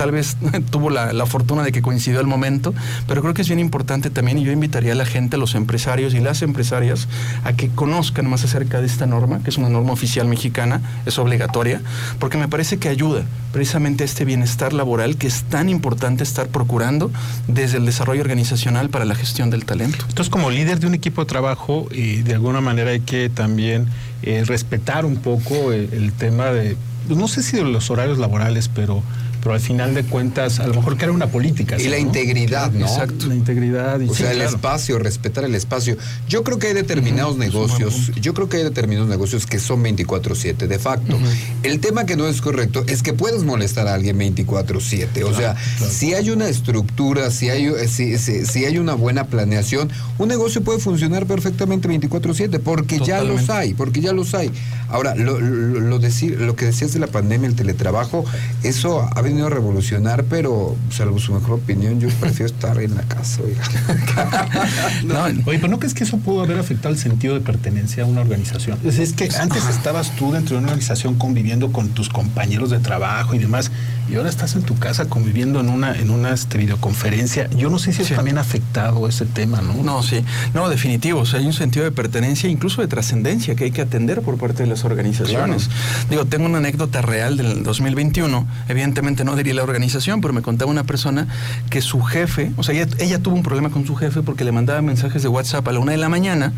tal 0.00 0.12
vez 0.12 0.38
tuvo 0.70 0.88
la, 0.88 1.26
fortuna 1.26 1.62
de 1.62 1.72
que 1.72 1.82
coincidió 1.82 2.20
el 2.20 2.26
momento, 2.26 2.72
pero 3.06 3.20
creo 3.20 3.34
que 3.34 3.42
es 3.42 3.48
bien 3.48 3.60
importante 3.60 4.08
también 4.08 4.38
y 4.38 4.44
yo 4.44 4.50
invitaría 4.50 4.92
a 4.92 4.94
la 4.94 5.04
gente, 5.04 5.36
a 5.36 5.38
los 5.38 5.54
empresarios 5.54 6.14
y 6.14 6.20
las 6.20 6.40
empresarias 6.40 7.06
a 7.44 7.52
que 7.52 7.68
conozcan 7.68 8.26
más 8.26 8.42
acerca 8.42 8.80
de 8.80 8.86
esta 8.86 9.04
norma, 9.04 9.42
que 9.42 9.50
es 9.50 9.58
una 9.58 9.68
norma 9.68 9.92
oficial 9.92 10.26
mexicana, 10.26 10.80
es 11.04 11.18
obligatoria, 11.18 11.82
porque 12.18 12.38
me 12.38 12.48
parece 12.48 12.78
que 12.78 12.88
ayuda 12.88 13.24
precisamente 13.52 14.02
a 14.02 14.06
este 14.06 14.24
bienestar 14.24 14.72
laboral 14.72 15.18
que 15.18 15.26
es 15.26 15.42
tan 15.42 15.68
importante 15.68 16.24
estar 16.24 16.48
procurando 16.48 17.10
desde 17.46 17.76
el 17.76 17.84
desarrollo 17.84 18.22
organizacional 18.22 18.88
para 18.88 19.04
la 19.04 19.14
gestión 19.14 19.50
del 19.50 19.66
talento. 19.66 20.06
Entonces, 20.08 20.30
como 20.30 20.48
líder 20.48 20.80
de 20.80 20.86
un 20.86 20.94
equipo 20.94 21.20
de 21.20 21.26
trabajo, 21.26 21.88
y 21.90 22.22
de 22.22 22.36
alguna 22.36 22.62
manera 22.62 22.92
hay 22.92 23.00
que 23.00 23.28
también 23.28 23.86
eh, 24.22 24.44
respetar 24.46 25.04
un 25.04 25.16
poco 25.16 25.72
el, 25.72 25.92
el 25.92 26.12
tema 26.14 26.46
de, 26.46 26.78
pues, 27.06 27.18
no 27.18 27.28
sé 27.28 27.42
si 27.42 27.58
de 27.58 27.64
los 27.64 27.90
horarios 27.90 28.16
laborales, 28.16 28.70
pero 28.74 29.02
pero 29.42 29.54
al 29.54 29.60
final 29.60 29.94
de 29.94 30.04
cuentas, 30.04 30.60
a 30.60 30.66
lo 30.66 30.74
mejor 30.74 30.96
que 30.96 31.04
era 31.04 31.12
una 31.12 31.28
política. 31.28 31.76
Y 31.80 31.88
la 31.88 31.98
integridad, 31.98 32.72
¿no? 32.72 32.86
Exacto. 32.86 33.26
La 33.26 33.34
integridad. 33.34 34.00
Y 34.00 34.08
o 34.08 34.14
sea, 34.14 34.32
el 34.32 34.42
espacio, 34.42 34.98
respetar 34.98 35.44
el 35.44 35.54
espacio. 35.54 35.96
Yo 36.28 36.44
creo 36.44 36.58
que 36.58 36.68
hay 36.68 36.74
determinados 36.74 37.36
negocios, 37.36 38.12
yo 38.20 38.34
creo 38.34 38.48
que 38.48 38.58
hay 38.58 38.64
determinados 38.64 39.08
negocios 39.08 39.46
que 39.46 39.58
son 39.58 39.82
24-7, 39.82 40.66
de 40.66 40.78
facto. 40.78 41.18
El 41.62 41.80
tema 41.80 42.04
que 42.04 42.16
no 42.16 42.26
es 42.28 42.40
correcto 42.40 42.84
es 42.86 43.02
que 43.02 43.12
puedes 43.12 43.44
molestar 43.44 43.88
a 43.88 43.94
alguien 43.94 44.18
24-7. 44.18 45.24
O 45.24 45.34
sea, 45.34 45.56
si 45.88 46.14
hay 46.14 46.30
una 46.30 46.48
estructura, 46.48 47.30
si 47.30 47.50
hay, 47.50 47.70
si, 47.88 48.18
si, 48.18 48.64
hay 48.64 48.78
una 48.78 48.94
buena 48.94 49.24
planeación, 49.24 49.90
un 50.18 50.28
negocio 50.28 50.62
puede 50.62 50.78
funcionar 50.78 51.26
perfectamente 51.26 51.88
24-7, 51.88 52.60
porque 52.60 52.98
ya 53.00 53.22
los 53.22 53.50
hay, 53.50 53.74
porque 53.74 54.00
ya 54.00 54.12
los 54.12 54.34
hay. 54.34 54.50
Ahora, 54.88 55.14
lo, 55.14 55.38
lo, 55.40 55.98
decir, 55.98 56.40
lo 56.40 56.56
que 56.56 56.66
decías 56.66 56.92
de 56.92 56.98
la 56.98 57.06
pandemia, 57.06 57.48
el 57.48 57.54
teletrabajo, 57.54 58.24
eso 58.64 59.08
a 59.14 59.22
venido 59.30 59.46
a 59.46 59.50
revolucionar, 59.50 60.24
pero 60.24 60.76
salvo 60.90 61.18
su 61.18 61.32
mejor 61.32 61.52
opinión, 61.52 62.00
yo 62.00 62.08
prefiero 62.20 62.46
estar 62.46 62.80
en 62.80 62.94
la 62.94 63.02
casa. 63.02 63.40
no, 65.04 65.24
oye, 65.24 65.58
pero 65.58 65.68
¿no 65.68 65.78
crees 65.78 65.94
que 65.94 66.04
eso 66.04 66.18
pudo 66.18 66.42
haber 66.42 66.58
afectado 66.58 66.94
el 66.94 67.00
sentido 67.00 67.34
de 67.34 67.40
pertenencia 67.40 68.04
a 68.04 68.06
una 68.06 68.20
organización? 68.20 68.78
Es, 68.84 69.12
que 69.12 69.28
antes 69.38 69.68
estabas 69.68 70.14
tú 70.16 70.32
dentro 70.32 70.56
de 70.56 70.62
una 70.62 70.68
organización 70.72 71.16
conviviendo 71.16 71.72
con 71.72 71.88
tus 71.90 72.08
compañeros 72.08 72.70
de 72.70 72.78
trabajo 72.78 73.34
y 73.34 73.38
demás, 73.38 73.70
y 74.10 74.16
ahora 74.16 74.28
estás 74.28 74.56
en 74.56 74.62
tu 74.62 74.76
casa 74.76 75.08
conviviendo 75.08 75.60
en 75.60 75.68
una, 75.68 75.96
en 75.96 76.10
una 76.10 76.32
este, 76.32 76.58
videoconferencia. 76.58 77.48
Yo 77.50 77.70
no 77.70 77.78
sé 77.78 77.92
si 77.92 78.02
eso 78.02 78.14
también 78.14 78.38
ha 78.38 78.40
afectado 78.40 79.06
ese 79.06 79.24
tema, 79.24 79.60
¿no? 79.60 79.74
No, 79.84 80.02
sí. 80.02 80.24
No, 80.52 80.68
definitivo. 80.68 81.20
O 81.20 81.26
sea, 81.26 81.38
hay 81.38 81.46
un 81.46 81.52
sentido 81.52 81.84
de 81.84 81.92
pertenencia, 81.92 82.50
incluso 82.50 82.80
de 82.80 82.88
trascendencia, 82.88 83.54
que 83.54 83.64
hay 83.64 83.70
que 83.70 83.82
atender 83.82 84.22
por 84.22 84.36
parte 84.36 84.64
de 84.64 84.68
las 84.68 84.84
organizaciones. 84.84 85.70
Digo, 86.08 86.24
tengo 86.24 86.46
una 86.46 86.58
anécdota 86.58 87.02
real 87.02 87.36
del 87.36 87.62
2021. 87.62 88.46
Evidentemente 88.68 89.19
no 89.24 89.36
diría 89.36 89.54
la 89.54 89.62
organización, 89.62 90.20
pero 90.20 90.34
me 90.34 90.42
contaba 90.42 90.70
una 90.70 90.84
persona 90.84 91.26
que 91.70 91.80
su 91.80 92.00
jefe, 92.02 92.52
o 92.56 92.62
sea, 92.62 92.74
ella, 92.74 92.86
ella 92.98 93.18
tuvo 93.18 93.34
un 93.34 93.42
problema 93.42 93.70
con 93.70 93.86
su 93.86 93.96
jefe 93.96 94.22
porque 94.22 94.44
le 94.44 94.52
mandaba 94.52 94.82
mensajes 94.82 95.22
de 95.22 95.28
WhatsApp 95.28 95.66
a 95.68 95.72
la 95.72 95.78
una 95.78 95.92
de 95.92 95.98
la 95.98 96.08
mañana 96.08 96.52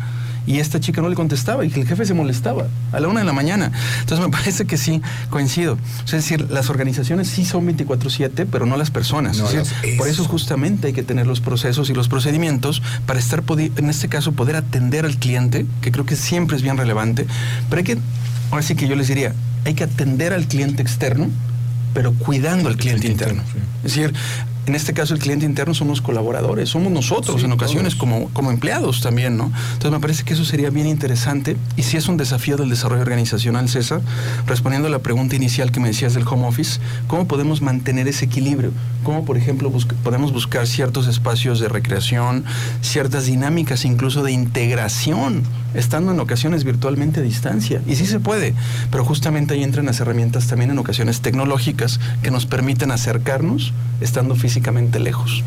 y 0.45 0.59
esta 0.59 0.79
chica 0.79 1.01
no 1.01 1.09
le 1.09 1.15
contestaba 1.15 1.65
y 1.65 1.69
que 1.69 1.81
el 1.81 1.87
jefe 1.87 2.05
se 2.05 2.13
molestaba 2.13 2.67
a 2.91 2.99
la 2.99 3.07
una 3.07 3.21
de 3.21 3.25
la 3.25 3.33
mañana. 3.33 3.71
Entonces 4.01 4.25
me 4.25 4.31
parece 4.37 4.65
que 4.65 4.77
sí, 4.77 5.01
coincido. 5.29 5.77
es 6.05 6.11
decir, 6.11 6.49
las 6.51 6.69
organizaciones 6.69 7.27
sí 7.27 7.45
son 7.45 7.65
24/7, 7.67 8.47
pero 8.51 8.65
no 8.65 8.77
las 8.77 8.91
personas. 8.91 9.41
por 9.97 10.07
eso 10.07 10.25
justamente 10.25 10.87
hay 10.87 10.93
que 10.93 11.03
tener 11.03 11.27
los 11.27 11.39
procesos 11.39 11.89
y 11.89 11.93
los 11.93 12.07
procedimientos 12.07 12.81
para 13.05 13.19
estar, 13.19 13.43
en 13.57 13.89
este 13.89 14.09
caso, 14.09 14.33
poder 14.33 14.55
atender 14.55 15.05
al 15.05 15.17
cliente, 15.17 15.65
que 15.81 15.91
creo 15.91 16.05
que 16.05 16.15
siempre 16.15 16.57
es 16.57 16.63
bien 16.63 16.77
relevante, 16.77 17.25
pero 17.69 17.79
hay 17.79 17.83
que, 17.83 17.97
ahora 18.51 18.63
sí 18.63 18.75
que 18.75 18.87
yo 18.87 18.95
les 18.95 19.07
diría, 19.07 19.33
hay 19.65 19.73
que 19.73 19.83
atender 19.83 20.33
al 20.33 20.47
cliente 20.47 20.81
externo, 20.81 21.29
pero 21.93 22.13
cuidando 22.13 22.69
al 22.69 22.77
cliente 22.77 23.07
interno. 23.07 23.43
Es 23.83 23.95
decir, 23.95 24.13
en 24.65 24.75
este 24.75 24.93
caso 24.93 25.13
el 25.13 25.19
cliente 25.19 25.45
interno 25.45 25.73
somos 25.73 25.99
colaboradores, 26.01 26.69
somos 26.69 26.91
nosotros 26.91 27.43
en 27.43 27.51
ocasiones 27.51 27.95
como, 27.95 28.29
como 28.29 28.49
empleados 28.49 29.01
también, 29.01 29.35
¿no? 29.35 29.51
Entonces 29.73 29.91
me 29.91 29.99
parece 29.99 30.23
que 30.23 30.33
eso 30.33 30.45
sería 30.45 30.69
bien 30.69 30.87
interesante 30.87 31.57
y 31.75 31.83
si 31.83 31.97
es 31.97 32.07
un 32.07 32.15
desafío 32.15 32.55
del 32.55 32.69
desarrollo 32.69 33.01
organizacional, 33.01 33.67
César, 33.67 34.01
respondiendo 34.47 34.87
a 34.87 34.91
la 34.91 34.99
pregunta 34.99 35.35
inicial 35.35 35.71
que 35.71 35.81
me 35.81 35.89
decías 35.89 36.13
del 36.13 36.25
home 36.25 36.47
office, 36.47 36.79
¿cómo 37.07 37.27
podemos 37.27 37.61
mantener 37.61 38.07
ese 38.07 38.25
equilibrio? 38.25 38.71
¿Cómo, 39.03 39.25
por 39.25 39.37
ejemplo, 39.37 39.69
podemos 40.01 40.31
buscar 40.31 40.65
ciertos 40.65 41.07
espacios 41.07 41.59
de 41.59 41.67
recreación, 41.67 42.45
ciertas 42.81 43.25
dinámicas 43.25 43.83
incluso 43.83 44.23
de 44.23 44.31
integración, 44.31 45.43
estando 45.73 46.11
en 46.11 46.19
ocasiones 46.19 46.63
virtualmente 46.63 47.19
a 47.19 47.23
distancia? 47.23 47.81
Y 47.87 47.95
sí 47.95 48.05
se 48.05 48.19
puede, 48.19 48.53
pero 48.91 49.05
justamente 49.05 49.53
ahí 49.53 49.63
entran 49.63 49.85
las 49.85 49.99
herramientas 49.99 50.47
también 50.47 50.71
en 50.71 50.79
ocasiones 50.79 51.21
tecnológicas 51.21 51.99
que 52.21 52.31
nos 52.31 52.45
permiten 52.45 52.91
acercarnos 52.91 53.73
estando 54.01 54.35
físicamente 54.35 54.99
lejos. 54.99 55.43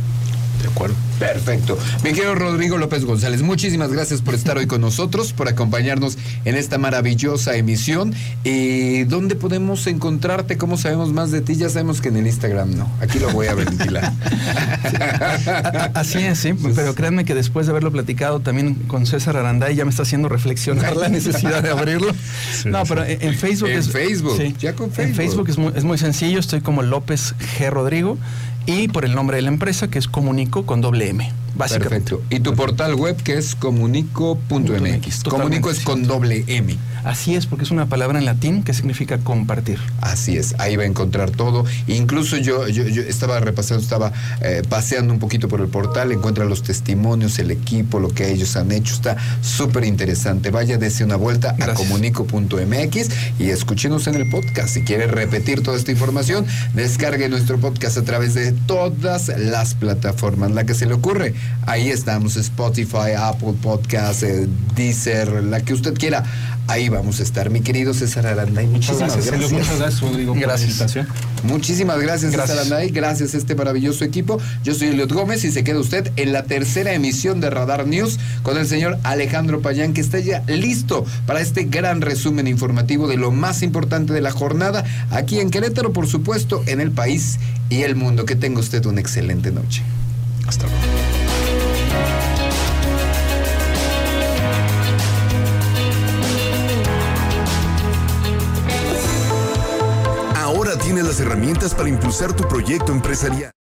De 0.62 0.68
acuerdo. 0.68 0.94
Perfecto. 1.18 1.78
Mi 2.04 2.12
querido 2.12 2.34
Rodrigo 2.34 2.76
López 2.76 3.04
González, 3.04 3.42
muchísimas 3.42 3.90
gracias 3.92 4.20
por 4.20 4.34
estar 4.34 4.58
hoy 4.58 4.66
con 4.66 4.80
nosotros, 4.80 5.32
por 5.32 5.48
acompañarnos 5.48 6.18
en 6.44 6.56
esta 6.56 6.76
maravillosa 6.78 7.56
emisión. 7.56 8.14
¿Y 8.44 9.04
dónde 9.04 9.34
podemos 9.34 9.86
encontrarte? 9.86 10.58
¿Cómo 10.58 10.76
sabemos 10.76 11.12
más 11.12 11.30
de 11.30 11.40
ti? 11.40 11.56
Ya 11.56 11.70
sabemos 11.70 12.00
que 12.00 12.08
en 12.08 12.16
el 12.16 12.26
Instagram 12.26 12.76
no. 12.76 12.90
Aquí 13.00 13.18
lo 13.18 13.30
voy 13.30 13.46
a 13.46 13.54
ventilar. 13.54 14.12
Así 15.94 16.18
es, 16.18 16.38
sí. 16.38 16.52
Pero 16.74 16.94
créanme 16.94 17.24
que 17.24 17.34
después 17.34 17.66
de 17.66 17.70
haberlo 17.70 17.92
platicado 17.92 18.40
también 18.40 18.74
con 18.86 19.06
César 19.06 19.36
Aranday 19.36 19.74
ya 19.74 19.84
me 19.84 19.90
está 19.90 20.02
haciendo 20.02 20.28
reflexionar 20.28 20.96
la 20.96 21.08
necesidad 21.08 21.62
de 21.62 21.70
abrirlo. 21.70 22.12
no, 22.66 22.84
pero 22.84 23.04
en 23.04 23.34
Facebook 23.34 23.70
en 23.70 23.78
es. 23.78 23.88
Facebook. 23.88 24.38
ya 24.58 24.74
con 24.74 24.90
Facebook. 24.90 25.08
En 25.08 25.14
Facebook 25.14 25.48
es 25.48 25.58
muy, 25.58 25.72
es 25.74 25.84
muy 25.84 25.98
sencillo. 25.98 26.38
Estoy 26.38 26.60
como 26.60 26.82
López 26.82 27.34
G. 27.58 27.70
Rodrigo 27.70 28.18
y 28.66 28.88
por 28.88 29.04
el 29.04 29.14
nombre 29.14 29.36
de 29.36 29.42
la 29.42 29.48
empresa 29.48 29.88
que 29.88 29.98
es 29.98 30.08
Comunico 30.08 30.66
con 30.66 30.80
doble 30.80 31.08
M. 31.08 31.32
Perfecto. 31.56 32.22
Y 32.28 32.40
tu 32.40 32.54
portal 32.54 32.94
web 32.94 33.16
que 33.22 33.38
es 33.38 33.54
comunico.mx. 33.54 35.24
Comunico 35.24 35.70
es 35.70 35.80
con 35.80 36.06
doble 36.06 36.44
M. 36.46 36.76
Así 37.06 37.36
es, 37.36 37.46
porque 37.46 37.64
es 37.64 37.70
una 37.70 37.86
palabra 37.86 38.18
en 38.18 38.24
latín 38.24 38.64
que 38.64 38.74
significa 38.74 39.18
compartir. 39.18 39.78
Así 40.00 40.36
es, 40.36 40.56
ahí 40.58 40.74
va 40.74 40.82
a 40.82 40.86
encontrar 40.86 41.30
todo. 41.30 41.64
Incluso 41.86 42.36
yo, 42.36 42.66
yo, 42.66 42.82
estaba 42.82 43.38
repasando, 43.38 43.80
estaba 43.80 44.12
eh, 44.40 44.62
paseando 44.68 45.12
un 45.12 45.20
poquito 45.20 45.46
por 45.46 45.60
el 45.60 45.68
portal, 45.68 46.10
encuentra 46.10 46.44
los 46.44 46.64
testimonios, 46.64 47.38
el 47.38 47.52
equipo, 47.52 48.00
lo 48.00 48.08
que 48.08 48.32
ellos 48.32 48.56
han 48.56 48.72
hecho. 48.72 48.92
Está 48.92 49.16
súper 49.40 49.84
interesante. 49.84 50.50
Vaya, 50.50 50.78
dése 50.78 51.04
una 51.04 51.14
vuelta 51.14 51.54
a 51.60 51.74
comunico.mx 51.74 53.08
y 53.38 53.50
escúchenos 53.50 54.08
en 54.08 54.16
el 54.16 54.28
podcast. 54.28 54.70
Si 54.70 54.82
quiere 54.82 55.06
repetir 55.06 55.62
toda 55.62 55.76
esta 55.76 55.92
información, 55.92 56.44
descargue 56.74 57.28
nuestro 57.28 57.60
podcast 57.60 57.98
a 57.98 58.02
través 58.02 58.34
de 58.34 58.50
todas 58.50 59.28
las 59.38 59.76
plataformas, 59.76 60.50
la 60.50 60.64
que 60.64 60.74
se 60.74 60.86
le 60.86 60.94
ocurre. 60.94 61.34
Ahí 61.66 61.88
estamos, 61.88 62.36
Spotify, 62.36 63.12
Apple 63.16 63.54
Podcasts, 63.62 64.24
eh, 64.24 64.48
Deezer, 64.74 65.44
la 65.44 65.60
que 65.60 65.72
usted 65.72 65.94
quiera. 65.94 66.24
Ahí 66.68 66.88
vamos 66.96 67.20
a 67.20 67.22
estar, 67.22 67.50
mi 67.50 67.60
querido 67.60 67.94
César 67.94 68.26
Aranday. 68.26 68.66
Muchísimas 68.66 69.14
gracias. 69.14 69.50
Muchas 69.50 69.78
gracias, 69.78 70.00
Rodrigo, 70.00 70.34
gracias. 70.34 70.96
Muchísimas 71.44 72.00
gracias, 72.00 72.32
César 72.32 72.50
Aranday. 72.50 72.90
Gracias 72.90 73.34
a 73.34 73.36
este 73.36 73.54
maravilloso 73.54 74.04
equipo. 74.04 74.38
Yo 74.64 74.74
soy 74.74 74.88
Eliot 74.88 75.12
Gómez 75.12 75.44
y 75.44 75.52
se 75.52 75.64
queda 75.64 75.78
usted 75.78 76.10
en 76.16 76.32
la 76.32 76.44
tercera 76.44 76.92
emisión 76.92 77.40
de 77.40 77.50
Radar 77.50 77.86
News 77.86 78.18
con 78.42 78.58
el 78.58 78.66
señor 78.66 78.98
Alejandro 79.02 79.60
Payán, 79.60 79.92
que 79.92 80.00
está 80.00 80.18
ya 80.18 80.42
listo 80.46 81.04
para 81.26 81.40
este 81.40 81.64
gran 81.64 82.00
resumen 82.00 82.46
informativo 82.46 83.08
de 83.08 83.16
lo 83.16 83.30
más 83.30 83.62
importante 83.62 84.12
de 84.12 84.20
la 84.20 84.30
jornada 84.30 84.84
aquí 85.10 85.40
en 85.40 85.50
Querétaro, 85.50 85.92
por 85.92 86.06
supuesto, 86.06 86.62
en 86.66 86.80
el 86.80 86.90
país 86.90 87.38
y 87.68 87.82
el 87.82 87.94
mundo. 87.96 88.24
Que 88.24 88.36
tenga 88.36 88.60
usted 88.60 88.84
una 88.86 89.00
excelente 89.00 89.50
noche. 89.50 89.82
Hasta 90.46 90.66
luego. 90.66 91.25
Tiene 100.86 101.02
las 101.02 101.18
herramientas 101.18 101.74
para 101.74 101.88
impulsar 101.88 102.32
tu 102.32 102.46
proyecto 102.46 102.92
empresarial. 102.92 103.56